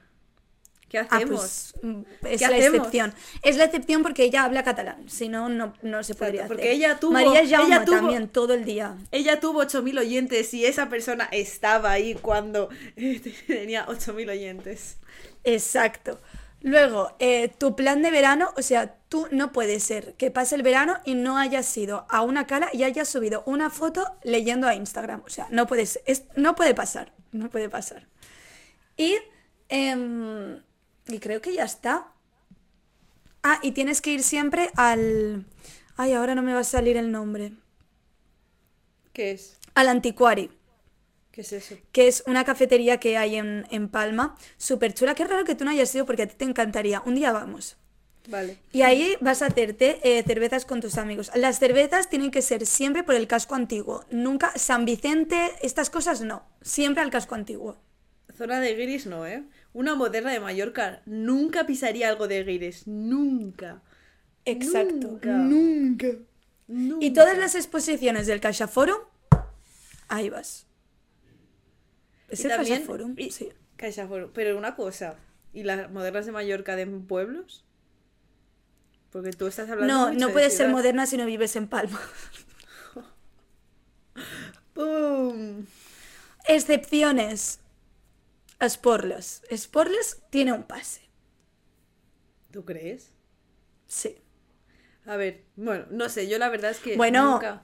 ¿Qué 0.89 0.97
Ah, 0.99 1.07
hacemos? 1.09 1.39
pues 1.39 1.73
mm, 1.83 2.01
es 2.25 2.39
¿Qué 2.41 2.47
la 2.47 2.57
hacemos? 2.57 2.77
excepción. 2.79 3.13
Es 3.43 3.57
la 3.57 3.65
excepción 3.65 4.01
porque 4.03 4.23
ella 4.23 4.43
habla 4.43 4.63
catalán, 4.63 5.07
si 5.07 5.29
no, 5.29 5.47
no, 5.47 5.73
no 5.83 6.03
se 6.03 6.15
podría 6.15 6.47
porque 6.47 6.63
hacer. 6.63 6.73
ella 6.75 6.99
tuvo- 6.99 7.11
María 7.13 7.41
ella 7.41 7.57
Jaume 7.59 7.79
tuvo- 7.81 7.95
también, 7.95 8.27
todo 8.27 8.53
el 8.55 8.65
día. 8.65 8.97
Ella 9.11 9.39
tuvo 9.39 9.61
8.000 9.61 9.99
oyentes 9.99 10.53
y 10.53 10.65
esa 10.65 10.89
persona 10.89 11.29
estaba 11.31 11.91
ahí 11.91 12.15
cuando 12.15 12.69
tenía 13.47 13.85
8.000 13.87 14.29
oyentes. 14.29 14.97
Exacto. 15.43 16.19
Luego, 16.61 17.15
eh, 17.19 17.47
tu 17.57 17.75
plan 17.77 18.01
de 18.01 18.11
verano, 18.11 18.51
o 18.57 18.61
sea, 18.61 18.95
tú 19.07 19.27
no 19.31 19.53
puede 19.53 19.79
ser 19.79 20.15
que 20.15 20.29
pase 20.29 20.55
el 20.55 20.61
verano 20.63 20.97
y 21.05 21.15
no 21.15 21.37
hayas 21.37 21.77
ido 21.77 22.05
a 22.09 22.21
una 22.21 22.47
cala 22.47 22.69
y 22.73 22.83
hayas 22.83 23.07
subido 23.07 23.43
una 23.45 23.69
foto 23.69 24.05
leyendo 24.23 24.67
a 24.67 24.75
Instagram. 24.75 25.21
O 25.25 25.29
sea, 25.29 25.47
no 25.51 25.67
puede 25.67 25.85
ser- 25.85 26.01
es- 26.05 26.23
no 26.35 26.55
puede 26.55 26.73
pasar, 26.75 27.13
no 27.31 27.49
puede 27.49 27.69
pasar. 27.69 28.07
Y, 28.97 29.15
em, 29.69 30.61
y 31.09 31.19
creo 31.19 31.41
que 31.41 31.53
ya 31.53 31.63
está. 31.63 32.07
Ah, 33.43 33.59
y 33.61 33.71
tienes 33.71 34.01
que 34.01 34.11
ir 34.11 34.23
siempre 34.23 34.71
al... 34.75 35.45
Ay, 35.95 36.13
ahora 36.13 36.35
no 36.35 36.41
me 36.41 36.53
va 36.53 36.59
a 36.59 36.63
salir 36.63 36.97
el 36.97 37.11
nombre. 37.11 37.53
¿Qué 39.13 39.31
es? 39.31 39.57
Al 39.75 39.87
antiquari. 39.87 40.51
¿Qué 41.31 41.41
es 41.41 41.53
eso? 41.53 41.75
que 41.91 42.07
es 42.07 42.23
una 42.27 42.43
cafetería 42.43 42.99
que 42.99 43.17
hay 43.17 43.35
en, 43.35 43.65
en 43.69 43.87
Palma, 43.87 44.35
súper 44.57 44.93
chula. 44.93 45.15
Qué 45.15 45.23
raro 45.25 45.45
que 45.45 45.55
tú 45.55 45.63
no 45.63 45.71
hayas 45.71 45.93
ido 45.95 46.05
porque 46.05 46.23
a 46.23 46.27
ti 46.27 46.35
te 46.35 46.45
encantaría. 46.45 47.01
Un 47.05 47.15
día 47.15 47.31
vamos. 47.31 47.77
Vale. 48.27 48.57
Y 48.71 48.81
ahí 48.81 49.15
vas 49.21 49.41
a 49.41 49.47
hacerte 49.47 49.99
eh, 50.03 50.23
cervezas 50.23 50.65
con 50.65 50.81
tus 50.81 50.97
amigos. 50.97 51.31
Las 51.35 51.59
cervezas 51.59 52.09
tienen 52.09 52.31
que 52.31 52.41
ser 52.41 52.65
siempre 52.65 53.03
por 53.03 53.15
el 53.15 53.27
casco 53.27 53.55
antiguo. 53.55 54.05
Nunca 54.11 54.51
San 54.55 54.85
Vicente, 54.85 55.51
estas 55.61 55.89
cosas 55.89 56.21
no. 56.21 56.43
Siempre 56.61 57.01
al 57.01 57.09
casco 57.09 57.35
antiguo. 57.35 57.77
Zona 58.37 58.59
de 58.59 58.75
guiris 58.75 59.05
no, 59.05 59.25
¿eh? 59.25 59.43
Una 59.73 59.95
moderna 59.95 60.31
de 60.31 60.39
Mallorca 60.39 61.01
nunca 61.05 61.65
pisaría 61.65 62.09
algo 62.09 62.27
de 62.27 62.43
guiris. 62.43 62.87
Nunca. 62.87 63.81
Exacto. 64.45 65.07
Nunca. 65.11 65.31
Nunca. 65.37 66.07
Nunca. 66.67 67.05
Y 67.05 67.11
todas 67.11 67.37
las 67.37 67.55
exposiciones 67.55 68.27
del 68.27 68.39
Caixa 68.41 68.67
Forum, 68.67 68.99
ahí 70.07 70.29
vas. 70.29 70.65
¿Es 72.29 72.39
Y 72.39 72.43
el 72.43 72.49
Caixa 72.49 72.63
también- 72.63 72.83
Forum? 72.87 73.13
y- 73.17 73.31
Sí. 73.31 73.49
Caixa 73.75 74.07
Forum. 74.07 74.31
Pero 74.33 74.57
una 74.57 74.75
cosa. 74.75 75.15
¿Y 75.53 75.63
las 75.63 75.89
modernas 75.91 76.25
de 76.27 76.31
Mallorca 76.31 76.75
de 76.75 76.85
pueblos? 76.85 77.65
Porque 79.11 79.31
tú 79.31 79.47
estás 79.47 79.67
hablando 79.69 79.91
No, 79.93 80.07
mucho 80.09 80.19
no 80.19 80.27
de 80.27 80.33
puedes 80.33 80.55
ser 80.55 80.69
moderna 80.69 81.05
si 81.07 81.17
no 81.17 81.25
vives 81.25 81.55
en 81.55 81.67
Palma. 81.67 81.99
¡Pum! 84.73 85.65
Excepciones. 86.47 87.59
Sporlos. 88.67 89.41
Sporlos 89.55 90.17
tiene 90.29 90.53
un 90.53 90.63
pase. 90.63 91.09
¿Tú 92.51 92.65
crees? 92.65 93.11
Sí. 93.87 94.17
A 95.05 95.15
ver, 95.15 95.43
bueno, 95.55 95.85
no 95.91 96.09
sé, 96.09 96.27
yo 96.27 96.37
la 96.37 96.49
verdad 96.49 96.71
es 96.71 96.79
que 96.79 96.95
Bueno, 96.97 97.33
nunca... 97.33 97.63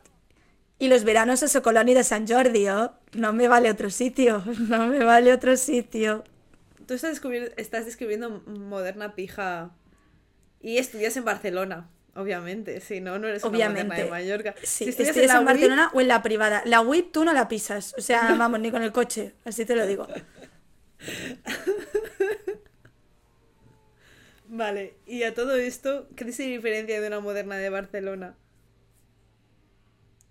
Y 0.78 0.90
los 0.90 1.04
veranos 1.06 1.42
a 1.42 1.48
Socolón 1.48 1.88
y 1.88 1.94
de 1.94 2.04
San 2.04 2.28
Jordi, 2.28 2.68
¿oh? 2.68 2.94
No 3.14 3.32
me 3.34 3.48
vale 3.48 3.70
otro 3.72 3.90
sitio. 3.90 4.44
No 4.68 4.88
me 4.88 5.04
vale 5.04 5.32
otro 5.32 5.56
sitio. 5.58 6.24
Tú 6.86 6.94
estás, 6.94 7.22
descubri- 7.22 7.54
estás 7.58 7.86
describiendo 7.86 8.30
moderna 8.46 9.16
pija 9.16 9.72
y 10.62 10.78
estudias 10.78 11.16
en 11.18 11.24
Barcelona, 11.26 11.90
obviamente. 12.14 12.82
Si 12.82 13.00
no, 13.00 13.18
no 13.20 13.28
eres 13.28 13.44
una 13.44 13.52
moderna 13.52 13.72
Obviamente. 13.72 14.04
de 14.04 14.10
Mallorca. 14.10 14.56
Sí, 14.64 14.84
si 14.84 14.90
estudias 14.90 15.16
estudias 15.16 15.36
en, 15.36 15.46
Barcelona 15.46 15.92
o 15.94 16.02
en 16.02 16.08
la 16.10 16.22
privada. 16.22 16.62
La 16.66 16.82
WIP 16.82 17.12
tú 17.12 17.24
no 17.24 17.34
la 17.34 17.48
pisas. 17.48 17.96
O 17.98 18.02
sea, 18.02 18.36
vamos, 18.36 18.60
ni 18.60 18.70
con 18.70 18.84
el 18.84 18.92
coche. 18.92 19.34
Así 19.46 19.66
te 19.66 19.76
lo 19.76 19.88
digo. 19.88 20.08
Vale, 24.48 24.94
y 25.08 25.24
a 25.24 25.34
todo 25.34 25.56
esto, 25.56 26.08
¿qué 26.16 26.32
se 26.32 26.44
diferencia 26.44 27.02
de 27.02 27.08
una 27.08 27.20
moderna 27.20 27.58
de 27.58 27.70
Barcelona? 27.70 28.36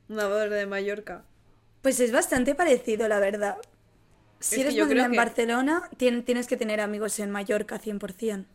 Una 0.09 0.29
moderna 0.29 0.57
de 0.57 0.67
Mallorca. 0.67 1.25
Pues 1.83 1.99
es 2.01 2.13
bastante 2.13 2.55
parecido, 2.55 3.09
la 3.09 3.19
verdad. 3.19 3.57
Si 4.41 4.57
Es 4.57 4.61
eres 4.63 4.77
moderna 4.77 5.07
en 5.07 5.11
que- 5.13 5.17
Barcelona, 5.17 5.91
tien- 5.99 6.25
tienes 6.25 6.47
que 6.47 6.57
tener 6.57 6.81
amigos 6.81 7.19
en 7.19 7.31
Mallorca 7.31 7.79
100%. 7.79 8.47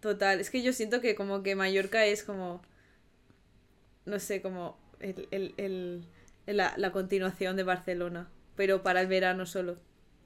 Total, 0.00 0.40
es 0.40 0.50
que 0.50 0.62
yo 0.62 0.72
siento 0.72 1.00
que 1.00 1.14
como 1.14 1.42
que 1.42 1.56
Mallorca 1.56 2.04
es 2.06 2.22
como, 2.22 2.62
no 4.06 4.18
sé, 4.18 4.40
como 4.42 4.76
el, 5.00 5.28
el- 5.30 5.54
el- 5.56 6.04
la, 6.46 6.74
la 6.76 6.92
continuación 6.92 7.56
de 7.56 7.62
Barcelona, 7.64 8.28
pero 8.56 8.82
para 8.82 9.00
el 9.00 9.06
verano 9.06 9.44
solo, 9.46 9.76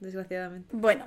desgraciadamente. 0.03 0.69
Bueno, 0.75 1.05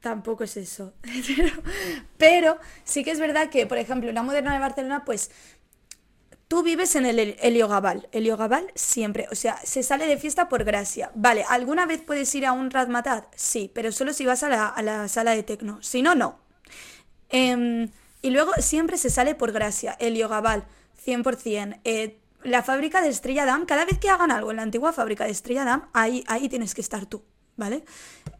tampoco 0.00 0.44
es 0.44 0.56
eso. 0.56 0.94
pero, 2.18 2.58
sí 2.84 3.04
que 3.04 3.10
es 3.10 3.20
verdad 3.20 3.50
que, 3.50 3.66
por 3.66 3.78
ejemplo, 3.78 4.10
la 4.12 4.22
moderna 4.22 4.52
de 4.52 4.60
Barcelona, 4.60 5.04
pues 5.04 5.30
tú 6.48 6.62
vives 6.62 6.94
en 6.96 7.06
el 7.06 7.18
Hel- 7.18 7.36
Heliogabal. 7.40 8.08
Heliogabal 8.12 8.70
siempre. 8.74 9.26
O 9.30 9.34
sea, 9.34 9.58
se 9.64 9.82
sale 9.82 10.06
de 10.06 10.16
fiesta 10.16 10.48
por 10.48 10.64
gracia. 10.64 11.10
Vale, 11.14 11.44
¿alguna 11.48 11.86
vez 11.86 12.00
puedes 12.02 12.34
ir 12.34 12.46
a 12.46 12.52
un 12.52 12.70
Razmataz? 12.70 13.24
Sí, 13.34 13.70
pero 13.74 13.92
solo 13.92 14.12
si 14.12 14.24
vas 14.26 14.42
a 14.42 14.48
la, 14.48 14.68
a 14.68 14.82
la 14.82 15.08
sala 15.08 15.32
de 15.34 15.42
tecno. 15.42 15.82
Si 15.82 16.02
no, 16.02 16.14
no. 16.14 16.38
Em, 17.28 17.90
y 18.22 18.30
luego 18.30 18.52
siempre 18.58 18.96
se 18.98 19.10
sale 19.10 19.34
por 19.34 19.52
gracia. 19.52 19.96
Heliogabal, 19.98 20.64
100%. 21.04 21.80
Eh, 21.84 22.18
la 22.44 22.62
fábrica 22.62 23.00
de 23.00 23.08
Estrella 23.08 23.44
Damm, 23.44 23.66
cada 23.66 23.84
vez 23.84 23.98
que 23.98 24.08
hagan 24.08 24.30
algo 24.30 24.50
en 24.52 24.58
la 24.58 24.62
antigua 24.62 24.92
fábrica 24.92 25.24
de 25.24 25.30
Estrella 25.32 25.64
Damm, 25.64 25.88
ahí, 25.92 26.22
ahí 26.28 26.48
tienes 26.48 26.74
que 26.74 26.80
estar 26.80 27.06
tú, 27.06 27.24
¿vale? 27.56 27.84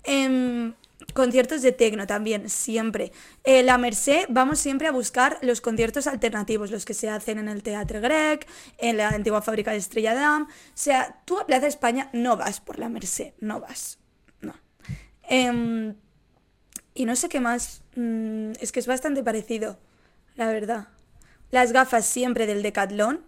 Em, 0.04 0.74
conciertos 1.14 1.62
de 1.62 1.72
tecno 1.72 2.06
también, 2.06 2.48
siempre. 2.48 3.12
Eh, 3.44 3.62
la 3.62 3.78
Merced, 3.78 4.26
vamos 4.28 4.58
siempre 4.58 4.88
a 4.88 4.92
buscar 4.92 5.38
los 5.42 5.60
conciertos 5.60 6.06
alternativos, 6.06 6.70
los 6.70 6.84
que 6.84 6.94
se 6.94 7.08
hacen 7.08 7.38
en 7.38 7.48
el 7.48 7.62
Teatro 7.62 8.00
Grec, 8.00 8.46
en 8.78 8.96
la 8.96 9.08
antigua 9.08 9.42
fábrica 9.42 9.72
de 9.72 9.78
Estrella 9.78 10.14
Damm. 10.14 10.44
O 10.44 10.48
sea, 10.74 11.22
tú 11.24 11.38
a 11.38 11.46
Plaza 11.46 11.66
España 11.66 12.10
no 12.12 12.36
vas 12.36 12.60
por 12.60 12.78
la 12.78 12.88
Merced, 12.88 13.32
no 13.40 13.60
vas. 13.60 13.98
No. 14.40 14.54
Em, 15.28 15.94
y 16.94 17.04
no 17.04 17.16
sé 17.16 17.28
qué 17.28 17.40
más. 17.40 17.82
mm, 17.96 18.52
es 18.60 18.72
que 18.72 18.80
es 18.80 18.86
bastante 18.86 19.22
parecido, 19.22 19.78
la 20.34 20.48
verdad. 20.48 20.88
Las 21.50 21.72
gafas 21.72 22.06
siempre 22.06 22.46
del 22.46 22.62
Decathlon. 22.62 23.24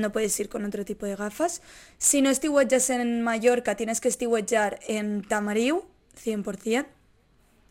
No 0.00 0.12
puedes 0.12 0.38
ir 0.38 0.48
con 0.48 0.64
otro 0.64 0.84
tipo 0.84 1.06
de 1.06 1.16
gafas. 1.16 1.62
Si 1.98 2.22
no 2.22 2.30
estiwetjas 2.30 2.90
en 2.90 3.22
Mallorca, 3.22 3.76
tienes 3.76 4.00
que 4.00 4.08
estiwetjar 4.08 4.80
en 4.86 5.22
Tamariu, 5.22 5.84
100%. 6.22 6.86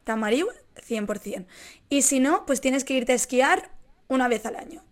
Tamariu, 0.04 0.48
100%. 0.88 1.46
Y 1.90 2.02
si 2.02 2.20
no, 2.20 2.46
pues 2.46 2.62
tienes 2.62 2.84
que 2.84 2.94
irte 2.94 3.12
a 3.12 3.16
esquiar 3.16 3.72
una 4.08 4.28
vez 4.28 4.46
al 4.46 4.56
año. 4.56 4.84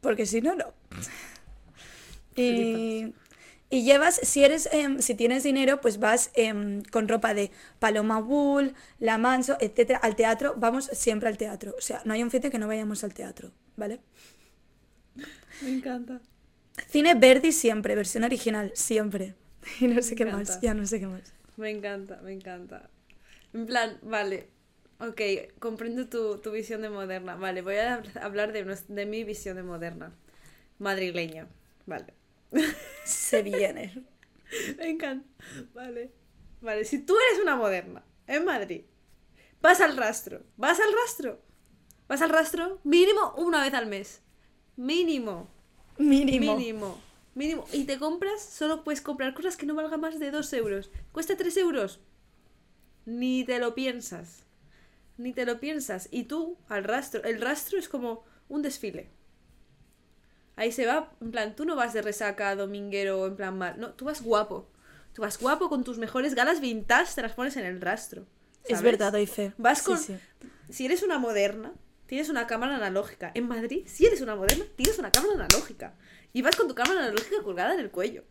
Porque 0.00 0.26
si 0.26 0.40
no, 0.40 0.54
no. 0.54 0.72
Y, 2.36 3.12
y 3.70 3.84
llevas, 3.84 4.18
si 4.22 4.44
eres, 4.44 4.68
em, 4.72 5.00
si 5.00 5.14
tienes 5.14 5.44
dinero, 5.44 5.80
pues 5.80 5.98
vas 5.98 6.30
em, 6.34 6.82
con 6.90 7.06
ropa 7.06 7.34
de 7.34 7.50
Paloma 7.78 8.18
Wool, 8.18 8.74
La 8.98 9.16
Manso, 9.16 9.56
etcétera, 9.60 10.00
al 10.02 10.16
teatro. 10.16 10.54
Vamos 10.56 10.86
siempre 10.92 11.28
al 11.28 11.36
teatro. 11.36 11.74
O 11.76 11.80
sea, 11.80 12.02
no 12.04 12.14
hay 12.14 12.22
un 12.22 12.30
fin 12.30 12.40
de 12.40 12.50
que 12.50 12.58
no 12.58 12.66
vayamos 12.66 13.04
al 13.04 13.14
teatro, 13.14 13.52
¿vale? 13.76 14.00
Me 15.62 15.70
encanta. 15.70 16.20
Cine 16.88 17.14
Verdi 17.14 17.52
siempre, 17.52 17.94
versión 17.94 18.24
original, 18.24 18.72
siempre. 18.74 19.34
Y 19.80 19.86
no 19.88 20.02
sé 20.02 20.14
Me 20.14 20.16
qué 20.16 20.24
encanta. 20.24 20.54
más, 20.54 20.60
ya 20.60 20.74
no 20.74 20.86
sé 20.86 21.00
qué 21.00 21.06
más. 21.06 21.32
Me 21.56 21.70
encanta, 21.70 22.20
me 22.22 22.32
encanta. 22.32 22.90
En 23.52 23.66
plan, 23.66 23.98
vale. 24.02 24.50
Ok, 25.00 25.20
comprendo 25.60 26.08
tu, 26.08 26.38
tu 26.40 26.52
visión 26.52 26.82
de 26.82 26.90
moderna. 26.90 27.36
Vale, 27.36 27.62
voy 27.62 27.76
a 27.76 27.98
hab- 28.02 28.18
hablar 28.22 28.52
de, 28.52 28.64
de 28.88 29.06
mi 29.06 29.24
visión 29.24 29.56
de 29.56 29.62
moderna. 29.64 30.12
Madrileña. 30.78 31.48
Vale. 31.86 32.14
Se 33.04 33.42
viene. 33.42 34.04
Me 34.78 34.90
encanta. 34.90 35.28
Vale. 35.74 36.12
Vale, 36.60 36.84
si 36.84 37.00
tú 37.00 37.16
eres 37.30 37.42
una 37.42 37.56
moderna 37.56 38.04
en 38.26 38.44
Madrid, 38.44 38.82
vas 39.62 39.80
al 39.80 39.96
rastro. 39.96 40.42
Vas 40.56 40.80
al 40.80 40.92
rastro. 40.92 41.40
Vas 42.08 42.22
al 42.22 42.30
rastro 42.30 42.80
mínimo 42.84 43.34
una 43.38 43.62
vez 43.64 43.74
al 43.74 43.86
mes. 43.86 44.22
Mínimo. 44.76 45.48
Mínimo. 46.00 46.56
Mínimo. 46.56 46.98
Mínimo. 47.34 47.64
Y 47.72 47.84
te 47.84 47.98
compras, 47.98 48.42
solo 48.42 48.82
puedes 48.84 49.00
comprar 49.00 49.34
cosas 49.34 49.56
que 49.56 49.66
no 49.66 49.74
valgan 49.74 50.00
más 50.00 50.18
de 50.18 50.30
2 50.30 50.52
euros. 50.54 50.90
¿Cuesta 51.12 51.36
3 51.36 51.56
euros? 51.58 52.00
Ni 53.06 53.44
te 53.44 53.58
lo 53.58 53.74
piensas. 53.74 54.44
Ni 55.16 55.32
te 55.32 55.44
lo 55.46 55.60
piensas. 55.60 56.08
Y 56.10 56.24
tú, 56.24 56.56
al 56.68 56.84
rastro. 56.84 57.22
El 57.24 57.40
rastro 57.40 57.78
es 57.78 57.88
como 57.88 58.24
un 58.48 58.62
desfile. 58.62 59.10
Ahí 60.56 60.72
se 60.72 60.86
va, 60.86 61.10
en 61.20 61.30
plan, 61.30 61.56
tú 61.56 61.64
no 61.64 61.76
vas 61.76 61.92
de 61.94 62.02
resaca, 62.02 62.54
dominguero, 62.54 63.26
en 63.26 63.36
plan 63.36 63.56
mal. 63.56 63.78
No, 63.78 63.92
tú 63.94 64.04
vas 64.04 64.22
guapo. 64.22 64.68
Tú 65.14 65.22
vas 65.22 65.38
guapo 65.38 65.68
con 65.68 65.84
tus 65.84 65.98
mejores 65.98 66.34
galas 66.34 66.60
vintage, 66.60 67.14
te 67.14 67.22
las 67.22 67.32
pones 67.32 67.56
en 67.56 67.64
el 67.64 67.80
rastro. 67.80 68.26
Es 68.64 68.82
verdad, 68.82 69.12
doy 69.12 69.26
fe. 69.26 69.52
Vas 69.56 69.78
Sí, 69.78 69.84
con. 69.84 69.98
sí. 69.98 70.16
Si 70.68 70.84
eres 70.84 71.02
una 71.02 71.18
moderna, 71.18 71.72
tienes 72.10 72.28
una 72.28 72.48
cámara 72.48 72.74
analógica. 72.74 73.30
En 73.34 73.46
Madrid, 73.46 73.84
si 73.86 74.04
eres 74.04 74.20
una 74.20 74.34
moderna, 74.34 74.64
tienes 74.74 74.98
una 74.98 75.12
cámara 75.12 75.34
analógica. 75.34 75.94
Y 76.32 76.42
vas 76.42 76.56
con 76.56 76.66
tu 76.66 76.74
cámara 76.74 77.04
analógica 77.04 77.40
colgada 77.44 77.72
en 77.74 77.78
el 77.78 77.92
cuello. 77.92 78.24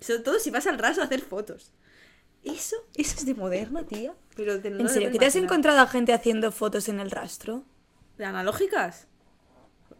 Sobre 0.00 0.18
todo 0.18 0.40
si 0.40 0.50
vas 0.50 0.66
al 0.66 0.76
raso 0.76 1.00
a 1.00 1.04
hacer 1.04 1.20
fotos. 1.20 1.72
¿Eso? 2.42 2.74
¿Eso 2.96 3.14
es 3.18 3.24
de 3.24 3.34
moderna, 3.34 3.86
tía? 3.86 4.16
Pero 4.34 4.58
de, 4.58 4.70
no 4.70 4.80
¿En 4.80 4.88
serio? 4.88 5.12
¿Que 5.12 5.18
te 5.20 5.26
has 5.26 5.36
encontrado 5.36 5.78
a 5.78 5.86
gente 5.86 6.12
haciendo 6.12 6.50
fotos 6.50 6.88
en 6.88 6.98
el 6.98 7.12
rastro? 7.12 7.62
¿De 8.18 8.24
analógicas? 8.24 9.06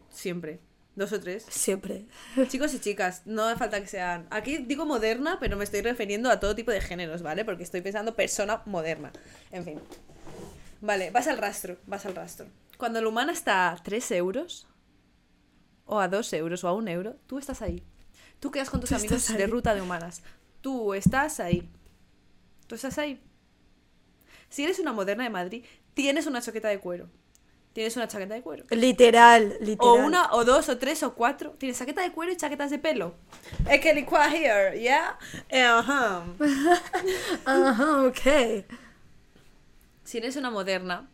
Siempre. 0.09 0.59
Dos 0.97 1.13
o 1.13 1.21
tres. 1.21 1.45
Siempre. 1.47 2.05
Chicos 2.49 2.73
y 2.73 2.81
chicas, 2.81 3.21
no 3.25 3.45
hace 3.45 3.59
falta 3.59 3.79
que 3.79 3.87
sean. 3.87 4.27
Aquí 4.29 4.57
digo 4.57 4.85
moderna, 4.85 5.37
pero 5.39 5.55
me 5.55 5.63
estoy 5.63 5.79
refiriendo 5.79 6.29
a 6.29 6.41
todo 6.41 6.53
tipo 6.53 6.71
de 6.71 6.81
géneros, 6.81 7.21
¿vale? 7.21 7.45
Porque 7.45 7.63
estoy 7.63 7.79
pensando 7.79 8.13
persona 8.13 8.61
moderna. 8.65 9.13
En 9.51 9.63
fin. 9.63 9.79
Vale, 10.81 11.11
vas 11.11 11.27
al 11.27 11.37
rastro, 11.37 11.77
vas 11.85 12.05
al 12.05 12.15
rastro. 12.15 12.47
Cuando 12.77 12.99
el 12.99 13.07
humano 13.07 13.31
está 13.31 13.71
a 13.71 13.75
3 13.77 14.11
euros, 14.11 14.67
o 15.85 15.99
a 15.99 16.07
2 16.07 16.33
euros, 16.33 16.63
o 16.63 16.67
a 16.67 16.73
1 16.73 16.91
euro, 16.91 17.15
tú 17.27 17.39
estás 17.39 17.61
ahí. 17.61 17.83
Tú 18.39 18.51
quedas 18.51 18.69
con 18.69 18.79
tus 18.79 18.91
amigos 18.91 19.27
de 19.27 19.47
ruta 19.47 19.73
de 19.73 19.81
humanas. 19.81 20.21
Tú 20.61 20.93
estás 20.93 21.39
ahí. 21.39 21.67
Tú 22.67 22.75
estás 22.75 22.97
ahí. 22.97 23.19
Si 24.49 24.63
eres 24.63 24.79
una 24.79 24.93
moderna 24.93 25.23
de 25.23 25.29
Madrid, 25.29 25.65
tienes 25.93 26.27
una 26.27 26.41
chaqueta 26.41 26.67
de 26.67 26.79
cuero. 26.79 27.09
Tienes 27.73 27.95
una 27.95 28.07
chaqueta 28.07 28.33
de 28.33 28.41
cuero. 28.41 28.65
Literal, 28.71 29.55
literal. 29.59 29.77
O 29.79 29.93
una, 30.05 30.33
o 30.33 30.43
dos, 30.43 30.67
o 30.69 30.77
tres, 30.77 31.03
o 31.03 31.13
cuatro. 31.13 31.51
Tienes 31.51 31.77
chaqueta 31.77 32.01
de 32.01 32.11
cuero 32.11 32.31
y 32.31 32.35
chaquetas 32.35 32.71
de 32.71 32.79
pelo. 32.79 33.13
Es 33.69 33.81
que 33.81 33.91
here, 33.91 34.81
¿ya? 34.81 35.17
Ajá. 35.77 36.25
Ajá, 37.45 38.03
ok. 38.03 38.65
Si 40.07 40.19
eres 40.19 40.37
una 40.37 40.49
moderna. 40.49 41.09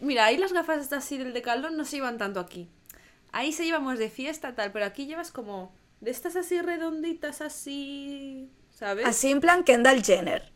Mira, 0.00 0.24
ahí 0.24 0.36
las 0.36 0.52
gafas 0.52 0.80
estas 0.82 1.04
así 1.04 1.16
del 1.16 1.32
decalón 1.32 1.76
no 1.76 1.84
se 1.84 1.94
llevan 1.94 2.18
tanto 2.18 2.40
aquí. 2.40 2.68
Ahí 3.30 3.52
se 3.52 3.64
llevamos 3.64 4.00
de 4.00 4.10
fiesta, 4.10 4.56
tal, 4.56 4.72
pero 4.72 4.84
aquí 4.84 5.06
llevas 5.06 5.30
como 5.30 5.72
de 6.00 6.10
estas 6.10 6.34
así 6.34 6.60
redonditas, 6.60 7.40
así. 7.40 8.50
¿Sabes? 8.72 9.06
Así 9.06 9.30
en 9.30 9.40
plan 9.40 9.62
Kendall 9.62 10.02
Jenner. 10.02 10.50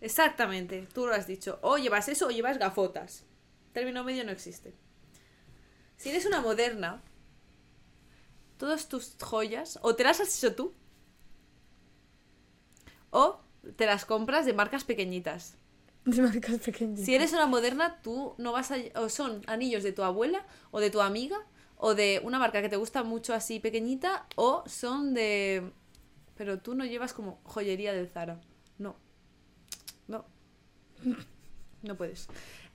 Exactamente, 0.00 0.88
tú 0.94 1.06
lo 1.06 1.12
has 1.12 1.26
dicho. 1.26 1.58
O 1.60 1.76
llevas 1.76 2.08
eso 2.08 2.28
o 2.28 2.30
llevas 2.30 2.56
gafotas. 2.56 3.26
Término 3.74 4.02
medio 4.02 4.24
no 4.24 4.32
existe. 4.32 4.72
Si 5.98 6.08
eres 6.08 6.24
una 6.24 6.40
moderna, 6.40 7.02
todas 8.56 8.88
tus 8.88 9.14
joyas 9.20 9.78
o 9.82 9.94
te 9.94 10.04
las 10.04 10.20
has 10.20 10.38
hecho 10.38 10.54
tú 10.54 10.72
o 13.10 13.42
te 13.76 13.84
las 13.84 14.06
compras 14.06 14.46
de 14.46 14.54
marcas 14.54 14.84
pequeñitas. 14.84 15.58
De 16.06 16.22
marcas 16.22 16.58
pequeñas. 16.60 17.00
Si 17.04 17.14
eres 17.14 17.32
una 17.32 17.46
moderna, 17.46 18.00
tú 18.00 18.34
no 18.38 18.52
vas 18.52 18.70
a... 18.70 18.76
O 18.94 19.08
son 19.08 19.42
anillos 19.46 19.82
de 19.82 19.92
tu 19.92 20.02
abuela 20.02 20.46
o 20.70 20.80
de 20.80 20.90
tu 20.90 21.00
amiga 21.00 21.36
o 21.76 21.94
de 21.94 22.20
una 22.24 22.38
marca 22.38 22.62
que 22.62 22.68
te 22.68 22.76
gusta 22.76 23.02
mucho 23.02 23.34
así 23.34 23.60
pequeñita 23.60 24.26
o 24.36 24.62
son 24.66 25.12
de... 25.14 25.72
Pero 26.36 26.60
tú 26.60 26.74
no 26.74 26.84
llevas 26.84 27.12
como 27.12 27.40
joyería 27.44 27.92
del 27.92 28.08
Zara. 28.08 28.40
No. 28.78 28.96
No. 30.06 30.24
No 31.82 31.96
puedes. 31.96 32.28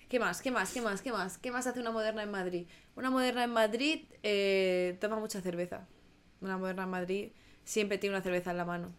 ¿Qué 0.09 0.19
más? 0.19 0.41
¿Qué 0.41 0.51
más? 0.51 0.73
¿Qué 0.73 0.81
más? 0.81 1.01
¿Qué 1.01 1.11
más? 1.11 1.37
¿Qué 1.37 1.51
más 1.51 1.67
hace 1.67 1.79
una 1.79 1.91
moderna 1.91 2.23
en 2.23 2.31
Madrid? 2.31 2.67
Una 2.95 3.09
moderna 3.09 3.43
en 3.45 3.51
Madrid 3.51 4.05
eh, 4.23 4.97
toma 4.99 5.19
mucha 5.19 5.41
cerveza. 5.41 5.87
Una 6.41 6.57
moderna 6.57 6.83
en 6.83 6.89
Madrid 6.89 7.31
siempre 7.63 7.97
tiene 7.97 8.15
una 8.15 8.23
cerveza 8.23 8.51
en 8.51 8.57
la 8.57 8.65
mano. 8.65 8.91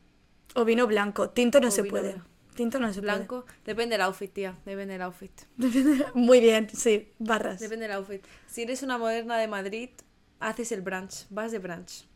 O 0.55 0.65
vino 0.65 0.87
blanco. 0.87 1.29
Tinto 1.31 1.61
no 1.61 1.69
O 1.69 1.71
se 1.71 1.85
puede. 1.85 2.13
blanco. 2.15 2.32
Tinto 2.55 2.79
no 2.79 2.93
se 2.93 3.01
Blanco, 3.01 3.47
depende 3.65 3.95
del 3.95 4.03
outfit, 4.03 4.33
tía. 4.33 4.59
Depende 4.65 4.93
del 4.95 5.03
outfit. 5.03 5.33
Muy 6.15 6.41
bien, 6.41 6.69
sí. 6.69 7.11
Barras. 7.19 7.61
Depende 7.61 7.87
del 7.89 7.97
outfit. 7.97 8.23
Si 8.47 8.63
eres 8.63 8.83
una 8.83 8.99
moderna 8.99 9.39
de 9.39 9.49
Madrid, 9.49 9.91
haces 10.39 10.71
el 10.73 10.83
brunch, 10.83 11.27
vas 11.31 11.51
de 11.53 11.59
brunch. 11.59 12.07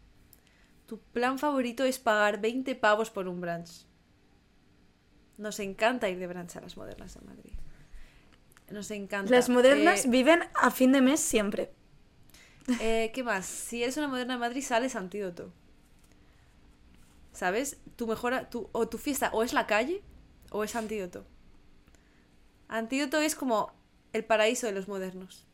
Tu 0.86 0.98
plan 1.00 1.38
favorito 1.38 1.84
es 1.84 1.98
pagar 1.98 2.40
20 2.40 2.74
pavos 2.74 3.10
por 3.10 3.28
un 3.28 3.40
brunch. 3.40 3.86
Nos 5.38 5.58
encanta 5.58 6.08
ir 6.08 6.18
de 6.18 6.26
brunch 6.26 6.56
a 6.56 6.60
las 6.60 6.76
modernas 6.76 7.14
de 7.14 7.20
Madrid. 7.26 7.52
Nos 8.70 8.90
encanta. 8.90 9.30
Las 9.30 9.48
modernas 9.48 10.04
Eh, 10.04 10.08
viven 10.08 10.40
a 10.54 10.70
fin 10.70 10.92
de 10.92 11.00
mes 11.00 11.20
siempre. 11.20 11.72
eh, 12.80 13.10
¿Qué 13.14 13.22
más? 13.22 13.46
Si 13.46 13.82
eres 13.82 13.96
una 13.96 14.08
moderna 14.08 14.34
de 14.34 14.40
Madrid, 14.40 14.62
sales 14.62 14.96
antídoto. 14.96 15.52
¿Sabes? 17.32 17.78
Tu 17.96 18.06
mejor, 18.06 18.46
tu, 18.50 18.68
o 18.72 18.88
tu 18.88 18.98
fiesta 18.98 19.30
o 19.32 19.42
es 19.42 19.52
la 19.52 19.66
calle 19.66 20.02
o 20.50 20.64
es 20.64 20.76
antídoto. 20.76 21.24
Antídoto 22.68 23.20
es 23.20 23.34
como 23.34 23.72
el 24.12 24.24
paraíso 24.24 24.66
de 24.66 24.72
los 24.72 24.88
modernos. 24.88 25.46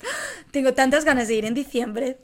Tengo 0.50 0.74
tantas 0.74 1.04
ganas 1.04 1.28
de 1.28 1.34
ir 1.34 1.44
en 1.44 1.54
diciembre. 1.54 2.18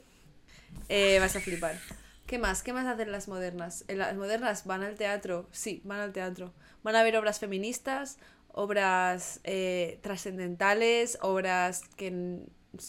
Eh, 0.89 1.17
vas 1.19 1.35
a 1.35 1.39
flipar. 1.41 1.79
¿Qué 2.25 2.37
más? 2.37 2.61
¿Qué 2.61 2.73
más 2.73 2.85
hacen 2.85 3.11
las 3.11 3.27
modernas? 3.27 3.85
Eh, 3.87 3.95
Las 3.95 4.15
modernas 4.15 4.65
van 4.65 4.83
al 4.83 4.95
teatro, 4.95 5.47
sí, 5.51 5.81
van 5.85 5.99
al 5.99 6.11
teatro. 6.13 6.53
Van 6.83 6.95
a 6.95 7.03
ver 7.03 7.15
obras 7.17 7.39
feministas, 7.39 8.17
obras 8.49 9.39
eh, 9.43 9.99
trascendentales, 10.01 11.17
obras 11.21 11.83
que 11.95 12.41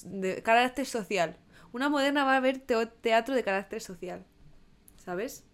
de 0.05 0.43
carácter 0.43 0.87
social. 0.87 1.37
Una 1.73 1.89
moderna 1.89 2.25
va 2.25 2.37
a 2.37 2.41
ver 2.41 2.59
teatro 2.59 3.35
de 3.35 3.45
carácter 3.45 3.81
social, 3.81 4.25
¿sabes? 4.97 5.45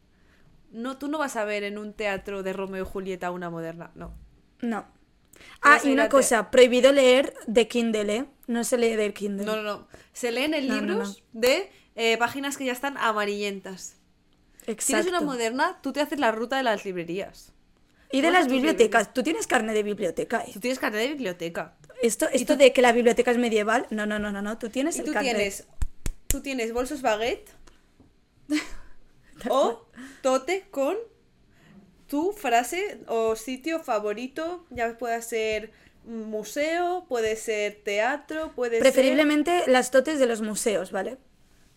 No, 0.75 0.99
tú 0.99 1.09
no 1.09 1.19
vas 1.19 1.37
a 1.37 1.45
ver 1.45 1.63
en 1.65 1.79
un 1.79 1.93
teatro 1.93 2.43
de 2.43 2.53
Romeo 2.53 2.83
y 2.85 2.87
Julieta 2.87 3.31
una 3.31 3.49
moderna, 3.49 3.91
no. 3.95 4.13
No. 4.61 4.85
Ah, 5.63 5.79
y 5.85 5.93
una 5.93 6.09
cosa, 6.09 6.51
prohibido 6.51 6.93
leer 6.93 7.35
de 7.47 7.67
Kindle, 7.69 8.15
¿eh? 8.17 8.25
No 8.47 8.63
se 8.65 8.77
lee 8.79 8.95
del 8.97 9.15
Kindle. 9.15 9.47
No, 9.47 9.57
no, 9.57 9.63
no. 9.63 9.89
Se 10.13 10.31
leen 10.33 10.53
en 10.55 10.67
No, 10.69 10.75
no, 10.75 10.81
libros 10.81 11.23
de 11.33 11.71
eh, 11.97 12.17
páginas 12.19 12.57
que 12.57 12.65
ya 12.65 12.73
están 12.73 12.97
amarillentas. 12.99 13.97
Si 14.65 14.71
eres 14.71 14.79
Exacto. 14.89 15.09
una 15.11 15.21
moderna, 15.21 15.79
tú 15.83 15.93
te 15.93 16.01
haces 16.01 16.19
la 16.19 16.33
ruta 16.33 16.57
de 16.57 16.63
las 16.63 16.85
librerías. 16.85 17.53
y 18.13 18.21
de 18.21 18.31
las 18.31 18.47
bibliotecas. 18.49 19.13
Tú 19.13 19.23
tienes 19.23 19.47
carne 19.47 19.73
de 19.75 19.83
biblioteca, 19.83 20.43
¿eh? 20.47 20.51
Tú 20.53 20.61
tienes 20.61 20.79
carnet 20.79 21.01
de 21.03 21.09
biblioteca. 21.09 21.77
Esto, 22.03 22.29
esto 22.33 22.57
de 22.57 22.73
que 22.73 22.81
la 22.83 22.93
biblioteca 22.93 23.31
es 23.33 23.39
medieval, 23.39 23.87
no, 23.91 24.07
no, 24.07 24.19
no, 24.19 24.31
no, 24.31 24.41
no. 24.43 24.57
Tú 24.59 24.69
tienes 24.71 24.97
Y 24.97 25.01
el 25.01 25.07
tú 25.07 25.13
carnet. 25.13 25.35
tienes, 25.37 25.67
tú 26.29 26.41
tienes 26.43 26.73
bolsos 26.73 27.03
baguette 27.03 27.51
o 29.49 29.87
tote 30.23 30.67
con 30.71 30.97
tu 32.09 32.33
frase 32.33 33.01
o 33.09 33.37
sitio 33.37 33.81
favorito. 33.81 34.67
Ya 34.71 34.97
puede 34.99 35.21
ser 35.23 35.73
museo, 36.05 37.07
puede 37.09 37.37
ser 37.37 37.81
teatro, 37.83 38.53
puede 38.55 38.79
Preferiblemente 38.79 39.65
las 39.67 39.91
totes 39.91 40.19
de 40.19 40.27
los 40.27 40.43
museos, 40.43 40.93
¿vale? 40.93 41.11
ser... 41.11 41.21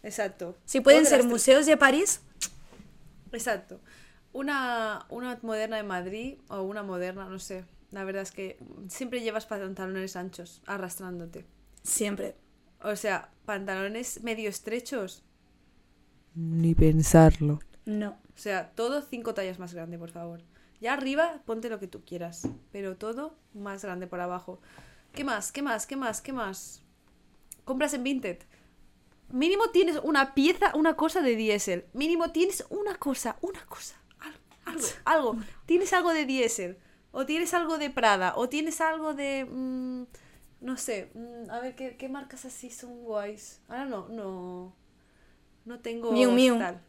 Exacto. 0.04 0.58
Si 0.66 0.82
pueden 0.82 1.06
ser 1.06 1.24
museos 1.24 1.66
de 1.66 1.76
París, 1.78 2.22
Exacto. 3.32 3.80
Una, 4.34 5.06
una 5.10 5.40
moderna 5.42 5.78
de 5.78 5.84
Madrid 5.84 6.38
o 6.50 6.62
una 6.62 6.84
moderna, 6.84 7.26
no 7.26 7.40
sé. 7.40 7.66
La 7.92 8.04
verdad 8.04 8.24
es 8.24 8.32
que 8.32 8.58
siempre 8.90 9.22
llevas 9.22 9.46
pantalones 9.46 10.16
anchos 10.16 10.62
arrastrándote. 10.66 11.46
siempre. 11.84 12.36
O 12.82 12.96
sea, 12.96 13.32
pantalones 13.46 14.22
medio 14.22 14.50
estrechos. 14.50 15.24
Ni 16.38 16.76
pensarlo. 16.76 17.60
No. 17.86 18.10
O 18.12 18.38
sea, 18.40 18.70
todo 18.76 19.02
cinco 19.02 19.34
tallas 19.34 19.58
más 19.58 19.74
grande, 19.74 19.98
por 19.98 20.12
favor. 20.12 20.44
Ya 20.80 20.94
arriba, 20.94 21.42
ponte 21.46 21.68
lo 21.68 21.80
que 21.80 21.88
tú 21.88 22.06
quieras. 22.06 22.48
Pero 22.72 22.96
todo 22.96 23.36
más 23.56 23.84
grande 23.84 24.06
por 24.06 24.20
abajo. 24.20 24.60
¿Qué 25.14 25.24
más? 25.24 25.52
¿Qué 25.52 25.64
más? 25.64 25.88
¿Qué 25.88 25.96
más? 25.96 26.22
¿Qué 26.22 26.34
más? 26.34 26.84
Compras 27.66 27.96
en 27.96 28.04
Vinted. 28.04 28.38
Mínimo 29.30 29.72
tienes 29.72 30.00
una 30.04 30.36
pieza, 30.36 30.76
una 30.76 30.96
cosa 30.96 31.22
de 31.24 31.36
diésel. 31.36 31.86
Mínimo 31.94 32.32
tienes 32.32 32.64
una 32.70 32.94
cosa, 32.94 33.38
una 33.42 33.66
cosa. 33.66 33.96
Algo, 34.20 34.38
algo, 34.66 34.88
algo. 35.06 35.38
Tienes 35.66 35.92
algo 35.92 36.14
de 36.14 36.26
diésel. 36.26 36.78
O 37.12 37.26
tienes 37.26 37.56
algo 37.56 37.80
de 37.80 37.90
Prada. 37.90 38.34
O 38.36 38.48
tienes 38.48 38.80
algo 38.80 39.16
de... 39.16 39.48
mm, 39.50 40.04
no 40.62 40.78
sé. 40.78 41.10
mm, 41.16 41.50
a 41.50 41.62
ver, 41.62 41.76
¿qué, 41.76 41.98
qué 41.98 42.10
marcas 42.10 42.46
así 42.46 42.70
son 42.70 43.04
guays? 43.04 43.60
Ahora 43.68 43.86
no, 43.86 44.08
no... 44.10 44.76
No 45.68 45.80
tengo... 45.82 46.12
Miu 46.14 46.32
Miu. 46.32 46.58
tal. 46.58 46.82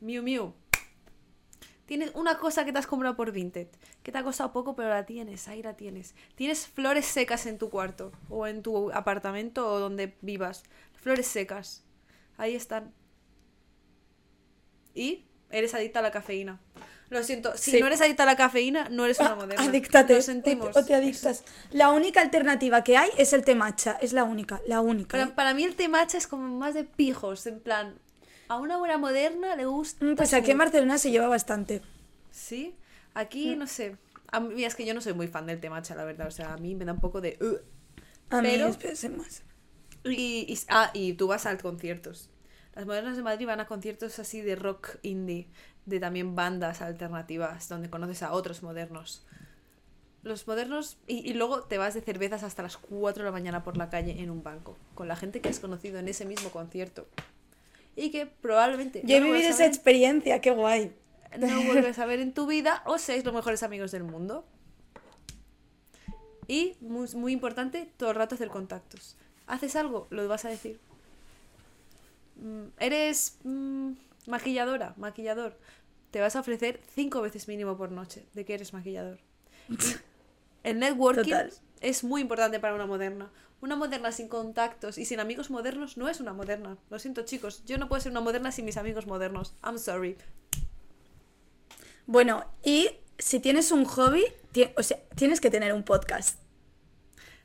Miu 0.00 0.22
Miu. 0.22 0.52
Tienes 1.86 2.10
una 2.14 2.36
cosa 2.38 2.64
que 2.64 2.72
te 2.72 2.78
has 2.78 2.86
comprado 2.86 3.16
por 3.16 3.32
Vinted, 3.32 3.68
que 4.02 4.12
te 4.12 4.18
ha 4.18 4.22
costado 4.22 4.52
poco, 4.52 4.74
pero 4.76 4.88
la 4.90 5.06
tienes, 5.06 5.48
ahí 5.48 5.62
la 5.62 5.74
tienes. 5.74 6.14
Tienes 6.34 6.66
flores 6.66 7.06
secas 7.06 7.46
en 7.46 7.58
tu 7.58 7.70
cuarto, 7.70 8.12
o 8.28 8.46
en 8.46 8.62
tu 8.62 8.92
apartamento, 8.92 9.66
o 9.72 9.78
donde 9.78 10.14
vivas. 10.20 10.64
Flores 10.94 11.26
secas. 11.26 11.84
Ahí 12.36 12.54
están. 12.54 12.92
Y 14.94 15.24
eres 15.50 15.74
adicta 15.74 16.00
a 16.00 16.02
la 16.02 16.10
cafeína. 16.10 16.60
Lo 17.08 17.22
siento, 17.22 17.56
si 17.56 17.70
Sí. 17.70 17.80
no 17.80 17.86
eres 17.86 18.00
adicta 18.00 18.24
a 18.24 18.26
la 18.26 18.36
cafeína, 18.36 18.88
no 18.90 19.04
eres 19.04 19.20
una 19.20 19.30
Ah, 19.32 19.36
moderna. 19.36 19.64
adíctate. 19.64 20.12
Lo 20.14 20.18
o 20.18 20.22
sentimos. 20.22 20.72
te- 20.72 20.78
O 20.80 20.84
te 20.84 20.94
adictas. 20.94 21.44
La 21.70 21.92
única 21.92 22.20
alternativa 22.20 22.82
que 22.82 22.96
hay 22.96 23.10
es 23.16 23.32
el 23.32 23.44
té 23.44 23.54
matcha. 23.54 23.96
Es 24.00 24.12
la 24.12 24.24
única, 24.24 24.60
la 24.66 24.80
única. 24.80 25.12
Para, 25.16 25.30
¿eh? 25.30 25.32
para 25.36 25.54
mí 25.54 25.62
el 25.62 25.76
té 25.76 25.88
matcha 25.88 26.18
es 26.18 26.26
como 26.26 26.48
más 26.58 26.74
de 26.74 26.82
pijos, 26.84 27.46
en 27.46 27.60
plan... 27.60 28.00
A 28.48 28.56
una 28.58 28.76
buena 28.78 28.98
moderna 28.98 29.56
le 29.56 29.66
gusta... 29.66 30.04
Mm, 30.04 30.14
Pues 30.16 30.32
aquí 30.34 30.50
en 30.52 30.58
Barcelona 30.58 30.98
se 30.98 31.10
lleva 31.10 31.28
bastante. 31.28 31.82
Sí, 32.30 32.74
aquí 33.14 33.56
no 33.56 33.66
sé. 33.66 33.96
A 34.30 34.40
mí 34.40 34.64
es 34.64 34.74
que 34.74 34.84
yo 34.86 34.94
no 34.94 35.00
soy 35.00 35.14
muy 35.14 35.28
fan 35.28 35.46
del 35.46 35.60
té 35.60 35.70
matcha, 35.70 35.94
la 35.94 36.04
verdad. 36.04 36.26
O 36.28 36.30
sea, 36.30 36.52
a 36.54 36.56
mí 36.56 36.74
me 36.74 36.84
da 36.84 36.92
un 36.92 37.00
poco 37.00 37.20
de... 37.20 37.38
"Ugh". 37.40 37.60
A 38.30 38.42
mí 38.42 38.48
Pero- 38.50 38.72
pese 38.78 39.08
más. 39.08 39.42
Y, 40.04 40.46
y- 40.52 40.58
ah, 40.68 40.90
y 40.94 41.14
tú 41.14 41.26
vas 41.26 41.46
a 41.46 41.56
conciertos. 41.58 42.30
Las 42.74 42.86
modernas 42.86 43.16
de 43.16 43.22
Madrid 43.22 43.46
van 43.46 43.60
a 43.60 43.66
conciertos 43.66 44.18
así 44.18 44.40
de 44.40 44.54
rock 44.54 44.98
indie, 45.02 45.48
de 45.86 45.98
también 45.98 46.34
bandas 46.36 46.82
alternativas, 46.82 47.68
donde 47.68 47.88
conoces 47.90 48.22
a 48.22 48.32
otros 48.32 48.62
modernos. 48.62 49.24
Los 50.22 50.46
modernos. 50.46 50.98
Y, 51.06 51.28
y 51.28 51.34
luego 51.34 51.62
te 51.62 51.78
vas 51.78 51.94
de 51.94 52.00
cervezas 52.02 52.42
hasta 52.42 52.62
las 52.62 52.76
4 52.76 53.22
de 53.24 53.28
la 53.28 53.32
mañana 53.32 53.64
por 53.64 53.76
la 53.76 53.88
calle 53.90 54.20
en 54.20 54.30
un 54.30 54.42
banco. 54.42 54.76
Con 54.94 55.08
la 55.08 55.16
gente 55.16 55.40
que 55.40 55.48
has 55.48 55.58
conocido 55.60 55.98
en 55.98 56.08
ese 56.08 56.24
mismo 56.24 56.50
concierto. 56.50 57.08
Y 57.96 58.10
que 58.10 58.26
probablemente. 58.26 59.02
Yo 59.04 59.16
he 59.16 59.20
no 59.20 59.26
vivido 59.26 59.48
esa 59.48 59.60
ver- 59.64 59.68
experiencia, 59.68 60.40
qué 60.40 60.50
guay. 60.50 60.92
no 61.38 61.62
vuelves 61.66 61.98
a 61.98 62.06
ver 62.06 62.20
en 62.20 62.32
tu 62.34 62.46
vida 62.46 62.82
o 62.86 62.98
seáis 62.98 63.24
los 63.24 63.34
mejores 63.34 63.62
amigos 63.62 63.90
del 63.90 64.04
mundo. 64.04 64.46
Y, 66.48 66.76
muy, 66.80 67.08
muy 67.14 67.32
importante, 67.32 67.90
todo 67.96 68.10
el 68.10 68.16
rato 68.16 68.34
hacer 68.36 68.48
contactos. 68.48 69.16
Haces 69.46 69.74
algo, 69.76 70.06
lo 70.10 70.28
vas 70.28 70.44
a 70.44 70.48
decir. 70.48 70.78
Mm, 72.36 72.66
Eres 72.78 73.38
mm, 73.44 73.92
maquilladora, 74.26 74.94
maquillador. 74.96 75.58
Te 76.10 76.20
vas 76.20 76.36
a 76.36 76.40
ofrecer 76.40 76.80
cinco 76.94 77.20
veces 77.22 77.48
mínimo 77.48 77.76
por 77.76 77.90
noche 77.90 78.26
de 78.34 78.44
que 78.44 78.54
eres 78.54 78.72
maquillador. 78.72 79.18
El 80.62 80.78
networking 80.80 81.22
Total. 81.30 81.52
es 81.80 82.04
muy 82.04 82.20
importante 82.22 82.58
para 82.60 82.74
una 82.74 82.86
moderna. 82.86 83.30
Una 83.60 83.76
moderna 83.76 84.12
sin 84.12 84.28
contactos 84.28 84.98
y 84.98 85.04
sin 85.04 85.18
amigos 85.18 85.50
modernos 85.50 85.96
no 85.96 86.08
es 86.08 86.20
una 86.20 86.32
moderna. 86.32 86.76
Lo 86.90 86.98
siento, 86.98 87.22
chicos. 87.22 87.62
Yo 87.64 87.78
no 87.78 87.88
puedo 87.88 88.00
ser 88.00 88.12
una 88.12 88.20
moderna 88.20 88.52
sin 88.52 88.64
mis 88.64 88.76
amigos 88.76 89.06
modernos. 89.06 89.54
I'm 89.64 89.78
sorry. 89.78 90.16
Bueno, 92.06 92.44
y 92.62 92.90
si 93.18 93.40
tienes 93.40 93.72
un 93.72 93.84
hobby, 93.84 94.24
o 94.76 94.82
sea, 94.82 94.98
tienes 95.14 95.40
que 95.40 95.50
tener 95.50 95.72
un 95.72 95.82
podcast. 95.82 96.38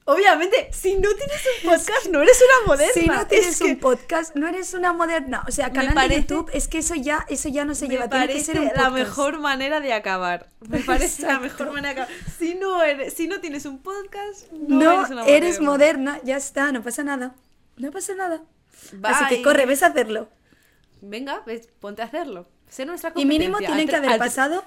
Obviamente, 0.05 0.69
si 0.73 0.95
no 0.95 1.09
tienes 1.15 1.41
un 1.63 1.69
podcast, 1.69 2.07
no 2.11 2.21
eres 2.21 2.41
una 2.41 2.67
moderna. 2.67 2.93
Si 2.93 3.05
no 3.07 3.27
tienes 3.27 3.47
Es 3.49 3.59
que 3.59 3.63
un 3.73 3.79
podcast, 3.79 4.35
no 4.35 4.47
eres 4.47 4.73
una 4.73 4.93
moderna. 4.93 5.43
O 5.47 5.51
sea, 5.51 5.71
canal 5.71 5.93
parece- 5.93 6.15
de 6.15 6.21
YouTube, 6.21 6.49
es 6.53 6.67
que 6.67 6.79
eso 6.79 6.95
ya, 6.95 7.25
eso 7.29 7.49
ya 7.49 7.65
no 7.65 7.75
se 7.75 7.87
me 7.87 7.93
lleva. 7.93 8.09
Tiene 8.09 8.27
que 8.27 8.39
ser 8.43 8.59
un 8.59 8.71
la 8.75 8.89
mejor 8.89 9.39
manera 9.39 9.79
de 9.79 9.93
acabar. 9.93 10.49
Me 10.67 10.79
parece 11.19 11.21
la 11.27 11.39
mejor 11.39 11.71
manera 11.71 11.93
de 11.93 12.01
acabar. 12.01 12.23
Si 12.37 12.55
no, 12.55 12.81
eres, 12.81 13.13
si 13.13 13.27
no 13.27 13.39
tienes 13.41 13.65
un 13.65 13.79
podcast, 13.83 14.51
no, 14.51 14.79
No, 14.79 14.91
eres 15.01 15.11
una 15.11 15.25
eres 15.25 15.61
moderna. 15.61 16.19
ya 16.23 16.35
está, 16.37 16.71
no 16.71 16.81
pasa 16.81 17.03
nada. 17.03 17.35
No 17.77 17.91
pasa 17.91 18.15
nada. 18.15 18.41
Bye. 18.93 19.11
Así 19.11 19.25
que 19.35 19.41
corre, 19.43 19.65
ves 19.67 19.83
a 19.83 19.87
hacerlo. 19.87 20.29
Venga, 21.01 21.43
ves, 21.45 21.69
ponte 21.79 22.01
a 22.01 22.05
hacerlo. 22.05 22.47
Sé 22.69 22.85
nuestra 22.85 23.11
Y 23.15 23.25
mínimo 23.25 23.53
competencia. 23.57 23.75
tienen 23.75 23.87
que 23.87 24.07
haber 24.07 24.19
pasado 24.19 24.63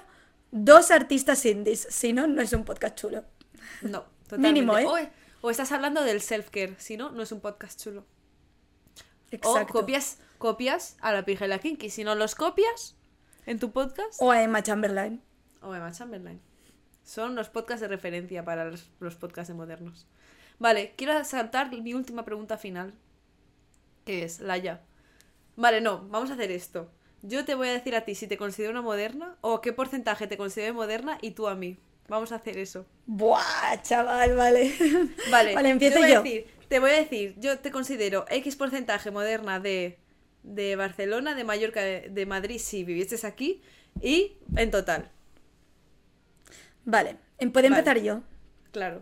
dos 0.51 0.91
artistas 0.91 1.45
indies. 1.45 1.87
Si 1.89 2.13
no, 2.13 2.25
no 2.25 2.41
es 2.41 2.53
un 2.53 2.63
podcast 2.63 2.95
chulo. 2.97 3.25
No, 3.81 4.05
totalmente. 4.23 4.61
Mínimo, 4.61 4.77
¿eh? 4.77 5.09
O 5.45 5.51
estás 5.51 5.71
hablando 5.71 6.03
del 6.03 6.21
self-care. 6.21 6.75
Si 6.79 6.97
no, 6.97 7.11
no 7.11 7.21
es 7.21 7.31
un 7.31 7.39
podcast 7.39 7.79
chulo. 7.79 8.03
Exacto. 9.29 9.73
O 9.77 9.81
copias, 9.81 10.17
copias 10.39 10.97
a 11.01 11.11
la 11.13 11.23
pija 11.23 11.45
y 11.45 11.49
la 11.49 11.59
kinky. 11.59 11.91
Si 11.91 12.03
no 12.03 12.15
los 12.15 12.33
copias 12.33 12.95
en 13.45 13.59
tu 13.59 13.71
podcast, 13.71 14.19
O 14.19 14.31
a 14.31 14.41
Emma 14.41 14.63
Chamberlain. 14.63 15.21
o 15.61 15.75
Emma 15.75 15.91
Chamberlain. 15.91 16.41
Son 17.03 17.35
los 17.35 17.49
podcasts 17.49 17.81
de 17.81 17.87
referencia 17.87 18.43
para 18.43 18.65
los, 18.65 18.89
los 18.99 19.15
podcasts 19.15 19.49
de 19.49 19.53
modernos. 19.53 20.07
Vale, 20.57 20.95
quiero 20.97 21.23
saltar 21.23 21.69
mi 21.69 21.93
última 21.93 22.25
pregunta 22.25 22.57
final. 22.57 22.95
Que 24.03 24.23
es, 24.23 24.39
Laia. 24.39 24.81
Vale, 25.57 25.79
no, 25.79 26.07
vamos 26.09 26.31
a 26.31 26.33
hacer 26.33 26.49
esto. 26.49 26.89
Yo 27.21 27.45
te 27.45 27.53
voy 27.53 27.67
a 27.67 27.73
decir 27.73 27.95
a 27.95 28.01
ti 28.01 28.15
si 28.15 28.25
te 28.25 28.37
considero 28.37 28.71
una 28.71 28.81
moderna 28.81 29.35
o 29.41 29.61
qué 29.61 29.73
porcentaje 29.73 30.25
te 30.25 30.37
considero 30.37 30.73
moderna 30.73 31.19
y 31.21 31.31
tú 31.31 31.47
a 31.47 31.53
mí. 31.53 31.77
Vamos 32.07 32.31
a 32.31 32.35
hacer 32.35 32.57
eso. 32.57 32.85
Buah, 33.07 33.81
chaval, 33.81 34.35
vale. 34.35 34.73
Vale, 35.31 35.55
vale 35.55 35.69
empiezo 35.69 35.95
te 35.95 36.01
voy 36.01 36.11
yo. 36.11 36.19
A 36.19 36.23
decir, 36.23 36.45
te 36.67 36.79
voy 36.79 36.91
a 36.91 36.93
decir, 36.95 37.35
yo 37.39 37.59
te 37.59 37.71
considero 37.71 38.25
X 38.29 38.55
porcentaje 38.55 39.09
moderna 39.11 39.59
de, 39.59 39.97
de 40.43 40.75
Barcelona, 40.75 41.33
de 41.35 41.43
Mallorca, 41.43 41.81
de, 41.81 42.09
de 42.09 42.25
Madrid 42.25 42.59
si 42.59 42.83
vivieses 42.83 43.23
aquí 43.25 43.61
y 44.01 44.33
en 44.55 44.69
total. 44.71 45.09
Vale, 46.85 47.17
em- 47.39 47.51
¿puedo 47.51 47.67
Vale. 47.69 47.79
empezar 47.79 47.99
yo? 48.01 48.21
Claro. 48.71 49.01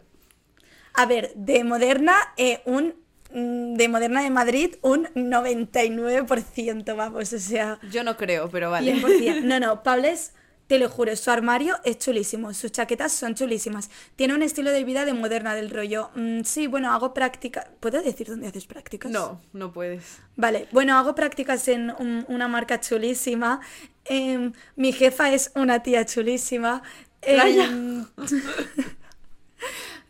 A 0.94 1.06
ver, 1.06 1.34
de 1.36 1.64
Moderna, 1.64 2.16
eh, 2.38 2.62
un. 2.66 2.96
mm, 3.32 3.74
De 3.76 3.88
Moderna 3.90 4.22
de 4.24 4.30
Madrid, 4.30 4.76
un 4.82 5.08
99%, 5.16 6.96
vamos, 6.96 7.34
o 7.34 7.40
sea. 7.40 7.80
Yo 7.92 8.04
no 8.04 8.16
creo, 8.16 8.50
pero 8.50 8.70
vale. 8.72 8.94
100%. 8.94 9.42
No, 9.44 9.60
no, 9.60 9.84
Pables, 9.84 10.34
te 10.74 10.80
lo 10.80 10.90
juro, 10.90 11.16
su 11.16 11.30
armario 11.30 11.76
es 11.84 12.00
chulísimo, 12.00 12.52
sus 12.56 12.72
chaquetas 12.72 13.12
son 13.12 13.36
chulísimas. 13.36 13.92
Tiene 14.16 14.34
un 14.34 14.42
estilo 14.42 14.72
de 14.72 14.84
vida 14.84 15.06
de 15.06 15.14
moderna 15.14 15.54
del 15.54 15.70
rollo. 15.70 16.10
mm, 16.16 16.42
sí, 16.46 16.66
bueno, 16.66 16.92
hago 16.92 17.14
práctica. 17.14 17.70
¿Puedo 17.80 18.02
decir 18.02 18.26
dónde 18.28 18.48
haces 18.48 18.66
prácticas? 18.66 19.12
No, 19.12 19.40
no 19.54 19.72
puedes. 19.72 20.04
Vale, 20.36 20.68
bueno, 20.72 20.98
hago 20.98 21.14
prácticas 21.14 21.68
en 21.68 21.92
un- 22.00 22.26
una 22.28 22.48
marca 22.48 22.80
chulísima. 22.80 23.60
em, 24.06 24.52
mi 24.76 24.92
jefa 24.94 25.32
es 25.32 25.52
una 25.56 25.84
tía 25.84 26.06
chulísima. 26.06 26.82
Vaya. 27.22 27.70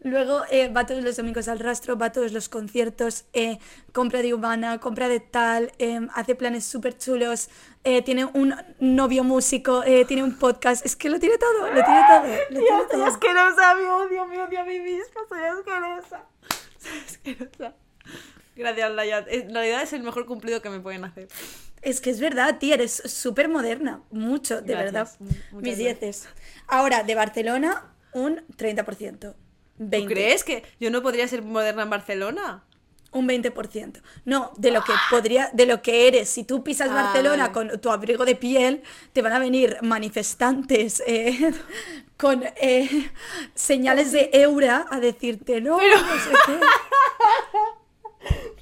Luego 0.04 0.41
eh, 0.51 0.68
va 0.68 0.86
todos 0.86 1.04
los 1.04 1.16
domingos 1.16 1.47
al 1.47 1.60
rastro, 1.60 1.97
va 1.97 2.08
a 2.08 2.12
todos 2.12 2.34
los 2.34 2.49
conciertos, 2.49 3.26
eh, 3.34 3.58
compra 3.93 4.22
de 4.22 4.34
Humana, 4.34 4.80
compra 4.80 5.08
de 5.08 5.22
tal, 5.22 5.72
em, 5.78 6.10
hace 6.14 6.36
planes 6.36 6.66
súper 6.66 6.97
chulos, 6.97 7.49
eh, 7.86 8.01
tiene 8.01 8.26
un 8.26 8.54
novio 8.80 9.24
músico, 9.24 9.84
eh, 9.84 10.04
tiene 10.06 10.24
un 10.24 10.38
podcast, 10.38 10.86
es 10.86 10.95
que 10.97 11.10
lo 11.10 11.20
tiene 11.20 11.38
todo, 11.38 11.68
lo 11.68 11.84
tiene 11.84 12.01
todo. 12.08 12.28
Lo 12.49 12.60
tiene 12.68 12.84
todo. 12.91 13.06
asquerosa, 13.06 13.76
me 13.76 13.89
odio, 13.89 14.26
me 14.26 14.41
odio 14.41 14.60
a 14.62 14.66
mí 14.66 14.80
misma, 14.80 15.22
soy 15.30 15.41
asquerosa. 15.41 16.26
Soy 16.80 16.99
asquerosa. 17.06 17.74
Gracias, 18.56 18.91
Laia. 18.91 19.26
En 19.28 19.54
realidad 19.54 19.82
es 19.82 19.93
el 19.93 20.04
mejor 20.04 20.26
cumplido 20.26 20.62
que 20.62 20.70
me 20.70 20.80
pueden 20.80 21.06
hacer. 21.06 21.28
Es 21.82 22.01
que 22.01 22.10
es 22.10 22.20
verdad, 22.20 22.60
tía, 22.60 22.76
eres 22.76 22.93
súper 23.06 23.49
moderna, 23.49 24.01
mucho, 24.12 24.62
de 24.62 24.74
Gracias, 24.74 24.93
verdad. 24.93 25.38
muchas 25.51 25.64
Mis 25.64 25.78
dieces. 25.78 26.30
Ahora, 26.68 27.04
de 27.04 27.16
Barcelona, 27.16 27.93
un 28.14 28.45
30%. 28.58 29.34
20. 29.78 29.99
¿Tú 30.07 30.13
crees 30.13 30.43
que 30.43 30.63
yo 30.80 30.89
no 30.91 31.01
podría 31.01 31.28
ser 31.28 31.41
moderna 31.41 31.84
en 31.84 31.89
Barcelona? 31.89 32.63
Un 33.11 33.28
20%. 33.28 34.01
No, 34.26 34.51
de 34.57 34.71
lo 34.71 34.84
que 34.84 34.93
podría, 35.11 35.51
de 35.53 35.67
lo 35.67 35.84
que 35.84 36.07
eres. 36.07 36.30
Si 36.30 36.43
tú 36.43 36.63
pisas 36.63 36.89
Ah, 36.89 36.95
Barcelona 36.95 37.49
vale. 37.49 37.53
con 37.69 37.80
tu 37.80 37.91
abrigo 37.91 38.26
de 38.26 38.36
piel, 38.36 38.82
te 39.13 39.21
van 39.21 39.34
a 39.34 39.39
venir 39.39 39.78
manifestantes 39.82 41.03
eh, 41.05 41.53
con 42.17 42.43
eh, 42.59 43.11
señales 43.53 44.11
de 44.11 44.32
eura 44.34 44.88
a 44.89 44.99
decirte 44.99 45.61
no, 45.61 45.78
no 45.78 45.80
sé 45.80 46.32
qué. 46.47 46.59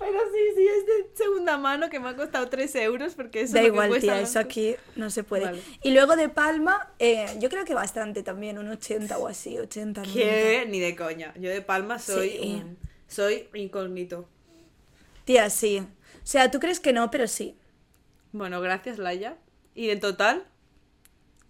Pero 0.01 0.19
sí, 0.33 0.39
sí, 0.55 0.67
es 0.67 0.85
de 0.87 1.15
segunda 1.15 1.57
mano 1.59 1.89
que 1.89 1.99
me 1.99 2.09
ha 2.09 2.15
costado 2.15 2.49
3 2.49 2.75
euros 2.77 3.13
porque 3.13 3.41
eso 3.41 3.53
Da 3.53 3.59
es 3.61 3.67
lo 3.67 3.73
igual, 3.73 4.01
tía, 4.01 4.19
eso 4.19 4.39
aquí 4.39 4.75
no 4.95 5.11
se 5.11 5.23
puede. 5.23 5.45
Vale. 5.45 5.61
Y 5.83 5.91
luego 5.91 6.15
de 6.15 6.27
Palma, 6.27 6.91
eh, 6.97 7.27
yo 7.39 7.49
creo 7.49 7.63
que 7.65 7.75
bastante 7.75 8.23
también, 8.23 8.57
un 8.57 8.67
80 8.67 9.17
o 9.19 9.27
así, 9.27 9.59
80, 9.59 10.01
90. 10.01 10.13
¿Qué? 10.19 10.65
Ni 10.67 10.79
de 10.79 10.95
coña. 10.95 11.33
Yo 11.39 11.49
de 11.51 11.61
Palma 11.61 11.99
soy 11.99 12.29
Sí. 12.29 12.63
soy 13.07 13.47
incógnito. 13.53 14.27
Tía, 15.23 15.49
sí. 15.51 15.79
O 15.79 16.25
sea, 16.25 16.49
tú 16.49 16.59
crees 16.59 16.79
que 16.79 16.93
no, 16.93 17.11
pero 17.11 17.27
sí. 17.27 17.55
Bueno, 18.31 18.59
gracias, 18.59 18.97
Laia. 18.97 19.37
¿Y 19.75 19.91
en 19.91 19.99
total? 19.99 20.45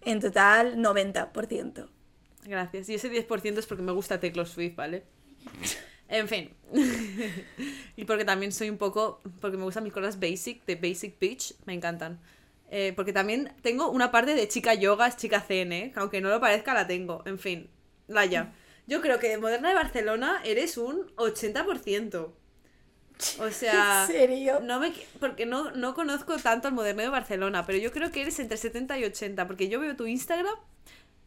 En 0.02 0.20
total, 0.20 0.76
90%. 0.76 1.88
Gracias. 2.44 2.88
Y 2.90 2.94
ese 2.94 3.08
10% 3.10 3.58
es 3.60 3.66
porque 3.66 3.82
me 3.82 3.92
gusta 3.92 4.20
Taylor 4.20 4.46
Swift, 4.46 4.76
¿vale? 4.76 5.04
En 6.12 6.28
fin. 6.28 6.50
y 7.96 8.04
porque 8.04 8.26
también 8.26 8.52
soy 8.52 8.68
un 8.68 8.76
poco. 8.76 9.20
Porque 9.40 9.56
me 9.56 9.64
gustan 9.64 9.82
mis 9.82 9.94
cosas 9.94 10.20
basic, 10.20 10.64
de 10.66 10.76
Basic 10.76 11.18
Beach, 11.18 11.54
me 11.64 11.72
encantan. 11.72 12.20
Eh, 12.70 12.92
porque 12.94 13.14
también 13.14 13.52
tengo 13.62 13.90
una 13.90 14.10
parte 14.10 14.34
de 14.34 14.46
chica 14.46 14.74
yoga, 14.74 15.06
es 15.06 15.16
chica 15.16 15.40
zen, 15.40 15.72
¿eh? 15.72 15.90
Que 15.92 16.00
aunque 16.00 16.20
no 16.20 16.28
lo 16.28 16.38
parezca, 16.38 16.74
la 16.74 16.86
tengo. 16.86 17.22
En 17.24 17.38
fin, 17.38 17.70
Laia. 18.08 18.52
Yo 18.86 19.00
creo 19.00 19.18
que 19.18 19.28
de 19.28 19.38
Moderna 19.38 19.70
de 19.70 19.74
Barcelona 19.74 20.42
eres 20.44 20.76
un 20.76 21.06
80%. 21.16 22.30
O 23.38 23.50
sea. 23.50 24.02
¿En 24.02 24.12
serio? 24.12 24.60
No 24.60 24.80
me, 24.80 24.92
porque 25.18 25.46
no, 25.46 25.70
no 25.70 25.94
conozco 25.94 26.36
tanto 26.36 26.68
al 26.68 26.74
moderno 26.74 27.02
de 27.02 27.08
Barcelona, 27.08 27.64
pero 27.64 27.78
yo 27.78 27.90
creo 27.92 28.10
que 28.10 28.22
eres 28.22 28.38
entre 28.38 28.58
70 28.58 28.98
y 28.98 29.04
80, 29.04 29.46
porque 29.46 29.68
yo 29.68 29.80
veo 29.80 29.96
tu 29.96 30.06
Instagram 30.06 30.56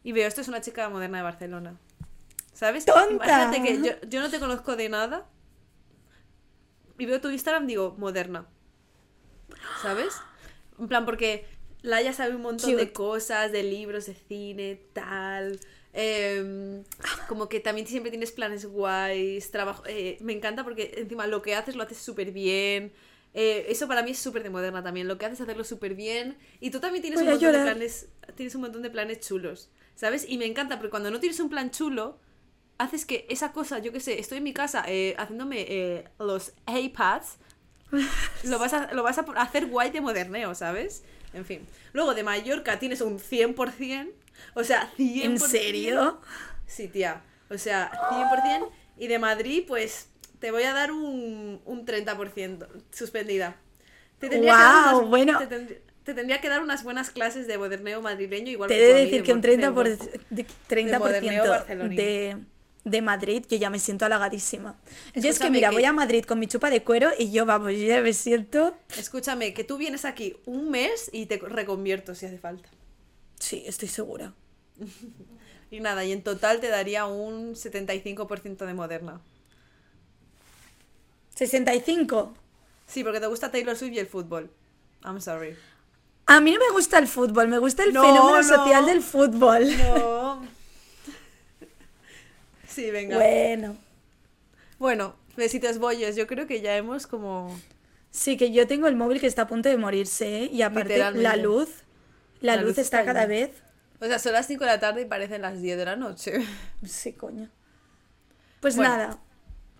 y 0.04 0.12
veo, 0.12 0.28
esto 0.28 0.42
es 0.42 0.48
una 0.48 0.60
chica 0.60 0.88
moderna 0.90 1.18
de 1.18 1.24
Barcelona. 1.24 1.76
¿Sabes? 2.56 2.86
¡Tonta! 2.86 3.10
Imagínate 3.10 3.62
que 3.62 3.86
yo, 3.86 4.08
yo 4.08 4.20
no 4.20 4.30
te 4.30 4.40
conozco 4.40 4.76
de 4.76 4.88
nada 4.88 5.28
y 6.98 7.04
veo 7.04 7.20
tu 7.20 7.28
Instagram, 7.28 7.66
digo, 7.66 7.94
moderna. 7.98 8.46
¿Sabes? 9.82 10.14
En 10.78 10.88
plan, 10.88 11.04
porque 11.04 11.46
Laia 11.82 12.14
sabe 12.14 12.34
un 12.34 12.40
montón 12.40 12.74
de 12.76 12.94
cosas, 12.94 13.52
de 13.52 13.62
libros, 13.62 14.06
de 14.06 14.14
cine, 14.14 14.80
tal. 14.94 15.60
em, 15.92 16.82
como 17.28 17.50
que 17.50 17.60
también 17.60 17.86
siempre 17.86 18.10
tienes 18.10 18.32
planes 18.32 18.64
guays, 18.64 19.50
trabajo. 19.50 19.82
eh, 19.86 20.16
me 20.20 20.32
encanta 20.32 20.64
porque 20.64 20.94
encima 20.96 21.26
lo 21.26 21.42
que 21.42 21.54
haces 21.54 21.76
lo 21.76 21.82
haces 21.82 21.98
súper 21.98 22.32
bien. 22.32 22.90
Eh, 23.34 23.66
eso 23.68 23.86
para 23.86 24.02
mí 24.02 24.12
es 24.12 24.18
súper 24.18 24.42
de 24.42 24.48
moderna 24.48 24.82
también. 24.82 25.08
Lo 25.08 25.18
que 25.18 25.26
haces 25.26 25.42
hacerlo 25.42 25.64
súper 25.64 25.94
bien. 25.94 26.38
Y 26.60 26.70
tú 26.70 26.80
también 26.80 27.02
tienes 27.02 27.20
Voy 27.20 27.26
un 27.28 27.32
montón 27.34 27.52
de 27.52 27.60
planes. 27.60 28.08
Tienes 28.34 28.54
un 28.54 28.62
montón 28.62 28.80
de 28.80 28.88
planes 28.88 29.20
chulos. 29.20 29.68
¿Sabes? 29.94 30.24
Y 30.26 30.38
me 30.38 30.46
encanta 30.46 30.78
porque 30.78 30.90
cuando 30.90 31.10
no 31.10 31.20
tienes 31.20 31.38
un 31.40 31.50
plan 31.50 31.70
chulo, 31.70 32.18
haces 32.78 33.04
que 33.06 33.26
esa 33.28 33.52
cosa, 33.52 33.78
yo 33.78 33.92
qué 33.92 34.00
sé, 34.00 34.18
estoy 34.20 34.38
en 34.38 34.44
mi 34.44 34.52
casa 34.52 34.84
eh, 34.86 35.14
haciéndome 35.18 35.64
eh, 35.68 36.04
los 36.18 36.52
iPads. 36.66 37.36
Lo 38.44 38.58
vas, 38.58 38.72
a, 38.74 38.92
lo 38.92 39.02
vas 39.04 39.16
a 39.18 39.22
hacer 39.36 39.66
guay 39.68 39.90
de 39.90 40.00
moderneo, 40.00 40.54
¿sabes? 40.54 41.04
En 41.32 41.44
fin. 41.44 41.60
Luego 41.92 42.14
de 42.14 42.24
Mallorca 42.24 42.78
tienes 42.78 43.00
un 43.00 43.18
100%. 43.20 44.10
O 44.54 44.64
sea, 44.64 44.90
100%. 44.98 45.22
¿En 45.24 45.38
serio? 45.38 46.20
Sí, 46.66 46.88
tía. 46.88 47.22
O 47.48 47.56
sea, 47.58 47.90
100%. 48.10 48.68
Y 48.98 49.06
de 49.06 49.18
Madrid, 49.20 49.64
pues 49.68 50.08
te 50.40 50.50
voy 50.50 50.64
a 50.64 50.72
dar 50.72 50.90
un, 50.90 51.60
un 51.64 51.86
30% 51.86 52.66
suspendida. 52.92 53.56
Te 54.18 54.28
tendría, 54.28 54.52
que 54.52 54.58
dar 54.58 54.82
Guau, 54.84 54.98
unas- 54.98 55.08
bueno. 55.10 55.38
te, 55.38 55.46
tendría- 55.46 55.78
te 56.04 56.14
tendría 56.14 56.40
que 56.40 56.48
dar 56.48 56.62
unas 56.62 56.82
buenas 56.84 57.10
clases 57.10 57.46
de 57.46 57.56
moderneo 57.58 58.00
madrileño. 58.02 58.50
Igual 58.50 58.68
Te 58.68 58.74
que 58.76 58.84
he 58.84 58.88
tú 58.88 58.92
a 58.92 58.96
de 58.96 59.04
mí 59.04 59.10
decir 59.10 59.20
de 59.20 59.26
que 59.26 59.32
un 59.32 59.40
bo- 59.40 59.46
de 59.46 59.58
30%, 59.58 59.74
por, 59.74 59.88
bo- 60.08 60.20
de, 60.30 60.46
30 60.66 60.98
moderneo 60.98 61.44
de, 61.88 62.36
de 62.86 63.02
Madrid, 63.02 63.44
yo 63.50 63.56
ya 63.58 63.68
me 63.68 63.78
siento 63.80 64.04
halagadísima. 64.06 64.76
Yo 64.86 64.94
es 65.14 65.22
que, 65.22 65.28
Escúchame 65.30 65.50
mira, 65.58 65.68
que- 65.70 65.74
voy 65.76 65.84
a 65.84 65.92
Madrid 65.92 66.24
con 66.24 66.38
mi 66.38 66.46
chupa 66.46 66.70
de 66.70 66.82
cuero 66.84 67.10
y 67.18 67.32
yo, 67.32 67.44
vamos, 67.44 67.72
yo 67.72 67.78
ya 67.84 68.00
me 68.00 68.12
siento... 68.12 68.74
Escúchame, 68.96 69.52
que 69.54 69.64
tú 69.64 69.76
vienes 69.76 70.04
aquí 70.04 70.36
un 70.46 70.70
mes 70.70 71.10
y 71.12 71.26
te 71.26 71.38
reconvierto 71.38 72.14
si 72.14 72.26
hace 72.26 72.38
falta. 72.38 72.68
Sí, 73.38 73.62
estoy 73.66 73.88
segura. 73.88 74.32
Y 75.68 75.80
nada, 75.80 76.04
y 76.04 76.12
en 76.12 76.22
total 76.22 76.60
te 76.60 76.68
daría 76.68 77.06
un 77.06 77.56
75% 77.56 78.64
de 78.66 78.72
moderna. 78.72 79.20
65. 81.34 82.34
Sí, 82.86 83.02
porque 83.02 83.18
te 83.18 83.26
gusta 83.26 83.50
Taylor 83.50 83.76
Swift 83.76 83.92
y 83.94 83.98
el 83.98 84.06
fútbol. 84.06 84.48
I'm 85.04 85.20
sorry. 85.20 85.56
A 86.26 86.40
mí 86.40 86.52
no 86.52 86.60
me 86.60 86.70
gusta 86.70 87.00
el 87.00 87.08
fútbol, 87.08 87.48
me 87.48 87.58
gusta 87.58 87.82
el 87.82 87.92
No, 87.92 88.02
fenómeno 88.02 88.42
no. 88.42 88.44
social 88.44 88.86
del 88.86 89.02
fútbol. 89.02 89.66
No. 89.76 90.46
Sí, 92.76 92.90
venga. 92.90 93.16
Bueno. 93.16 93.76
Bueno, 94.78 95.16
besitos 95.34 95.78
bollos. 95.78 96.14
Yo 96.14 96.26
creo 96.26 96.46
que 96.46 96.60
ya 96.60 96.76
hemos 96.76 97.06
como... 97.06 97.58
Sí, 98.10 98.36
que 98.36 98.52
yo 98.52 98.66
tengo 98.66 98.86
el 98.86 98.96
móvil 98.96 99.18
que 99.20 99.26
está 99.26 99.42
a 99.42 99.46
punto 99.46 99.70
de 99.70 99.78
morirse, 99.78 100.42
¿eh? 100.44 100.50
Y 100.52 100.60
aparte, 100.60 100.98
la 100.98 101.10
luz, 101.36 101.68
la, 102.40 102.56
La 102.56 102.62
luz, 102.62 102.70
luz 102.70 102.78
está 102.78 103.00
está 103.00 103.12
cada 103.12 103.26
vez... 103.26 103.50
O 103.98 104.04
sea, 104.06 104.18
son 104.18 104.34
las 104.34 104.46
5 104.46 104.62
de 104.64 104.70
la 104.70 104.78
tarde 104.78 105.00
y 105.00 105.04
parecen 105.06 105.40
las 105.40 105.62
10 105.62 105.78
de 105.78 105.84
la 105.86 105.96
noche. 105.96 106.32
Sí, 106.84 107.14
coño. 107.14 107.48
Pues 108.60 108.76
Bueno. 108.76 108.90
nada, 108.90 109.18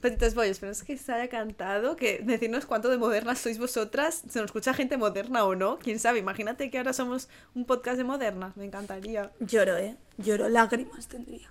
Besitos 0.03 0.35
bollos, 0.35 0.59
pero 0.61 0.73
es 0.73 0.83
que 0.85 0.97
se 0.97 1.13
haya 1.13 1.29
cantado, 1.29 1.97
que 1.97 2.21
decirnos 2.23 2.65
cuánto 2.67 2.89
de 2.89 2.97
modernas 2.97 3.41
sois 3.41 3.59
vosotras, 3.59 4.23
se 4.29 4.39
nos 4.39 4.47
escucha 4.47 4.73
gente 4.75 4.97
moderna 4.97 5.45
o 5.45 5.55
no, 5.55 5.79
quién 5.79 5.99
sabe, 5.99 6.19
imagínate 6.21 6.71
que 6.71 6.79
ahora 6.79 6.93
somos 6.93 7.29
un 7.55 7.65
podcast 7.65 7.97
de 7.99 8.05
modernas, 8.05 8.57
me 8.57 8.65
encantaría. 8.67 9.33
lloro, 9.41 9.77
¿eh? 9.77 9.97
Lloro, 10.19 10.49
lágrimas 10.49 11.09
tendría. 11.09 11.51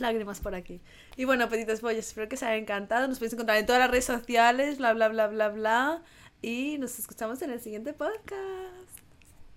Lágrimas 0.00 0.40
por 0.40 0.54
aquí. 0.54 0.80
Y 1.16 1.24
bueno, 1.24 1.48
petitos 1.48 1.80
bollos, 1.80 2.06
espero 2.06 2.28
que 2.28 2.36
os 2.36 2.42
haya 2.42 2.56
encantado. 2.56 3.08
Nos 3.08 3.18
podéis 3.18 3.32
encontrar 3.34 3.58
en 3.58 3.66
todas 3.66 3.80
las 3.80 3.90
redes 3.90 4.04
sociales, 4.04 4.78
bla, 4.78 4.92
bla, 4.92 5.08
bla, 5.08 5.26
bla, 5.26 5.48
bla. 5.48 6.02
Y 6.42 6.78
nos 6.78 6.98
escuchamos 6.98 7.42
en 7.42 7.50
el 7.50 7.60
siguiente 7.60 7.92
podcast. 7.92 8.88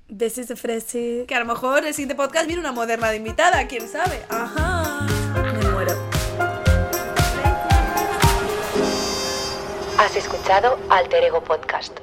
Besos 0.07 0.47
de 0.47 0.55
fresi. 0.55 1.25
Que 1.27 1.35
a 1.35 1.39
lo 1.39 1.45
mejor 1.45 1.85
el 1.85 1.93
siguiente 1.93 2.15
podcast 2.15 2.47
viene 2.47 2.59
una 2.59 2.71
moderna 2.71 3.09
de 3.09 3.17
invitada, 3.17 3.67
quién 3.67 3.87
sabe. 3.87 4.21
Ajá. 4.29 5.07
Me 5.35 5.69
muero. 5.69 5.93
Has 9.97 10.15
escuchado 10.15 10.79
Alter 10.89 11.23
Ego 11.23 11.43
Podcast. 11.43 11.99